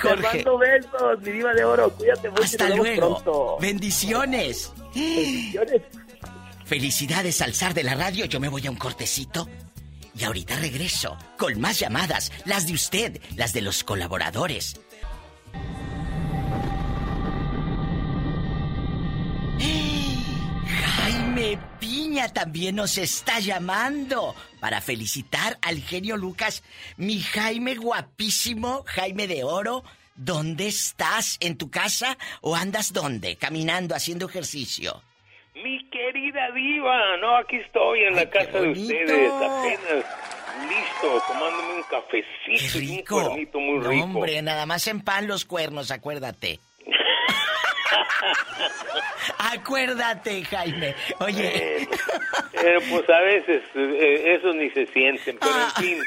[0.02, 0.22] Jorge.
[0.22, 1.90] Te mando besos, mi diva de oro.
[1.90, 2.43] Cuídate mucho.
[2.43, 3.22] Hasta luego.
[3.22, 3.56] pronto.
[3.60, 4.72] Bendiciones.
[4.94, 5.82] Bendiciones.
[6.64, 8.24] Felicidades al zar de la radio.
[8.26, 9.48] Yo me voy a un cortecito.
[10.14, 14.74] Y ahorita regreso con más llamadas, las de usted, las de los colaboradores.
[20.97, 26.62] Jaime Piña también nos está llamando para felicitar al genio Lucas.
[26.97, 29.85] Mi Jaime guapísimo, Jaime de Oro,
[30.16, 31.36] ¿dónde estás?
[31.40, 33.36] ¿En tu casa o andas dónde?
[33.36, 35.02] Caminando, haciendo ejercicio.
[35.62, 40.05] Mi querida diva, no, aquí estoy en la casa de ustedes, apenas
[40.68, 44.05] listo, tomándome un cafecito y un cuernito muy No, rico.
[44.05, 46.60] hombre, nada más en pan los cuernos, acuérdate.
[49.39, 50.94] Acuérdate, Jaime.
[51.20, 51.82] Oye.
[51.82, 55.73] Eh, pues a veces eh, esos ni se sienten, pero Ah.
[55.78, 55.98] en fin.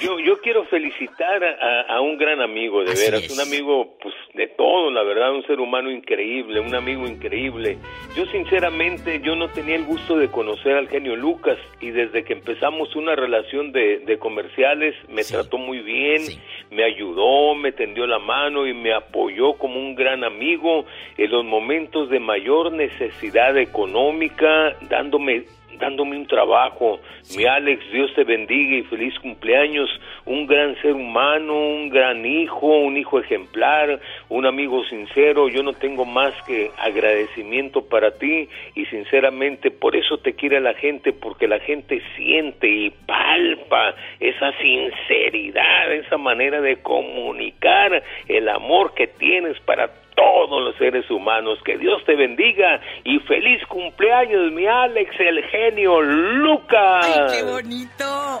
[0.00, 3.30] Yo, yo quiero felicitar a, a un gran amigo, de Así veras, es.
[3.30, 7.78] un amigo pues de todo, la verdad, un ser humano increíble, un amigo increíble.
[8.14, 12.34] Yo sinceramente, yo no tenía el gusto de conocer al genio Lucas y desde que
[12.34, 16.22] empezamos una relación de, de comerciales me trató muy bien,
[16.70, 20.86] me ayudó, me tendió la mano y me apoyó como un gran amigo
[21.16, 25.46] en los momentos de mayor necesidad económica, dándome
[25.78, 27.00] dándome un trabajo.
[27.36, 29.88] Mi Alex, Dios te bendiga y feliz cumpleaños.
[30.24, 35.48] Un gran ser humano, un gran hijo, un hijo ejemplar, un amigo sincero.
[35.48, 40.74] Yo no tengo más que agradecimiento para ti y sinceramente por eso te quiere la
[40.74, 48.94] gente, porque la gente siente y palpa esa sinceridad, esa manera de comunicar el amor
[48.94, 51.58] que tienes para todos los seres humanos.
[51.64, 57.06] Que Dios te bendiga y feliz cumpleaños, mi Alex, el genio Lucas.
[57.06, 58.40] ¡Ay, qué bonito!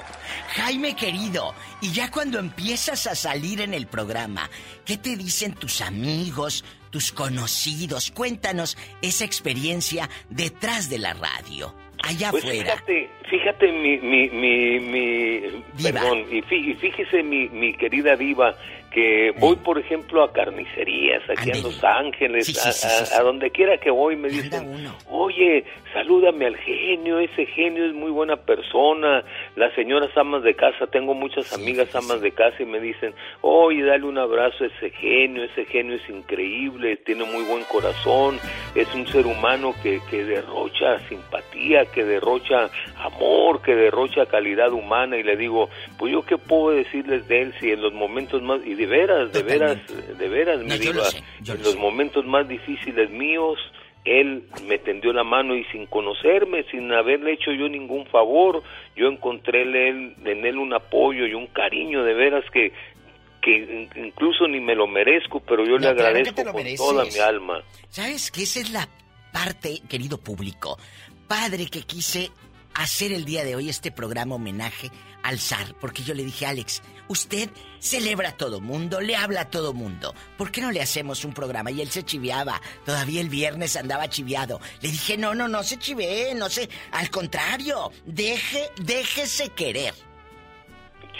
[0.56, 4.48] Jaime querido, y ya cuando empiezas a salir en el programa,
[4.86, 8.10] ¿qué te dicen tus amigos, tus conocidos?
[8.12, 11.74] Cuéntanos esa experiencia detrás de la radio,
[12.04, 12.72] allá Pues afuera.
[12.76, 18.54] fíjate, fíjate mi, mi, mi, mi- perdón, y fí- y fíjese mi, mi querida diva,
[18.94, 23.06] que voy por ejemplo a carnicerías aquí Los Ángeles, Sí, sí, a, sí, a- sí,
[23.06, 23.14] sí.
[23.18, 24.68] a donde quiera que voy me dicen,
[25.10, 29.24] oye, salúdame al genio, ese genio es muy buena persona,
[29.56, 33.82] las señoras amas de casa, tengo muchas amigas amas de casa y me dicen, oye,
[33.82, 38.38] dale un abrazo a ese genio, ese genio es increíble, tiene muy buen corazón,
[38.76, 45.16] es un ser humano que, que derrocha simpatía, que derrocha amor, que derrocha calidad humana
[45.16, 45.68] y le digo,
[45.98, 49.32] pues yo qué puedo decirles de él si en los momentos más, y de veras,
[49.32, 49.78] de veras,
[50.18, 51.78] de veras, mi No, lo diva, sé, en lo los sé.
[51.78, 53.58] momentos más difíciles míos,
[54.04, 58.62] él me tendió la mano y sin conocerme, sin haberle hecho yo ningún favor,
[58.96, 62.72] yo encontré en él, en él un apoyo y un cariño de veras que
[63.42, 66.78] que in- incluso ni me lo merezco, pero yo le No, agradezco con mereces.
[66.78, 67.62] toda mi alma.
[67.90, 68.88] ¿Sabes que esa es la
[69.34, 70.78] parte, querido público?
[71.28, 72.30] Padre que quise
[72.74, 74.88] hacer el día de hoy este programa homenaje
[75.22, 79.50] al zar, porque yo le dije, Alex, usted celebra a todo mundo, le habla a
[79.50, 80.14] todo mundo.
[80.36, 81.70] ¿Por qué no le hacemos un programa?
[81.70, 82.60] Y él se chiviaba.
[82.84, 84.60] Todavía el viernes andaba chiviado.
[84.80, 86.68] Le dije, no, no, no se chivee, no se.
[86.92, 89.94] Al contrario, deje, déjese querer.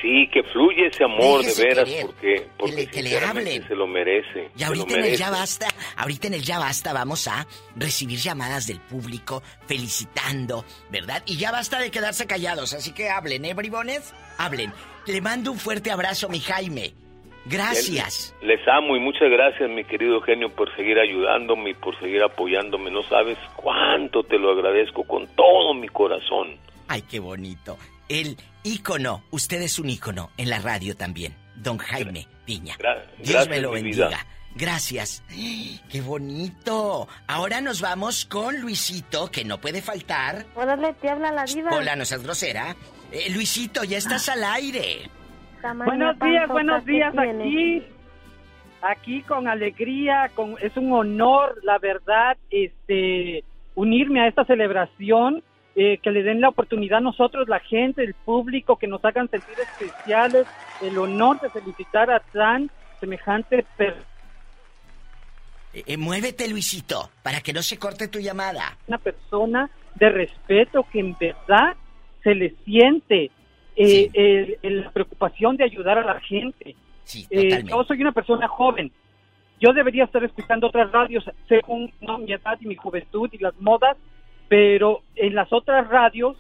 [0.03, 2.07] Sí, que fluye ese amor Déjese de veras querer.
[2.07, 3.67] porque porque le- que le hablen.
[3.69, 4.51] se lo merece.
[4.55, 5.17] Y ahorita en el.
[5.17, 5.67] Ya Basta,
[5.97, 7.47] ahorita en el Ya Basta vamos a
[7.77, 11.23] recibir llamadas del público felicitando, ¿verdad?
[11.27, 14.13] Y ya basta de quedarse callados, así que hablen, ¿eh, bribones?
[14.37, 14.73] Hablen.
[15.07, 16.95] Le mando un fuerte abrazo, mi Jaime.
[17.47, 18.35] Gracias.
[18.41, 22.91] Les amo y muchas gracias, mi querido genio, por seguir ayudándome y por seguir apoyándome.
[22.91, 26.57] No sabes cuánto te lo agradezco con todo mi corazón.
[26.89, 27.77] Ay, qué bonito.
[28.09, 32.77] El ícono, usted es un ícono en la radio también, don Jaime Piña.
[32.79, 34.09] Dios gracias, me lo bendiga.
[34.09, 34.27] vida.
[34.55, 35.23] Gracias.
[35.91, 37.09] ¡Qué bonito!
[37.27, 40.47] Ahora nos vamos con Luisito, que no puede faltar.
[40.55, 41.71] Órale, te habla la diva.
[41.75, 42.75] Hola, no seas grosera.
[43.15, 45.09] Eh, Luisito, ya estás al aire.
[45.85, 47.83] Buenos días, buenos días aquí.
[48.83, 53.45] Aquí con alegría, con es un honor, la verdad, este
[53.77, 55.45] unirme a esta celebración,
[55.77, 59.31] eh, que le den la oportunidad a nosotros, la gente, el público, que nos hagan
[59.31, 60.49] sentir especiales,
[60.83, 62.69] el honor de felicitar a tan
[62.99, 64.05] semejante persona.
[65.73, 68.77] Eh, eh, muévete, Luisito, para que no se corte tu llamada.
[68.89, 71.77] una persona de respeto que en verdad
[72.25, 73.31] se le siente
[73.77, 76.75] eh, el- el- la preocupación de ayudar a la gente.
[77.31, 78.91] Eh, yo soy una persona joven.
[79.61, 82.19] Yo debería estar escuchando otras radios según ¿no?
[82.19, 83.97] mi edad y mi juventud y las modas,
[84.49, 86.37] pero en las otras radios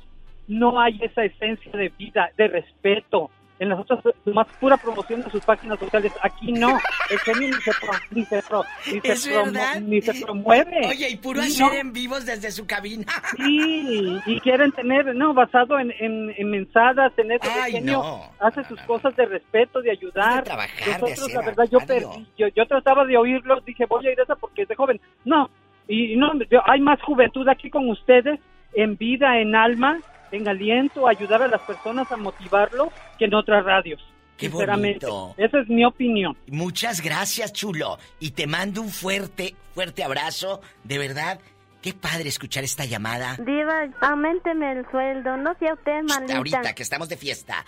[0.46, 3.30] no hay esa esencia de vida, de respeto.
[3.60, 6.12] En las otras, más pura promoción de sus páginas sociales.
[6.22, 6.76] Aquí no.
[7.08, 10.86] El genio ni se, pro- ni se, pro- ni se ¿Es promo- ni se promueve.
[10.88, 11.72] Oye, y puro hacer ¿no?
[11.72, 13.06] en vivos desde su cabina.
[13.36, 18.30] Sí, y quieren tener, no, basado en, en, en mensadas, el Ay, genio no.
[18.40, 20.42] hace sus cosas de respeto, de ayudar.
[20.42, 24.18] trabajar, Nosotros, la verdad, yo perdí, yo, yo trataba de oírlos, dije, voy a ir
[24.20, 25.00] a esa porque es de joven.
[25.24, 25.48] No,
[25.86, 28.40] y no, yo- hay más juventud aquí con ustedes,
[28.74, 30.00] en vida, en alma,
[30.32, 32.88] en aliento, ayudar a las personas a motivarlos,
[33.18, 34.00] que en otras radios.
[34.36, 35.06] Qué sinceramente.
[35.06, 35.34] bonito.
[35.38, 36.36] Esa es mi opinión.
[36.48, 37.98] Muchas gracias, chulo.
[38.18, 40.60] Y te mando un fuerte, fuerte abrazo.
[40.82, 41.38] De verdad,
[41.82, 43.36] Qué padre escuchar esta llamada.
[43.44, 46.36] Diva, aumenteme el sueldo, no sea usted malita.
[46.38, 47.62] Ahorita que estamos de fiesta.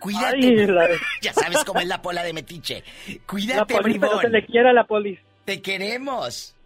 [0.00, 0.36] Cuídate.
[0.38, 0.88] Ay, la-
[1.22, 2.82] Ya sabes cómo es la pola de metiche.
[3.24, 4.20] Cuídate, La polis, pero bribón.
[4.22, 5.20] se le quiere a la polis.
[5.44, 6.56] Te queremos.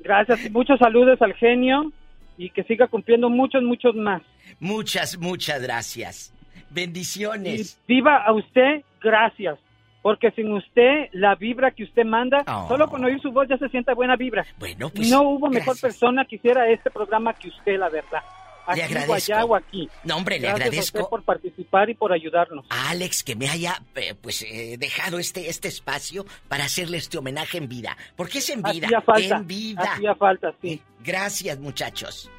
[0.00, 0.44] Gracias.
[0.46, 1.92] y Muchos saludos al genio
[2.40, 4.22] y que siga cumpliendo muchos, muchos más.
[4.58, 6.32] Muchas, muchas gracias.
[6.70, 7.78] Bendiciones.
[7.86, 9.58] Y viva a usted, gracias.
[10.02, 12.66] Porque sin usted, la vibra que usted manda, Oh.
[12.68, 14.46] solo con oír su voz ya se sienta buena vibra.
[14.58, 18.22] Bueno, pues, no hubo mejor persona que hiciera este programa que usted, la verdad.
[18.68, 19.14] Le Aquí o agradezco.
[19.14, 19.88] allá o aquí.
[20.04, 20.98] No, hombre, le Gracias a agradezco.
[20.98, 22.64] usted por participar y por ayudarnos.
[22.70, 27.18] a Alex que me haya eh, pues eh, dejado este este espacio para hacerle este
[27.18, 27.96] homenaje en vida.
[28.16, 28.86] Porque es en vida.
[28.86, 29.36] Hacía falta.
[29.38, 29.92] En vida.
[29.94, 30.80] Hacía falta, sí.
[31.02, 32.30] Gracias, muchachos.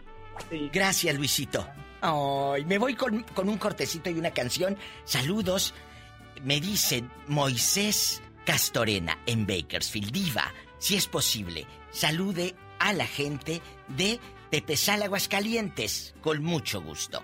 [0.72, 1.68] Gracias, Luisito.
[2.02, 4.78] Ay, me voy con, con un cortecito y una canción.
[5.04, 5.74] Saludos.
[6.44, 10.12] Me dicen Moisés Castorena en Bakersfield.
[10.12, 14.20] Diva, si es posible, salude a la gente de
[14.52, 16.14] Tepezal Aguascalientes.
[16.22, 17.24] Con mucho gusto.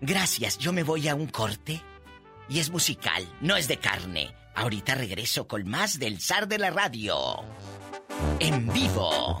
[0.00, 1.82] Gracias, yo me voy a un corte.
[2.48, 4.32] Y es musical, no es de carne.
[4.54, 7.16] Ahorita regreso con más del zar de la radio.
[8.38, 9.40] En vivo.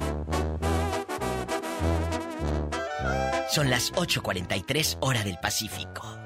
[3.50, 6.18] Son las 8.43 hora del Pacífico.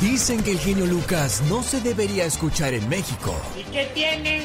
[0.00, 3.40] Dicen que el genio Lucas no se debería escuchar en México.
[3.56, 4.44] ¿Y qué tiene?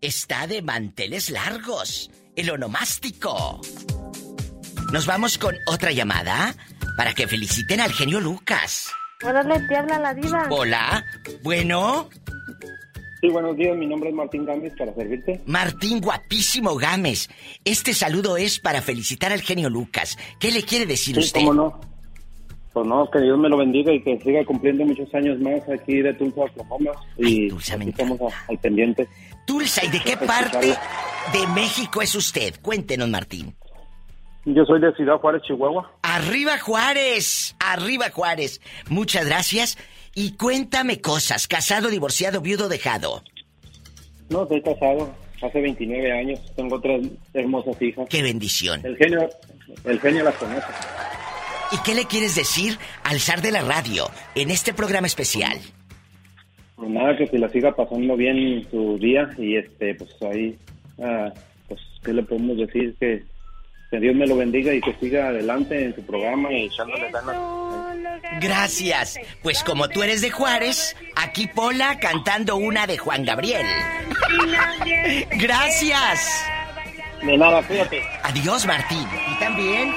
[0.00, 3.60] está de manteles largos, el onomástico.
[4.92, 6.54] Nos vamos con otra llamada
[6.96, 8.86] para que feliciten al genio Lucas.
[9.24, 10.46] Órale, te habla la diva.
[10.48, 11.04] Hola,
[11.42, 12.08] bueno.
[13.24, 15.40] Sí, buenos días, mi nombre es Martín Gámez para servirte.
[15.46, 17.30] Martín Guapísimo Gámez.
[17.64, 20.18] Este saludo es para felicitar al genio Lucas.
[20.38, 21.40] ¿Qué le quiere decir Sí, usted?
[21.40, 21.80] cómo no.
[22.74, 26.02] Pues no, que Dios me lo bendiga y que siga cumpliendo muchos años más aquí
[26.02, 26.90] de Tulsa, Oklahoma.
[27.16, 29.08] Y aquí estamos al pendiente.
[29.46, 30.74] Tulsa, ¿y de qué parte
[31.32, 32.60] de México es usted?
[32.60, 33.54] Cuéntenos, Martín.
[34.44, 35.90] Yo soy de Ciudad Juárez, Chihuahua.
[36.02, 38.60] Arriba Juárez, arriba Juárez.
[38.90, 39.78] Muchas gracias.
[40.14, 43.22] Y cuéntame cosas, casado, divorciado, viudo, dejado.
[44.30, 45.12] No, estoy casado
[45.42, 46.40] hace 29 años.
[46.54, 48.08] Tengo tres hermosas hijas.
[48.08, 48.80] Qué bendición.
[48.84, 49.28] El genio,
[49.84, 50.66] el genio las conoce.
[51.72, 55.58] ¿Y qué le quieres decir al zar de la radio en este programa especial?
[56.76, 60.56] Pues nada, que se la siga pasando bien su día y este, pues ahí,
[61.02, 61.32] ah,
[61.68, 62.94] pues, ¿qué le podemos decir?
[63.00, 63.24] Que,
[63.90, 67.36] que Dios me lo bendiga y que siga adelante en su programa y echándole ganas.
[68.40, 69.18] Gracias.
[69.42, 73.66] Pues como tú eres de Juárez, aquí Pola cantando una de Juan Gabriel.
[75.32, 76.44] Gracias.
[77.22, 78.02] De nada, fíjate.
[78.22, 79.06] Adiós, Martín.
[79.32, 79.92] Y también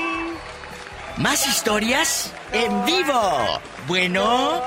[1.17, 3.59] más historias en vivo.
[3.87, 4.61] Bueno.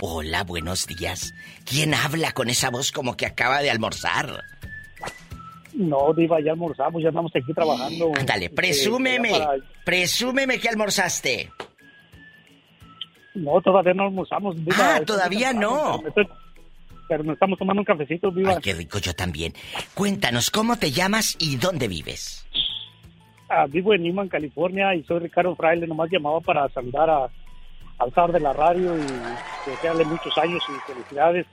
[0.00, 1.32] Hola, buenos días.
[1.64, 4.42] ¿Quién habla con esa voz como que acaba de almorzar?
[5.74, 8.12] No, Diva, ya almorzamos, ya estamos aquí trabajando.
[8.18, 9.32] Ándale, Este, presúmeme.
[9.84, 11.50] Presúmeme que almorzaste.
[13.34, 14.96] No, todavía no almorzamos, Diva.
[14.96, 15.98] Ah, todavía no.
[15.98, 16.28] Pero, me estoy-
[17.08, 18.50] pero nos estamos tomando un cafecito, Diva.
[18.52, 19.54] Ay, qué rico, yo también.
[19.94, 22.46] Cuéntanos, ¿cómo te llamas y dónde vives?
[23.48, 25.86] Ah, vivo en Newman, California, y soy Ricardo Fraile.
[25.86, 27.28] Nomás llamaba para saludar a,
[27.98, 31.46] al zar de la radio y desearle muchos años y felicidades.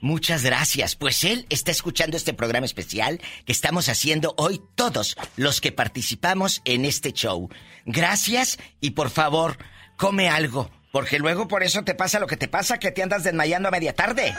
[0.00, 0.96] Muchas gracias.
[0.96, 6.60] Pues él está escuchando este programa especial que estamos haciendo hoy todos los que participamos
[6.66, 7.48] en este show.
[7.86, 9.56] Gracias y por favor,
[9.96, 13.24] come algo, porque luego por eso te pasa lo que te pasa, que te andas
[13.24, 14.34] desmayando a media tarde.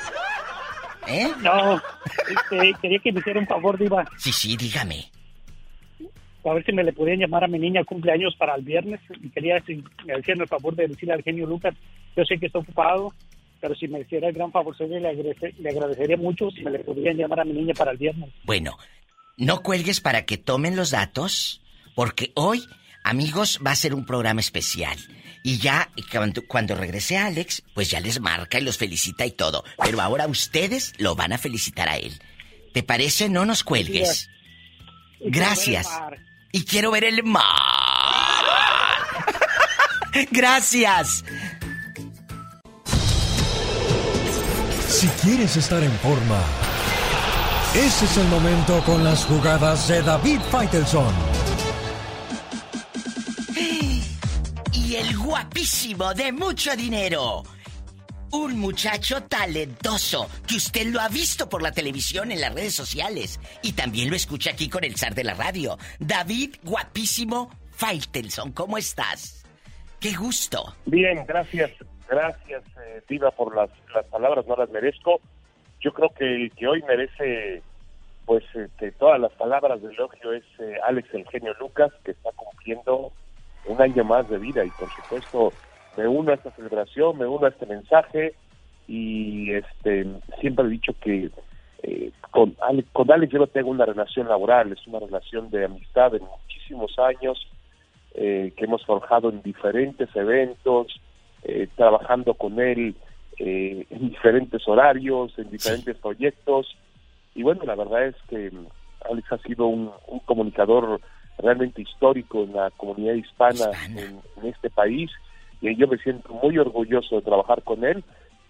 [1.08, 1.28] ¿Eh?
[1.42, 1.76] No,
[2.30, 4.06] este, quería que me hiciera un favor, Diva.
[4.18, 5.12] Sí, sí, dígame.
[6.44, 9.00] A ver si me le podían llamar a mi niña cumpleaños para el viernes.
[9.22, 11.74] Y quería si me hacían el favor de decirle al genio Lucas.
[12.16, 13.14] Yo sé que está ocupado,
[13.62, 16.80] pero si me hiciera el gran favor, le, agradece- le agradecería mucho si me le
[16.80, 18.30] podían llamar a mi niña para el viernes.
[18.44, 18.78] Bueno,
[19.38, 21.62] no cuelgues para que tomen los datos,
[21.96, 22.64] porque hoy,
[23.04, 24.98] amigos, va a ser un programa especial.
[25.46, 25.92] Y ya,
[26.48, 29.64] cuando regrese Alex, pues ya les marca y los felicita y todo.
[29.78, 32.20] Pero ahora ustedes lo van a felicitar a él.
[32.74, 33.30] ¿Te parece?
[33.30, 34.28] No nos cuelgues.
[35.20, 35.88] Gracias.
[36.52, 37.44] Y quiero ver el mar.
[40.32, 41.24] Gracias.
[44.90, 46.42] Si quieres estar en forma,
[47.76, 51.35] ese es el momento con las jugadas de David Faitelson.
[54.78, 57.44] Y el guapísimo de mucho dinero.
[58.34, 63.40] Un muchacho talentoso que usted lo ha visto por la televisión, en las redes sociales
[63.64, 65.78] y también lo escucha aquí con el zar de la radio.
[66.00, 69.46] David Guapísimo Faitelson, ¿cómo estás?
[70.02, 70.76] Qué gusto.
[70.86, 71.72] Bien, gracias,
[72.10, 75.22] gracias, eh, por las, las palabras, no las merezco.
[75.80, 77.64] Yo creo que el que hoy merece,
[78.26, 82.32] pues, este, todas las palabras de elogio es eh, Alex el genio Lucas, que está
[82.34, 83.14] cumpliendo
[83.68, 85.54] un año más de vida y, por supuesto,
[85.98, 88.34] me uno a esta celebración, me uno a este mensaje
[88.88, 90.06] y este
[90.40, 91.32] siempre he dicho que
[91.84, 95.66] eh, con, Alex, con Alex yo no tengo una relación laboral, es una relación de
[95.66, 97.48] amistad de muchísimos años
[98.14, 101.02] eh, que hemos forjado en diferentes eventos,
[101.44, 102.96] eh, trabajando con él
[103.38, 106.78] eh, en diferentes horarios, en diferentes proyectos.
[107.34, 108.68] Y bueno, la verdad es que mm,
[109.12, 111.02] Alex ha sido un, un comunicador
[111.38, 115.12] realmente histórico en la comunidad hispana, En, en este país
[115.62, 118.04] y yo me siento muy orgulloso de trabajar con él,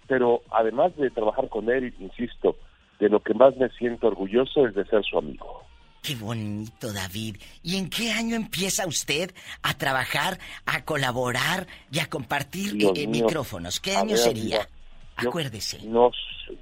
[0.06, 2.56] pero además de trabajar con él, insisto,
[3.00, 5.62] de lo que más me siento orgulloso es de ser su amigo.
[6.02, 7.36] Qué bonito, David.
[7.62, 9.32] ¿Y en qué año empieza usted
[9.62, 13.80] a trabajar, a colaborar y a compartir eh, micrófonos?
[13.80, 14.44] ¿Qué año ver, sería?
[14.44, 14.68] mira,
[15.16, 15.84] Acuérdese.
[15.88, 16.10] No,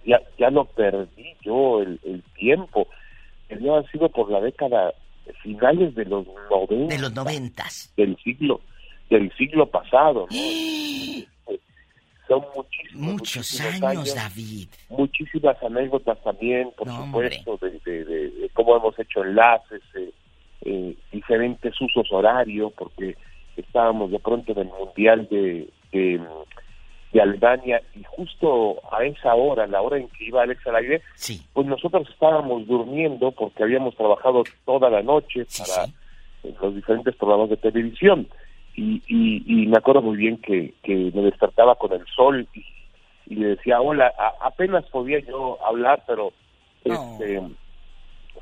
[0.06, 2.86] ya, ya no perdí yo el, el tiempo.
[3.48, 4.94] Debió haber sido por la década
[5.42, 6.94] finales de los 90.
[6.94, 7.92] De los noventas.
[7.96, 8.60] Del siglo,
[9.10, 10.36] del siglo pasado, ¿no?
[11.46, 11.60] Este,
[12.28, 14.68] Son muchísimos, Muchos muchísimos años, David.
[14.88, 20.10] Muchísimas anécdotas también, por No, supuesto, de, de- de- de cómo hemos hecho enlaces, eh,
[20.62, 23.16] eh, diferentes usos horarios, porque
[23.56, 25.68] estábamos de pronto en el Mundial de,
[27.15, 31.01] de, Alemania y justo a esa hora, la hora en que iba Alex al aire,
[31.53, 35.86] pues nosotros estábamos durmiendo porque habíamos trabajado toda la noche para
[36.61, 38.28] los diferentes programas de televisión.
[38.77, 42.65] Y, y, y me acuerdo muy bien que, que me despertaba con el sol y,
[43.27, 46.32] y le decía hola, A- apenas podía yo hablar, pero
[46.85, 47.41] este,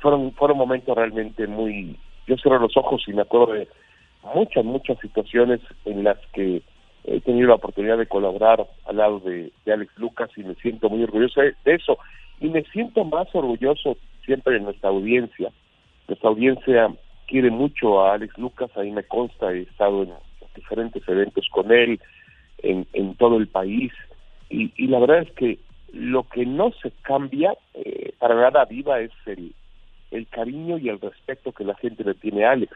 [0.01, 1.95] fueron fueron momentos realmente muy
[2.27, 3.67] yo cierro los ojos y me acuerdo de
[4.33, 6.61] muchas muchas situaciones en las que
[7.03, 10.89] he tenido la oportunidad de colaborar al lado de, de Alex Lucas y me siento
[10.89, 11.97] muy orgulloso de, de eso.
[12.39, 15.51] Y me siento más orgulloso siempre de nuestra audiencia.
[16.07, 16.93] Nuestra audiencia
[17.27, 20.11] quiere mucho a Alex Lucas ahí me consta he estado en
[20.55, 21.99] diferentes eventos con él
[22.59, 23.91] en, en todo el país.
[24.49, 25.59] Y, y la verdad es que
[25.91, 29.53] lo que no se cambia eh, para nada viva es el,
[30.11, 32.71] el cariño y el respeto que la gente le tiene a Alex.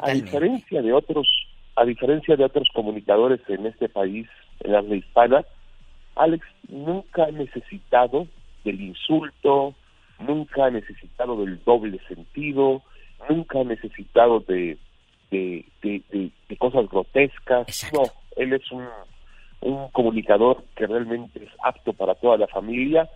[0.00, 1.28] A diferencia de otros,
[1.76, 4.26] a diferencia de otros comunicadores en este país,
[4.60, 5.44] en la habla hispana,
[6.16, 8.26] Alex nunca ha necesitado
[8.64, 9.74] del insulto,
[10.18, 12.82] nunca ha necesitado del doble sentido,
[13.28, 14.76] nunca ha necesitado de,
[15.30, 17.66] de, de, de- de cosas grotescas.
[17.92, 18.02] No,
[18.36, 18.86] él es un,
[19.62, 23.08] un comunicador que realmente es apto para toda la familia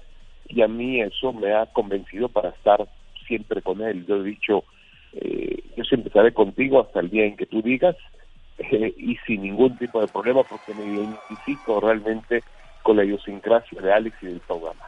[0.49, 2.89] y a mí eso me ha convencido para estar
[3.27, 4.07] siempre con él.
[4.07, 4.65] Yo he dicho,
[5.13, 7.97] eh, yo siempre estaré contigo hasta el día en que tú digas
[8.59, 12.43] eh, y sin ningún tipo de problema porque me identifico realmente
[12.83, 14.85] con la idiosincrasia de Alex y del programa.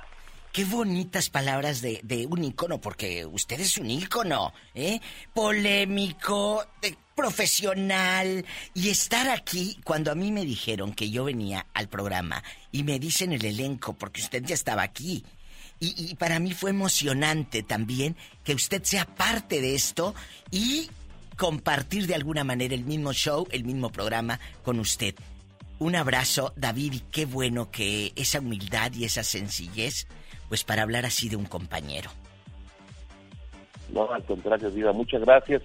[0.52, 4.98] Qué bonitas palabras de, de un ícono, porque usted es un ícono, ¿eh?
[5.34, 8.44] Polémico, eh, profesional.
[8.74, 12.42] Y estar aquí, cuando a mí me dijeron que yo venía al programa
[12.72, 15.22] y me dicen el elenco, porque usted ya estaba aquí.
[15.80, 20.14] Y, y para mí fue emocionante también que usted sea parte de esto
[20.50, 20.88] y
[21.38, 25.14] compartir de alguna manera el mismo show, el mismo programa con usted.
[25.78, 30.08] Un abrazo, David, y qué bueno que esa humildad y esa sencillez,
[30.48, 32.10] pues para hablar así de un compañero.
[33.94, 35.62] No, al contrario, Diva, muchas gracias.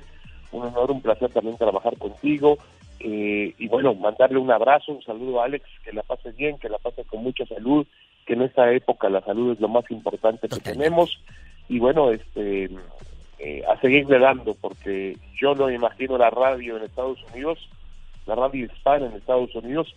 [0.52, 2.60] Un honor, un placer también trabajar contigo.
[3.00, 6.70] Eh, y bueno, mandarle un abrazo, un saludo a Alex, que la pase bien, que
[6.70, 7.86] la pase con mucha salud,
[8.28, 11.20] que en esta época la salud es lo más importante que tenemos.
[11.68, 12.70] Y bueno, este
[13.46, 17.60] eh, a seguirle dando, porque yo no imagino la radio en Estados Unidos,
[18.26, 19.94] la radio hispana en Estados Unidos,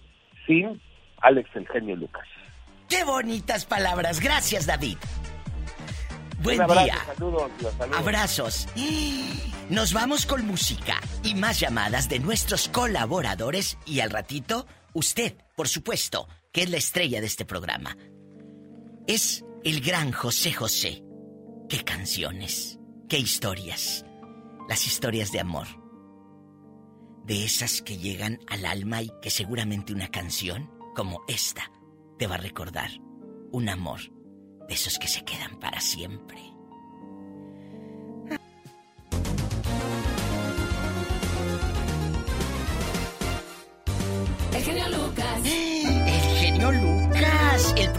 [0.46, 0.80] sin
[1.20, 2.26] Alex el genio Lucas.
[2.88, 4.20] ¡Qué bonitas palabras!
[4.20, 4.96] Gracias, David.
[6.42, 6.96] Buen Un abrazo, día.
[7.14, 7.98] saludos, saludos.
[8.00, 8.68] Abrazos.
[9.70, 15.68] Nos vamos con música y más llamadas de nuestros colaboradores y al ratito, usted, por
[15.68, 17.96] supuesto, que es la estrella de este programa.
[19.06, 21.02] Es el gran José José.
[21.68, 24.04] Qué canciones, qué historias.
[24.68, 25.66] Las historias de amor.
[27.24, 31.72] de esas que llegan al alma y que seguramente una canción como esta
[32.18, 32.88] te va a recordar
[33.50, 33.98] un amor
[34.68, 36.55] de esos que se quedan para siempre.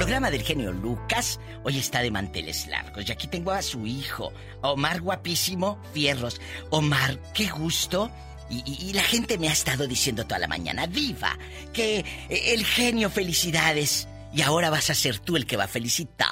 [0.08, 3.04] Programa del genio Lucas hoy está de manteles largos.
[3.06, 4.32] Y aquí tengo a su hijo,
[4.62, 6.40] Omar guapísimo, Fierros.
[6.70, 8.10] Omar, qué gusto.
[8.50, 11.38] Y, y- y la gente me ha estado diciendo toda la mañana, viva,
[11.74, 14.08] que eh, el genio felicidades.
[14.34, 16.30] Y ahora vas a ser tú el que va a felicitar.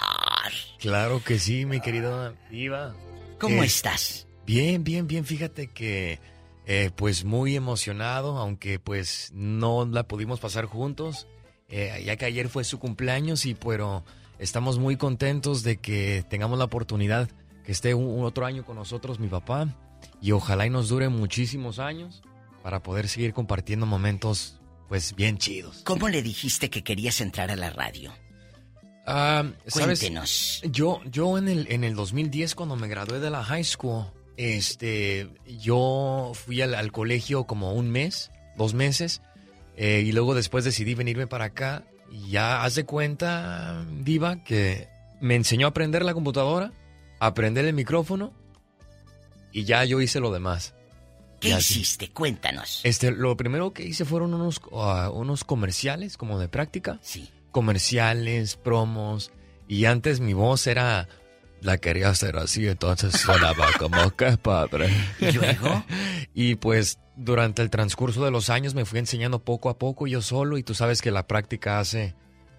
[0.79, 2.95] Claro que sí, mi querida Diva.
[3.41, 4.25] ¿Cómo Eh, estás?
[4.45, 5.25] Bien, bien, bien.
[5.25, 6.21] Fíjate que,
[6.65, 11.27] eh, pues muy emocionado, aunque pues no la pudimos pasar juntos,
[11.69, 14.03] eh, ya que ayer fue su cumpleaños y pero
[14.39, 17.29] estamos muy contentos de que tengamos la oportunidad
[17.63, 19.75] que esté un, otro año con nosotros mi papá
[20.21, 22.21] y ojalá y nos dure muchísimos años
[22.61, 25.81] para poder seguir compartiendo momentos pues bien chidos.
[25.83, 28.13] ¿Cómo le dijiste que querías entrar a la radio?
[29.07, 29.99] Ah, ¿sabes?
[29.99, 30.61] Cuéntenos.
[30.71, 34.05] Yo, yo en el, en el 2010, cuando me gradué de la high school,
[34.37, 35.29] este,
[35.59, 39.21] yo fui al, al colegio como un mes, dos meses,
[39.77, 41.85] eh, y luego después decidí venirme para acá.
[42.11, 44.87] Y ya haz de cuenta, Diva, que
[45.21, 46.71] me enseñó a aprender la computadora,
[47.19, 48.33] a aprender el micrófono,
[49.51, 50.73] y ya yo hice lo demás.
[51.39, 52.09] ¿Qué hiciste?
[52.09, 52.81] Cuéntanos.
[52.83, 56.99] Este, lo primero que hice fueron unos, ah, unos comerciales como de práctica.
[57.01, 57.29] Sí.
[57.51, 59.31] Comerciales, promos.
[59.67, 61.07] Y antes mi voz era.
[61.65, 64.87] La quería hacer así, entonces sonaba como que padre.
[65.19, 65.83] ¿Y luego?
[66.35, 70.21] y pues durante el transcurso de los años me fui enseñando poco a poco yo
[70.21, 70.57] solo.
[70.59, 72.13] Y tú sabes que la práctica hace.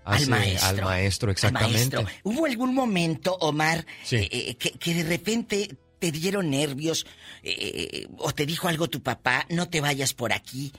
[0.04, 0.68] hace al maestro.
[0.68, 1.96] Al maestro, Al exactamente.
[1.96, 2.06] maestro.
[2.24, 4.16] ¿Hubo algún momento, Omar, Sí.
[4.16, 7.06] eh, eh, que, que de repente te dieron nervios
[7.44, 10.72] eh, o te dijo algo tu papá, no te vayas por aquí?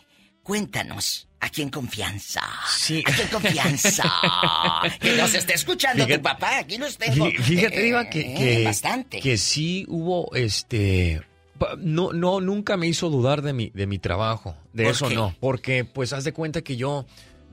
[0.43, 2.41] Cuéntanos, aquí en confianza.
[2.75, 3.03] Sí.
[3.05, 4.03] Aquí en confianza.
[4.99, 7.25] que nos esté escuchando Fíjate- tu papá, aquí los tengo.
[7.27, 9.19] Fí- Fíjate, Eh, Diva, que, que, Bastante.
[9.19, 11.21] que sí hubo, este,
[11.79, 15.15] no, no, nunca me hizo dudar de mi, de mi trabajo, de ¿Por eso qué?
[15.15, 17.05] no, porque pues haz de cuenta que yo,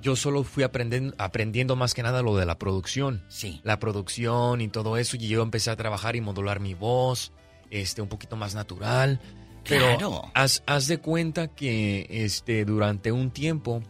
[0.02, 3.60] yo solo fui aprendiendo, aprendiendo más que nada lo de la producción, Sí.
[3.64, 7.32] la producción y todo eso, y yo empecé a trabajar y modular mi voz,
[7.70, 9.20] este, un poquito más natural,
[9.68, 10.30] pero Claro.
[10.34, 13.82] haz, haz de cuenta que, este, durante un tiempo,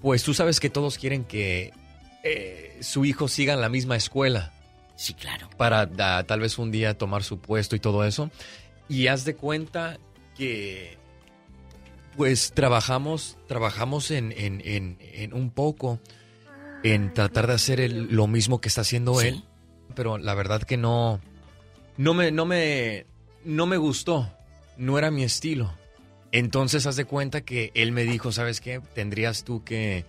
[0.00, 1.72] pues tú sabes que todos quieren que
[2.24, 4.52] eh, su hijo siga en la misma escuela
[4.96, 5.48] Sí, claro.
[5.56, 8.30] para da- tal vez un día tomar su puesto y todo eso.
[8.88, 9.98] Y haz de cuenta
[10.36, 10.98] que
[12.16, 15.98] pues trabajamos, trabajamos en, en- en- en un poco
[16.84, 19.28] en tratar de hacer el- lo mismo que está haciendo Sí.
[19.28, 19.44] él.
[19.94, 21.20] Pero la verdad que no,
[21.96, 23.06] no me, no me,
[23.44, 24.30] no me gustó.
[24.76, 25.72] No era mi estilo.
[26.32, 28.80] Entonces haz de cuenta que él me dijo, ¿sabes qué?
[28.94, 30.04] Tendrías tú que,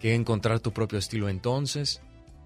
[0.00, 2.00] que encontrar tu propio estilo entonces.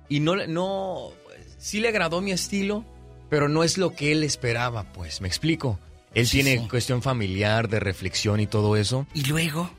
[0.08, 1.10] Y no, no,
[1.58, 2.84] sí le agradó mi estilo,
[3.30, 5.78] pero no es lo que él esperaba, pues, me explico.
[6.14, 6.68] Él Sí, tiene sí.
[6.68, 9.06] cuestión familiar, de reflexión y todo eso.
[9.14, 9.70] Y luego,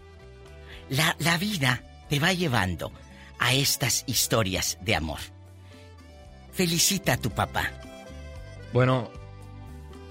[0.90, 2.92] la, la vida te va llevando
[3.38, 5.20] a estas historias de amor.
[6.52, 7.72] Felicita a tu papá.
[8.74, 9.12] Bueno,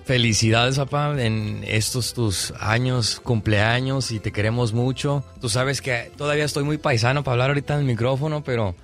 [0.05, 5.25] felicidades, papá, en estos tus años, cumpleaños, y te queremos mucho.
[5.41, 8.75] Tú sabes que todavía estoy muy paisano para hablar ahorita en el micrófono, pero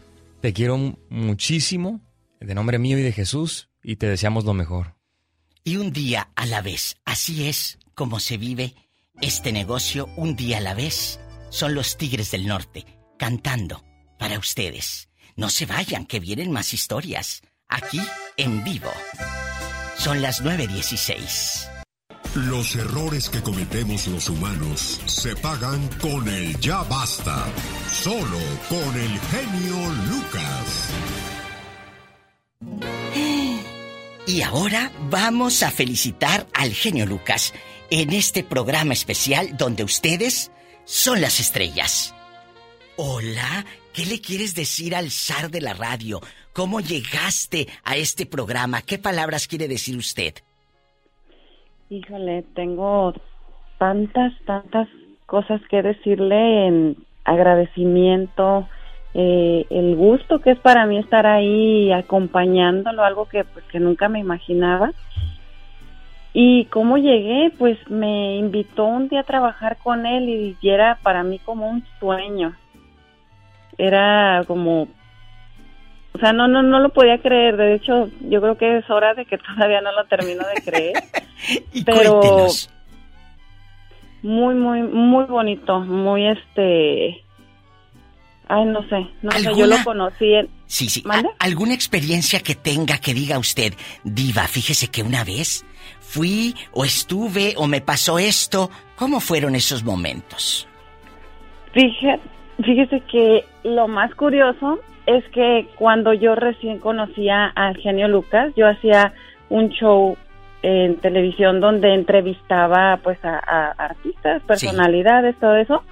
[0.41, 2.01] te quiero muchísimo,
[2.41, 4.95] de nombre mío y de Jesús, y te deseamos lo mejor.
[5.65, 6.97] Y un día a la vez.
[7.05, 8.75] Así es como se vive
[9.21, 11.21] este negocio un día a la vez.
[11.51, 12.85] Son los Tigres del Norte
[13.19, 13.85] cantando
[14.19, 15.09] para ustedes.
[15.37, 17.43] No se vayan, que vienen más historias.
[17.69, 18.01] Aquí
[18.37, 18.91] en vivo.
[19.99, 21.69] Son las 9.16.
[22.35, 27.47] Los errores que cometemos los humanos se pagan con el ya basta.
[27.91, 28.39] Solo
[28.69, 29.77] con el genio
[30.09, 30.91] Lucas.
[34.29, 37.53] Y ahora vamos a felicitar al genio Lucas
[37.91, 40.53] en este programa especial donde ustedes
[40.85, 42.15] son las estrellas.
[42.97, 43.67] Hola,
[43.99, 46.21] ¿qué le quieres decir al zar de la radio?
[46.53, 48.81] ¿Cómo llegaste a este programa?
[48.81, 50.35] ¿Qué palabras quiere decir usted?
[51.91, 53.13] Híjole, tengo
[53.77, 54.87] tantas, tantas
[55.27, 58.69] cosas que decirle en agradecimiento,
[59.15, 64.09] eh, el gusto que es para mí estar ahí acompañándolo, algo que pues que nunca
[64.09, 64.93] me imaginaba.
[66.33, 71.25] Y cómo llegué, pues me invitó un día a trabajar con él y era para
[71.25, 72.55] mí como un sueño.
[73.79, 74.83] Era como,
[76.13, 77.57] o sea, no, no, no lo podía creer.
[77.57, 80.93] De hecho, yo creo que es hora de que todavía no lo termino de creer.
[81.73, 82.69] Y Pero cuéntenos.
[84.23, 87.23] muy, muy, muy bonito, muy este...
[88.49, 90.49] Ay, no sé, no sé, yo lo conocí en...
[90.67, 91.05] Sí, sí.
[91.09, 93.75] ¿A- ¿Alguna experiencia que tenga que diga usted,
[94.05, 95.65] Diva, fíjese que una vez
[96.01, 98.71] fui o estuve o me pasó esto?
[98.97, 100.67] ¿Cómo fueron esos momentos?
[101.73, 102.19] Fíjese,
[102.63, 108.69] fíjese que lo más curioso es que cuando yo recién conocía al genio Lucas, yo
[108.69, 109.13] hacía
[109.49, 110.17] un show
[110.63, 115.83] en televisión donde entrevistaba pues a, a artistas, personalidades, todo eso.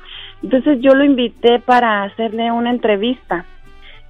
[0.43, 3.44] Entonces yo lo invité para hacerle una entrevista.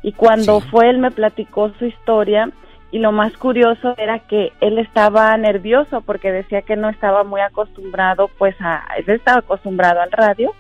[0.03, 2.51] Y cuando fue él me platicó su historia.
[2.93, 7.41] Y lo más curioso era que él estaba nervioso porque decía que no estaba muy
[7.41, 10.55] acostumbrado pues a él estaba acostumbrado al radio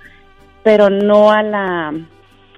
[0.66, 1.94] pero no a la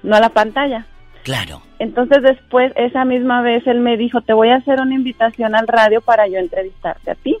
[0.01, 0.87] no a la pantalla.
[1.23, 1.61] Claro.
[1.77, 5.67] entonces después esa misma vez él me dijo te voy a hacer una invitación al
[5.67, 7.37] radio para yo entrevistarte a ti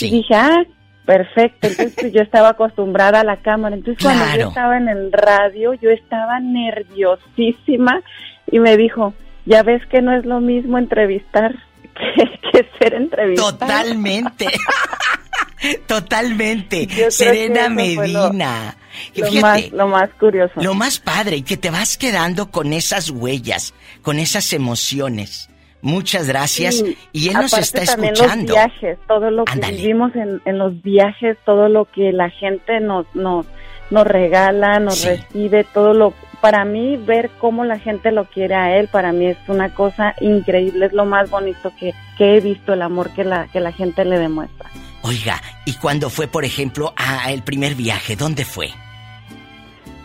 [0.00, 0.64] y dije ah
[1.04, 3.76] perfecto entonces pues, yo estaba acostumbrada a la cámara.
[3.76, 8.02] Entonces cuando yo estaba en el radio yo estaba nerviosísima
[8.50, 9.14] y me dijo
[9.46, 11.54] ya ves que no es lo mismo entrevistar
[11.98, 14.46] que, que ser entrevistado Totalmente.
[15.86, 17.10] Totalmente.
[17.10, 18.76] Serena que Medina.
[19.16, 20.52] lo Fíjate, más- lo más curioso.
[20.56, 25.48] Lo más padre, y que te vas quedando con esas huellas, con esas emociones.
[25.80, 26.76] Muchas gracias.
[26.76, 28.52] Sí, y él nos está también escuchando.
[28.52, 32.80] Los viajes, todo lo que vivimos en, en los viajes, todo lo que la gente
[32.80, 33.46] nos nos,
[33.90, 35.08] nos regala, nos Sí.
[35.08, 39.26] recibe, todo lo para mí ver cómo la gente lo quiere a él, para mí
[39.26, 43.24] es una cosa increíble, es lo más bonito que, que he visto, el amor que
[43.24, 44.70] la que la gente le demuestra.
[45.02, 48.16] Oiga, ¿y cuando fue, por ejemplo, a el primer viaje?
[48.16, 48.70] ¿Dónde fue?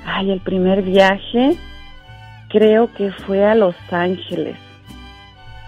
[0.05, 1.57] Ay, el primer viaje
[2.49, 4.57] creo que fue a Los Ángeles.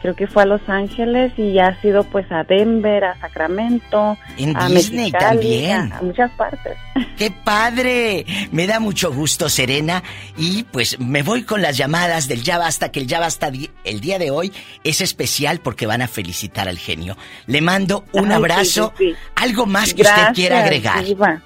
[0.05, 4.15] Creo que fue a Los Ángeles y ya ha sido pues a Denver, a Sacramento,
[4.37, 5.91] En a Disney Mexicali, también.
[5.93, 6.77] a- a muchas partes.
[7.17, 8.23] ¡Qué padre!
[8.51, 10.03] Me da mucho gusto, Serena.
[10.37, 13.49] Y pues me voy con las llamadas del Ya Basta, que el Ya Basta
[13.83, 14.53] el día de hoy
[14.83, 17.17] es especial porque van a felicitar al genio.
[17.47, 18.93] Le mando un Ay, abrazo.
[18.99, 19.15] sí, sí.
[19.37, 21.03] Algo más que usted quiera agregar.
[21.03, 21.41] Diva.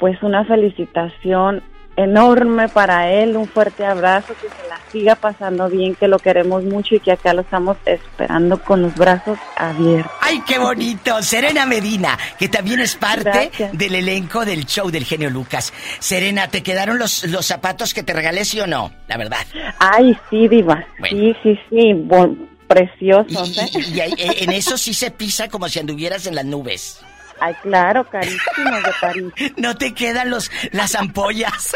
[0.00, 1.62] Pues una felicitación
[1.96, 6.62] enorme para él, un fuerte abrazo, que se la siga pasando bien, que lo queremos
[6.64, 10.12] mucho y que acá lo estamos esperando con los brazos abiertos.
[10.20, 11.22] ¡Ay, qué bonito!
[11.22, 13.72] Serena Medina, que también es parte Gracias.
[13.72, 15.72] del elenco del show del genio Lucas.
[15.98, 18.92] Serena, ¿te quedaron los, los zapatos que te regalé, sí o no?
[19.08, 19.38] La verdad.
[19.78, 20.86] Ay, sí, Diva.
[20.98, 21.18] Bueno.
[21.18, 22.36] Sí, sí, sí, bo-
[22.66, 23.70] preciosos, Y, ¿eh?
[23.74, 27.00] y- y ahí- eh, en eso sí se pisa como si anduvieras en las nubes.
[27.40, 29.32] Ay, claro, carísimos de París.
[29.56, 31.74] No te quedan los las ampollas.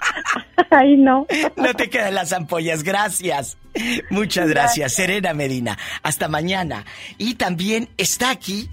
[0.70, 1.26] Ay, no.
[1.56, 3.56] No te quedan las ampollas, gracias.
[4.10, 5.78] Muchas gracias, Serena Medina.
[6.02, 6.84] Hasta mañana.
[7.18, 8.68] Y también está aquí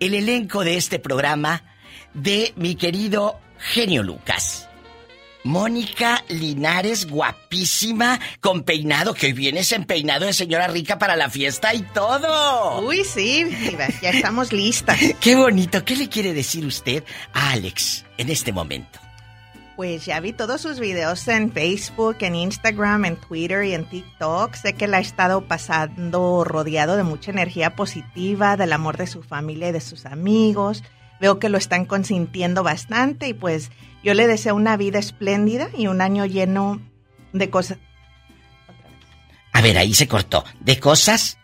[0.00, 1.62] el elenco de este programa
[2.14, 4.69] de mi querido genio Lucas.
[5.44, 11.30] Mónica Linares, guapísima, con peinado, que hoy vienes en peinado de señora rica para la
[11.30, 12.80] fiesta y todo.
[12.80, 13.46] Uy, sí,
[14.02, 14.98] ya estamos listas.
[15.20, 15.84] Qué bonito.
[15.84, 18.98] ¿Qué le quiere decir usted a Alex en este momento?
[19.76, 24.54] Pues ya vi todos sus videos en Facebook, en Instagram, en Twitter y en TikTok.
[24.54, 29.22] Sé que la ha estado pasando rodeado de mucha energía positiva, del amor de su
[29.22, 30.82] familia y de sus amigos.
[31.20, 33.70] Veo que lo están consintiendo bastante y pues
[34.02, 36.80] yo le deseo una vida espléndida y un año lleno
[37.32, 37.78] de cosas.
[39.52, 40.44] A ver, ahí se cortó.
[40.60, 41.39] ¿De cosas?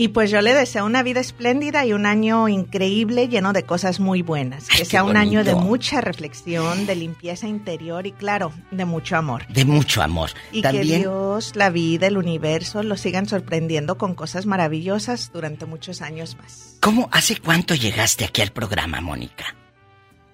[0.00, 3.98] Y pues yo le deseo una vida espléndida y un año increíble lleno de cosas
[3.98, 4.68] muy buenas.
[4.68, 9.48] Que sea un año de mucha reflexión, de limpieza interior y claro, de mucho amor.
[9.48, 10.30] De mucho amor.
[10.52, 10.84] Y que.
[10.84, 16.76] Dios, la vida, el universo lo sigan sorprendiendo con cosas maravillosas durante muchos años más.
[16.80, 19.56] ¿Cómo, hace cuánto llegaste aquí al programa, Mónica?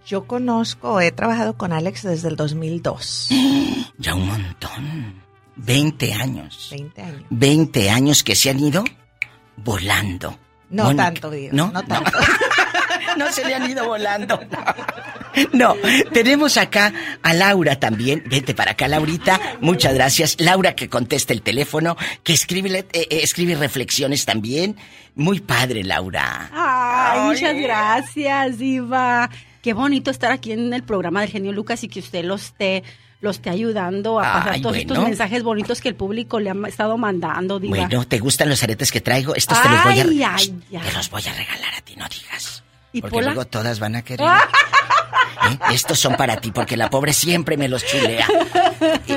[0.05, 3.31] Yo conozco, he trabajado con Alex desde el 2002.
[3.97, 5.23] Ya un montón.
[5.57, 6.69] 20 años.
[6.71, 7.23] 20 años.
[7.31, 8.85] 20 años que se han ido
[9.57, 10.39] volando.
[10.71, 11.51] No Mónica, tanto, digo.
[11.53, 11.71] ¿No?
[11.71, 12.11] No tanto.
[13.17, 14.41] No se le han ido volando.
[15.53, 15.77] No,
[16.13, 18.23] tenemos acá a Laura también.
[18.27, 19.41] Vente para acá, Laurita.
[19.61, 20.37] Muchas gracias.
[20.41, 24.77] Laura que contesta el teléfono, que escribe, eh, eh, escribe reflexiones también.
[25.15, 26.51] Muy padre, Laura.
[26.53, 27.29] Ay, Ay.
[27.29, 29.31] muchas gracias, Diva.
[29.63, 32.83] Qué bonito estar aquí en el programa del genio Lucas y que usted lo esté,
[33.25, 34.93] lo esté ayudando a pasar Ay, todos bueno.
[34.93, 37.77] estos mensajes bonitos que el público le ha estado mandando, Diva.
[37.77, 39.35] Bueno, ¿te gustan los aretes que traigo?
[39.35, 40.63] Estos te los voy a ay.
[40.71, 42.63] te los voy a regalar a ti, no digas.
[42.93, 43.27] ¿Y Porque Pola?
[43.29, 44.29] luego todas van a querer.
[45.51, 45.59] ¿Eh?
[45.73, 48.27] Estos son para ti, porque la pobre siempre me los chulea.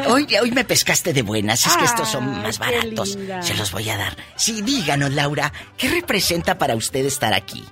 [0.08, 3.18] Hoy, hoy me pescaste de buenas, es que estos son más baratos.
[3.42, 4.16] Se los voy a dar.
[4.36, 7.64] Sí, díganos, Laura, ¿qué representa para usted estar aquí?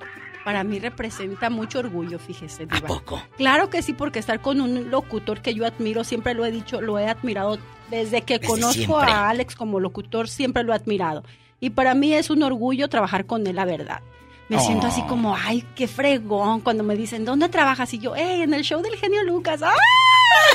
[0.45, 2.77] Para mí representa mucho orgullo, fíjese, Diva.
[2.77, 3.21] ¿A poco?
[3.35, 6.81] Claro que sí, porque estar con un locutor que yo admiro, siempre lo he dicho,
[6.81, 7.57] lo he admirado
[7.89, 9.11] desde que Desde conozco siempre.
[9.11, 11.23] a Alex como locutor, siempre lo he admirado.
[11.59, 14.01] Y para mí es un orgullo trabajar con él, la verdad.
[14.49, 15.07] Me siento así Oh.
[15.07, 17.91] como, ay, qué fregón, cuando me dicen, ¿dónde trabajas?
[17.93, 19.61] Y yo, hey, en el show del genio Lucas.
[19.63, 19.73] ¡Ah!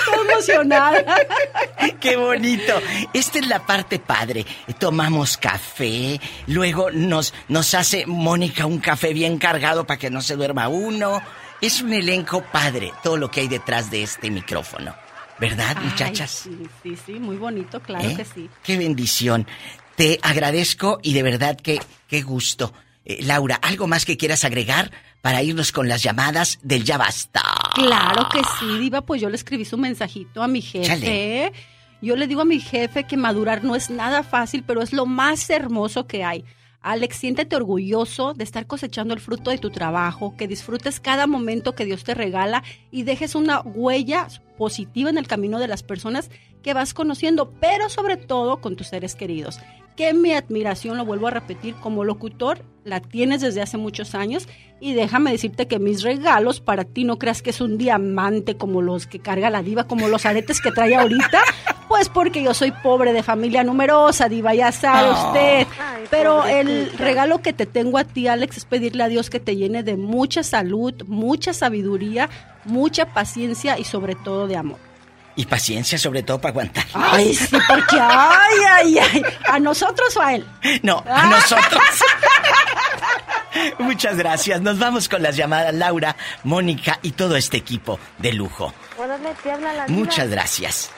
[0.07, 1.17] Estoy emocionada.
[2.01, 2.75] ¡Qué bonito!
[3.13, 4.45] Esta es la parte padre.
[4.79, 10.37] Tomamos café, luego nos, nos hace Mónica un café bien cargado para que no se
[10.37, 11.21] duerma uno.
[11.61, 14.95] Es un elenco padre todo lo que hay detrás de este micrófono.
[15.39, 16.31] ¿Verdad, Ay, muchachas?
[16.31, 18.15] sí, sí, sí, muy bonito, claro ¿Eh?
[18.17, 18.49] que sí.
[18.63, 19.47] Qué bendición.
[19.97, 22.73] Te agradezco y de verdad que qué gusto.
[23.11, 27.43] Eh, Laura, ¿algo más que quieras agregar para irnos con las llamadas del Ya Basta?
[27.75, 30.87] Claro que sí, Diva, pues yo le escribí su mensajito a mi jefe.
[30.87, 31.53] Chale.
[32.01, 35.07] Yo le digo a mi jefe que madurar no es nada fácil, pero es lo
[35.07, 36.45] más hermoso que hay.
[36.83, 41.75] Alex, siéntete orgulloso de estar cosechando el fruto de tu trabajo, que disfrutes cada momento
[41.75, 42.63] que Dios te regala
[42.93, 46.31] y dejes una huella positiva en el camino de las personas
[46.63, 49.61] que vas conociendo, pero sobre todo con tus seres queridos.
[49.97, 54.49] Que mi admiración, lo vuelvo a repetir, como locutor, la tienes desde hace muchos años
[54.81, 58.81] y déjame decirte que mis regalos para ti no creas que es un diamante como
[58.81, 61.43] los que carga la diva, como los aretes que trae ahorita,
[61.89, 65.27] pues porque yo soy pobre de familia numerosa, diva, ya sabe Oh.
[65.29, 65.67] usted.
[65.79, 69.41] Ay, Pero el regalo que te tengo a ti, Alex, es pedirle a Dios que
[69.41, 72.31] te llene de mucha salud, mucha sabiduría,
[72.65, 74.79] mucha paciencia y sobre todo de amor.
[75.37, 76.85] Y paciencia sobre todo para aguantar.
[76.93, 80.47] Ay, sí, porque ay, ay, ay, a nosotros o a él.
[80.83, 81.81] No, a nosotros.
[83.79, 84.61] Muchas gracias.
[84.61, 88.73] Nos vamos con las llamadas Laura, Mónica y todo este equipo de lujo.
[89.89, 90.91] Muchas gracias.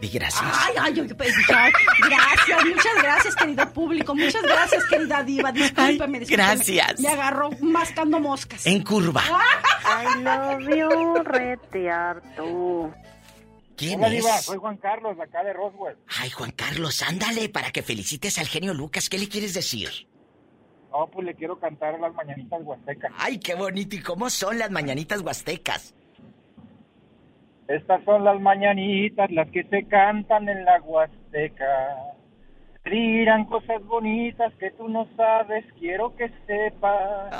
[0.00, 0.44] Di gracias.
[0.44, 1.72] Ay, ay, yo pensé, ay,
[2.08, 6.54] gracias, muchas gracias, querido público, muchas gracias, querida diva, discúlpeme, discúlpeme.
[6.54, 7.00] gracias.
[7.00, 8.64] Me agarró mascando moscas.
[8.64, 9.22] En curva.
[9.24, 12.94] I love you, retearto.
[13.76, 14.22] ¿Quién Hola, es?
[14.24, 15.96] Diva, soy Juan Carlos, de acá de Roswell.
[16.20, 19.08] Ay, Juan Carlos, ándale para que felicites al genio Lucas.
[19.08, 19.88] ¿Qué le quieres decir?
[20.92, 23.12] No, pues le quiero cantar a las mañanitas huastecas.
[23.18, 23.94] Ay, qué bonito.
[23.96, 25.94] ¿Y cómo son las mañanitas huastecas?
[27.68, 31.96] Estas son las mañanitas, las que se cantan en la huasteca.
[32.86, 37.30] Dirán cosas bonitas que tú no sabes, quiero que sepas.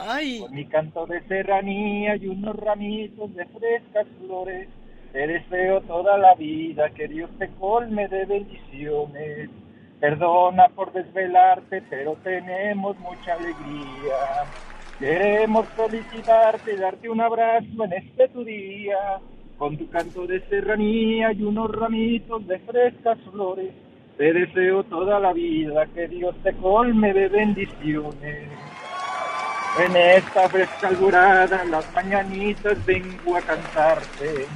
[0.41, 4.69] Con mi canto de serranía y unos ramitos de frescas flores,
[5.13, 9.49] te deseo toda la vida, que Dios te colme de bendiciones.
[9.99, 14.45] Perdona por desvelarte, pero tenemos mucha alegría.
[14.99, 19.19] Queremos felicitarte, darte un abrazo en este tu día,
[19.59, 23.71] con tu canto de serranía y unos ramitos de frescas flores.
[24.17, 28.49] Te deseo toda la vida, que Dios te colme de bendiciones.
[29.85, 34.47] En esta fresca alborada, las mañanitas vengo a cantarte.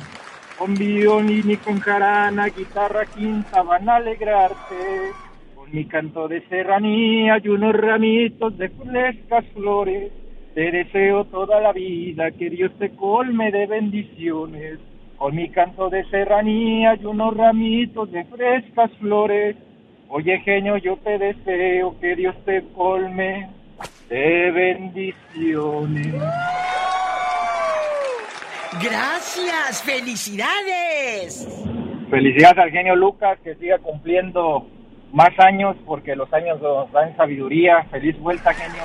[0.59, 5.13] Con violín y con jarana, guitarra quinta van a alegrarte.
[5.55, 10.13] Con mi canto de serranía y unos ramitos de frescas flores.
[10.55, 14.79] Te deseo toda la vida, que Dios te colme de bendiciones.
[15.23, 19.55] Con mi canto de serranía y unos ramitos de frescas flores.
[20.09, 23.49] Oye, genio, yo te deseo que Dios te colme
[24.09, 26.13] de bendiciones.
[28.83, 31.47] Gracias, felicidades.
[32.11, 34.67] Felicidades al genio Lucas, que siga cumpliendo
[35.13, 37.85] más años, porque los años nos dan sabiduría.
[37.93, 38.83] Feliz vuelta, genio.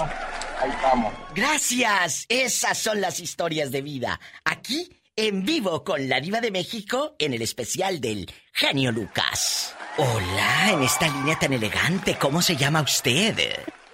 [0.61, 1.11] Ahí estamos.
[1.33, 2.27] Gracias.
[2.29, 4.19] Esas son las historias de vida.
[4.45, 4.87] Aquí,
[5.17, 9.75] en vivo, con la diva de México, en el especial del genio Lucas.
[9.97, 13.33] Hola, en esta línea tan elegante, ¿cómo se llama usted?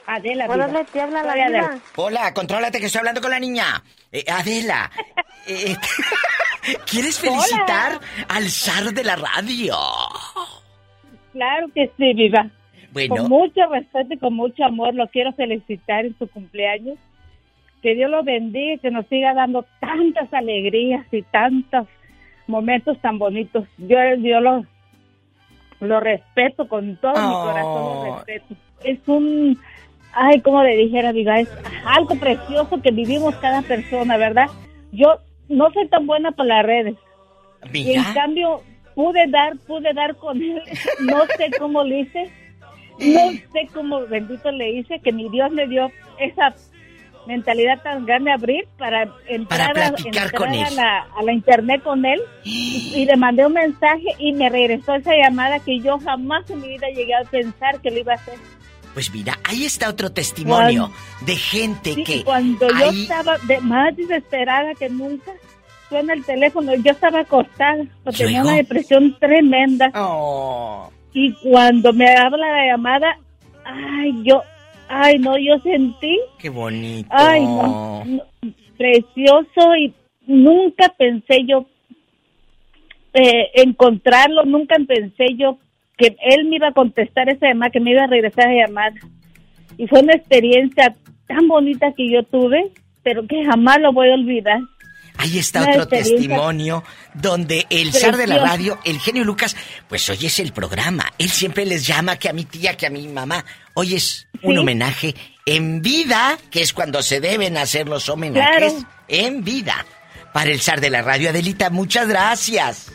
[0.06, 1.80] Adela, Órale, te habla la diva.
[1.96, 3.82] Hola, contrólate que estoy hablando con la niña.
[4.12, 4.92] Eh, Adela,
[5.48, 5.78] eh,
[6.92, 9.78] ¿quieres felicitar al zar de la radio?
[11.32, 12.50] Claro que sí, viva.
[12.92, 13.16] Bueno.
[13.16, 16.98] Con mucho respeto y con mucho amor lo quiero felicitar en su cumpleaños.
[17.84, 21.88] Que Dios lo bendiga y que nos siga dando tantas alegrías y tantos
[22.48, 23.66] momentos tan bonitos.
[23.78, 24.66] Yo, yo lo,
[25.82, 27.42] lo respeto con todo mi Oh.
[27.44, 28.56] corazón, lo respeto.
[28.86, 29.60] Es un,
[30.14, 31.50] ay, como le dijera, viva, es
[31.86, 34.48] algo precioso que vivimos cada persona, ¿verdad?
[34.92, 35.18] Yo
[35.50, 36.96] no soy tan buena para las redes.
[37.74, 38.62] Y en cambio,
[38.96, 40.62] pude dar, pude dar con él.
[41.02, 42.32] No sé cómo le hice.
[43.00, 46.54] No sé cómo bendito le hice que mi Dios me dio esa
[47.28, 50.76] mentalidad tan grande abrir para entrar, a, platicar entrar con a, él.
[50.76, 54.96] la, a la internet con él y, y le mandé un mensaje y me regresó
[54.96, 58.16] esa llamada que yo jamás en mi vida llegué a pensar que lo iba a
[58.16, 58.36] hacer.
[58.94, 60.92] Pues mira, ahí está otro testimonio
[61.26, 65.32] de gente Sí, que cuando yo estaba de- más desesperada que nunca,
[65.90, 69.90] suena el teléfono, yo estaba acostada, porque tenía una depresión tremenda.
[69.96, 70.92] Oh.
[71.12, 73.18] Y cuando me habla la llamada,
[73.66, 74.44] ay, yo,
[74.94, 77.10] ay, no, yo sentí, Qué bonito.
[77.12, 78.24] ay, no, no,
[78.78, 79.94] precioso y
[80.28, 81.66] nunca pensé yo
[83.14, 85.58] eh, encontrarlo, nunca pensé yo
[85.98, 88.94] que él me iba a contestar esa llamada, que me iba a regresar a llamar.
[89.78, 90.96] Y fue una experiencia
[91.28, 92.72] tan bonita que yo tuve,
[93.04, 94.60] pero que jamás lo voy a olvidar.
[95.18, 96.84] Ahí está Una otro testimonio
[97.14, 98.46] donde el zar de la preciosa.
[98.46, 99.56] radio, el genio Lucas,
[99.88, 101.12] pues hoy es el programa.
[101.18, 103.46] Él siempre les llama que a mi tía, que a mi mamá.
[103.76, 105.16] Hoy es un homenaje
[105.46, 108.74] en vida, que es cuando se deben hacer los homenajes.
[108.74, 108.88] Claro.
[109.08, 109.86] En vida.
[110.34, 112.92] Para el zar de la radio, Adelita, muchas gracias.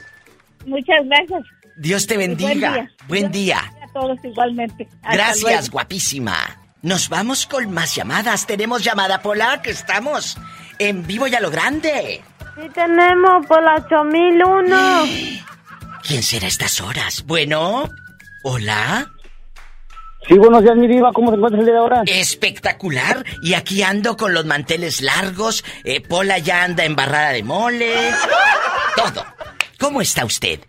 [0.66, 1.43] Muchas gracias.
[1.77, 2.90] Dios te bendiga.
[3.07, 3.59] Buen día.
[3.82, 4.89] A todos igualmente.
[5.03, 5.66] Hasta Gracias, luego.
[5.70, 6.59] guapísima.
[6.82, 8.47] Nos vamos con más llamadas.
[8.47, 10.36] Tenemos llamada polar que estamos
[10.78, 12.22] en vivo y a lo grande.
[12.60, 14.76] Sí tenemos por la 8001.
[16.02, 17.24] ¿Quién será a estas horas?
[17.26, 17.88] Bueno,
[18.42, 19.06] hola.
[20.26, 21.12] Sí, buenos días, mi diva.
[21.12, 22.02] ¿Cómo se encuentra el día de ahora?
[22.06, 23.24] Espectacular.
[23.42, 25.64] Y aquí ando con los manteles largos.
[25.84, 27.92] eh, Pola ya anda embarrada de mole.
[28.96, 29.24] Todo.
[29.78, 30.60] ¿Cómo está usted?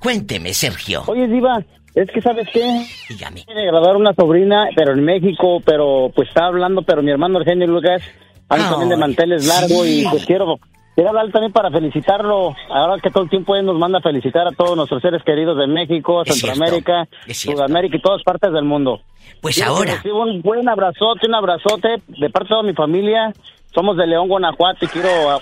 [0.00, 1.02] Cuénteme, Sergio.
[1.08, 1.58] Oye, diva,
[1.94, 2.86] es que ¿sabes qué?
[3.08, 3.44] Dígame.
[3.44, 7.66] Quiere grabar una sobrina, pero en México, pero pues está hablando, pero mi hermano Eugenio
[7.66, 8.02] Lucas
[8.48, 10.02] anda Ay, también de manteles largos sí.
[10.02, 10.58] y pues quiero...
[10.94, 12.56] Quiero hablar también para felicitarlo.
[12.70, 15.58] Ahora que todo el tiempo él nos manda a felicitar a todos nuestros seres queridos
[15.58, 17.58] de México, Es Centroamérica, cierto.
[17.62, 19.02] Sudamérica y todas partes del mundo.
[19.42, 20.00] Pues Quiero ahora.
[20.14, 23.30] un buen abrazote, un abrazote de parte de toda mi familia.
[23.74, 25.38] Somos de León, Guanajuato y quiero ah,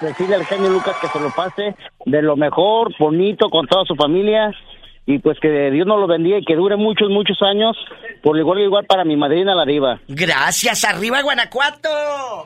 [0.00, 1.74] decirle al genio Lucas que se lo pase
[2.06, 4.50] de lo mejor, bonito, con toda su familia.
[5.08, 7.76] Y pues que Dios nos lo bendiga y que dure muchos, muchos años.
[8.22, 10.00] Por igual, igual para mi madrina, la diva.
[10.08, 11.88] Gracias, arriba Guanajuato.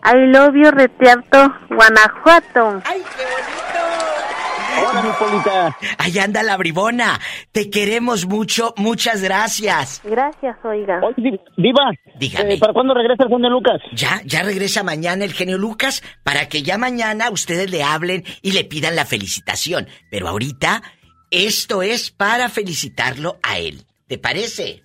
[0.04, 1.38] I love you, Retiarto,
[1.70, 2.82] Guanajuato.
[2.84, 4.88] ¡Ay, qué bonito!
[4.90, 5.76] Hola, mi Polita.
[5.98, 7.18] Ahí anda la bribona.
[7.52, 8.72] Te queremos mucho.
[8.76, 10.00] Muchas gracias.
[10.04, 11.00] Gracias, oiga.
[11.02, 12.54] Oye, di- diva, Dígame.
[12.54, 13.80] eh, ¿para cuándo regresa el genio Lucas?
[13.92, 18.52] Ya, ya regresa mañana el genio Lucas para que ya mañana ustedes le hablen y
[18.52, 19.88] le pidan la felicitación.
[20.10, 20.82] Pero ahorita,
[21.30, 23.84] esto es para felicitarlo a él.
[24.06, 24.82] ¿Te parece?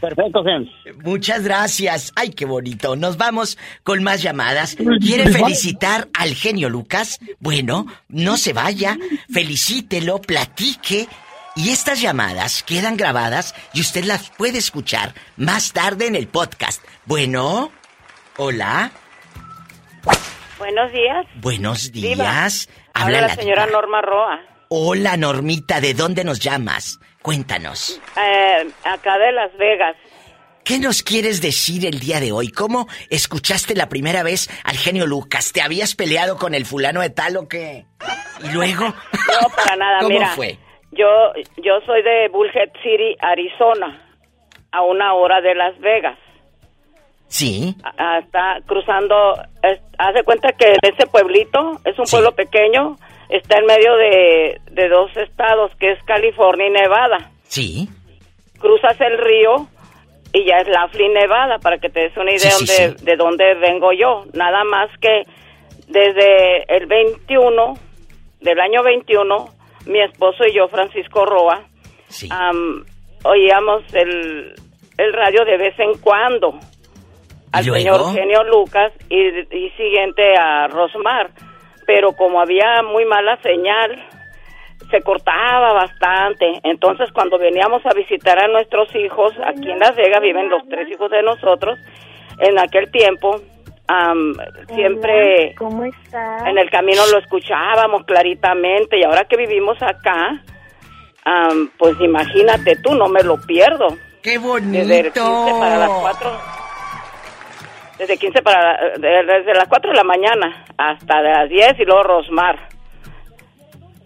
[0.00, 0.70] Perfecto, Gen.
[1.02, 2.12] Muchas gracias.
[2.14, 2.94] Ay, qué bonito.
[2.94, 4.76] Nos vamos con más llamadas.
[5.00, 7.18] ¿Quiere felicitar al genio Lucas?
[7.40, 8.96] Bueno, no se vaya.
[9.32, 11.08] Felicítelo, platique.
[11.56, 16.84] Y estas llamadas quedan grabadas y usted las puede escuchar más tarde en el podcast.
[17.04, 17.72] Bueno,
[18.36, 18.92] hola.
[20.58, 21.26] Buenos días.
[21.40, 22.68] Buenos Diva, días.
[22.94, 23.80] Habla la señora diva.
[23.80, 24.40] Norma Roa.
[24.70, 25.80] Hola, Normita.
[25.80, 27.00] ¿De dónde nos llamas?
[27.22, 28.00] Cuéntanos.
[28.20, 29.96] Eh, acá de Las Vegas.
[30.64, 32.48] ¿Qué nos quieres decir el día de hoy?
[32.50, 35.52] ¿Cómo escuchaste la primera vez al genio Lucas?
[35.52, 37.86] ¿Te habías peleado con el fulano de tal o qué?
[38.44, 38.84] ¿Y luego?
[38.84, 40.28] No, para nada, ¿Cómo mira.
[40.34, 40.58] fue?
[40.92, 41.06] Yo,
[41.56, 44.06] yo soy de Bullhead City, Arizona,
[44.72, 46.18] a una hora de Las Vegas.
[47.28, 47.74] Sí.
[48.22, 49.80] Está cruzando, es-
[50.14, 52.96] de cuenta que ese pueblito es un pueblo pequeño,
[53.28, 57.30] está en medio de, de dos estados, que es California y Nevada.
[57.44, 57.88] Sí.
[58.58, 59.68] Cruzas el río
[60.32, 63.16] y ya es Laughlin, Nevada, para que te des una idea Sí, sí, de, de
[63.16, 64.24] dónde vengo yo.
[64.34, 65.22] Nada más que
[65.86, 67.74] desde el 21,
[68.40, 69.48] del año 21,
[69.86, 71.62] mi esposo y yo, Francisco Roa,
[72.30, 72.84] am,
[73.24, 74.54] oíamos el,
[74.98, 76.58] el radio de vez en cuando
[77.52, 79.16] al señor Genio Lucas y,
[79.56, 81.30] y siguiente a Rosmar.
[81.88, 83.98] Pero como había muy mala señal,
[84.90, 86.60] se cortaba bastante.
[86.62, 90.86] Entonces, cuando veníamos a visitar a nuestros hijos, aquí en Las Vegas viven los tres
[90.90, 91.78] hijos de nosotros,
[92.40, 93.40] en aquel tiempo,
[93.86, 94.34] am,
[94.74, 96.46] siempre ¿Cómo estás?
[96.46, 100.42] en el camino lo escuchábamos claritamente y ahora que vivimos acá,
[101.78, 103.88] pues imagínate tú, no me lo pierdo.
[104.22, 105.14] ¡Qué Desde 15
[105.58, 106.67] para las 4.
[107.98, 112.02] Desde 15 para de- desde las 4 de la mañana hasta las 10 y luego
[112.04, 112.68] Rosmar.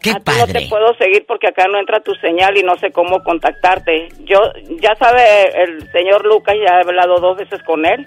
[0.00, 2.76] ¡Qué A ti no te puedo seguir porque acá no entra tu señal y no
[2.76, 4.08] sé cómo contactarte.
[4.24, 4.40] Yo,
[4.80, 5.22] ya sabe
[5.62, 8.04] el señor Lucas, ya he hablado dos veces con él.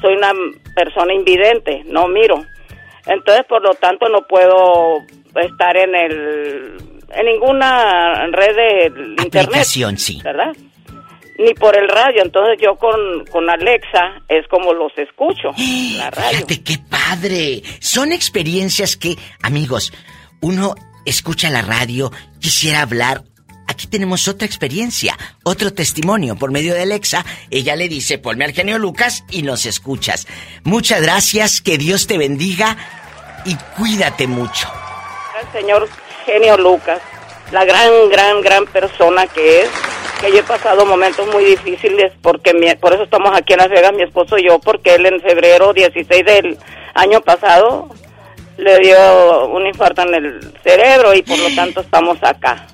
[0.00, 0.32] Soy una
[0.74, 2.36] persona invidente, no miro.
[3.06, 5.02] Entonces, por lo tanto, no puedo
[5.40, 6.76] estar en el
[7.14, 8.86] en ninguna red de
[9.22, 10.20] internet, Aplicación, sí.
[10.24, 10.52] ¿verdad?
[11.38, 12.22] Ni por el radio.
[12.22, 15.50] Entonces, yo con, con Alexa es como los escucho,
[15.96, 16.30] la radio.
[16.30, 17.62] Fíjate qué padre.
[17.80, 19.92] Son experiencias que, amigos,
[20.40, 22.10] uno escucha la radio,
[22.40, 23.22] quisiera hablar
[23.66, 27.24] aquí tenemos otra experiencia, otro testimonio por medio de Alexa.
[27.50, 30.26] Ella le dice, ponme al genio Lucas y nos escuchas.
[30.64, 32.76] Muchas gracias, que Dios te bendiga
[33.44, 34.68] y cuídate mucho.
[35.40, 35.88] El señor
[36.24, 37.00] genio Lucas,
[37.52, 39.70] la gran, gran, gran persona que es,
[40.20, 43.92] que yo he pasado momentos muy difíciles porque por eso estamos aquí en Las Vegas,
[43.92, 46.58] mi esposo y yo, porque él en febrero 16 del
[46.94, 47.88] año pasado
[48.56, 52.66] le dio un infarto en el cerebro y por lo tanto estamos acá.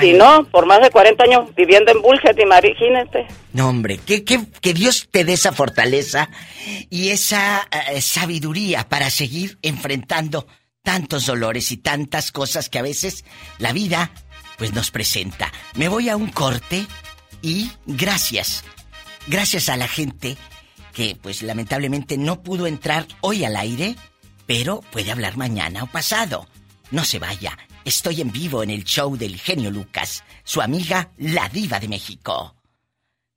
[0.00, 3.26] Si no, por más de 40 años viviendo en Bullhead, imagínate.
[3.52, 6.30] No, hombre, que, que, que, Dios te dé esa fortaleza
[6.88, 10.46] y esa eh, sabiduría para seguir enfrentando
[10.82, 13.24] tantos dolores y tantas cosas que a veces
[13.58, 14.10] la vida
[14.60, 15.52] pues nos presenta.
[15.74, 16.86] Me voy a un corte
[17.42, 18.62] y gracias.
[19.26, 20.36] Gracias a la gente
[20.92, 23.96] que pues lamentablemente no pudo entrar hoy al aire
[24.50, 26.48] pero puede hablar mañana o pasado.
[26.90, 31.48] No se vaya, estoy en vivo en el show del genio Lucas, su amiga La
[31.48, 32.56] Diva de México.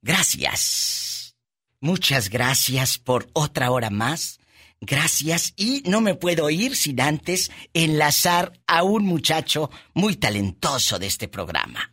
[0.02, 1.36] Gracias.
[1.78, 4.40] Muchas gracias por otra hora más.
[4.86, 11.06] Gracias y no me puedo ir sin antes enlazar a un muchacho muy talentoso de
[11.06, 11.92] este programa.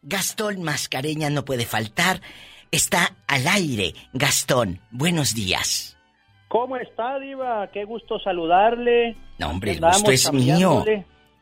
[0.00, 2.22] Gastón Mascareña no puede faltar.
[2.70, 3.94] Está al aire.
[4.14, 5.98] Gastón, buenos días.
[6.48, 7.70] ¿Cómo está, Diva?
[7.72, 9.16] Qué gusto saludarle.
[9.38, 10.84] No, hombre, el gusto es mío.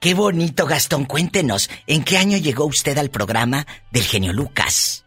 [0.01, 1.05] Qué bonito, Gastón.
[1.05, 5.07] Cuéntenos, ¿en qué año llegó usted al programa del genio Lucas?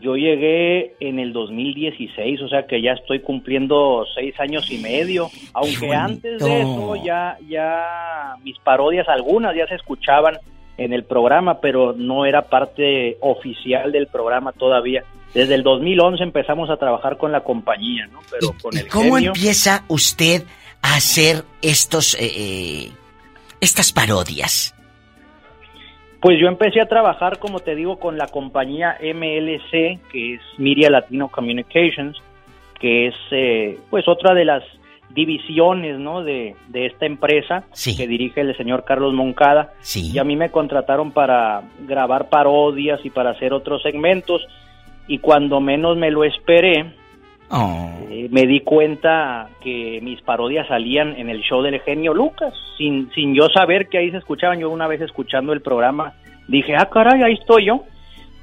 [0.00, 5.28] Yo llegué en el 2016, o sea que ya estoy cumpliendo seis años y medio.
[5.54, 10.38] Aunque antes de eso ya, ya mis parodias, algunas ya se escuchaban
[10.76, 15.02] en el programa, pero no era parte oficial del programa todavía.
[15.34, 18.20] Desde el 2011 empezamos a trabajar con la compañía, ¿no?
[18.30, 20.44] Pero con el ¿Cómo empieza usted
[20.80, 22.90] a hacer estos, eh, eh,
[23.60, 24.74] estas parodias?
[26.20, 30.90] Pues yo empecé a trabajar, como te digo, con la compañía MLC, que es Media
[30.90, 32.16] Latino Communications,
[32.80, 34.64] que es eh, pues otra de las
[35.10, 36.22] divisiones ¿no?
[36.22, 37.64] de, de esta empresa
[37.96, 39.72] que dirige el señor Carlos Moncada.
[39.94, 44.46] Y a mí me contrataron para grabar parodias y para hacer otros segmentos
[45.08, 46.92] y cuando menos me lo esperé,
[47.50, 47.90] oh.
[48.10, 53.10] eh, me di cuenta que mis parodias salían en el show del genio Lucas, sin,
[53.12, 54.60] sin yo saber que ahí se escuchaban.
[54.60, 56.14] Yo una vez escuchando el programa
[56.46, 57.84] dije, ah, caray, ahí estoy yo.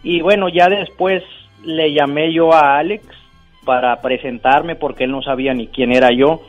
[0.04, 1.24] Y bueno, ya después
[1.64, 3.06] le llamé yo a Alex
[3.66, 6.42] para presentarme porque él no sabía ni quién era yo.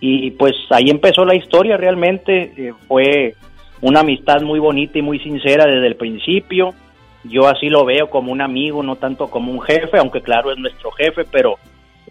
[0.00, 3.34] Y pues ahí empezó la historia, realmente eh, fue
[3.80, 6.74] una amistad muy bonita y muy sincera desde el principio
[7.24, 10.58] yo así lo veo como un amigo, no tanto como un jefe, aunque claro es
[10.58, 11.58] nuestro jefe, pero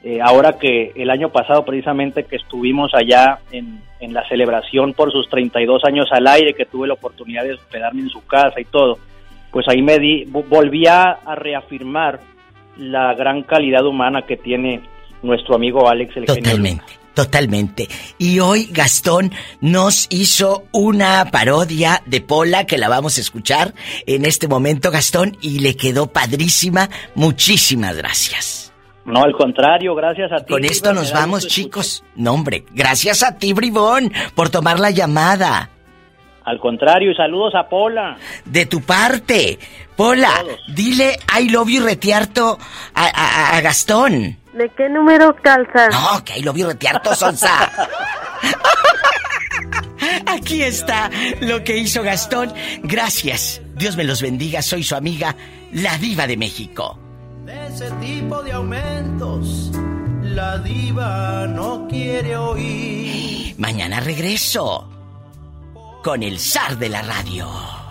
[0.03, 5.11] eh, ahora que el año pasado precisamente que estuvimos allá en, en, la celebración por
[5.11, 8.65] sus 32 años al aire, que tuve la oportunidad de hospedarme en su casa y
[8.65, 8.99] todo,
[9.51, 12.19] pues ahí me di, volví a reafirmar
[12.77, 14.81] la gran calidad humana que tiene
[15.21, 16.83] nuestro amigo Alex el Totalmente.
[17.13, 17.87] Totalmente.
[18.17, 19.31] Y hoy Gastón
[19.61, 23.75] nos hizo una parodia de Pola que la vamos a escuchar
[24.07, 26.89] en este momento, Gastón, y le quedó padrísima.
[27.13, 28.72] Muchísimas gracias.
[29.05, 30.53] No, al contrario, gracias a ti.
[30.53, 32.03] Con esto nos vamos, chicos.
[32.15, 35.69] No, hombre, gracias a ti, Bribón, por tomar la llamada.
[36.45, 38.17] Al contrario, y saludos a Pola.
[38.45, 39.59] De tu parte.
[39.95, 40.43] Pola,
[40.73, 42.57] dile I love you retiarto
[42.93, 44.37] a, a Gastón.
[44.53, 45.89] ¿De qué número calza?
[45.89, 47.71] No, que ahí lo vi retearto, Sonsa.
[50.27, 51.09] Aquí está
[51.41, 52.53] lo que hizo Gastón.
[52.83, 53.61] Gracias.
[53.75, 54.61] Dios me los bendiga.
[54.61, 55.35] Soy su amiga,
[55.71, 56.99] la diva de México.
[57.45, 59.69] De ese tipo de aumentos,
[60.21, 63.55] la diva no quiere oír.
[63.57, 64.89] Mañana regreso
[66.03, 67.82] con el zar de la radio.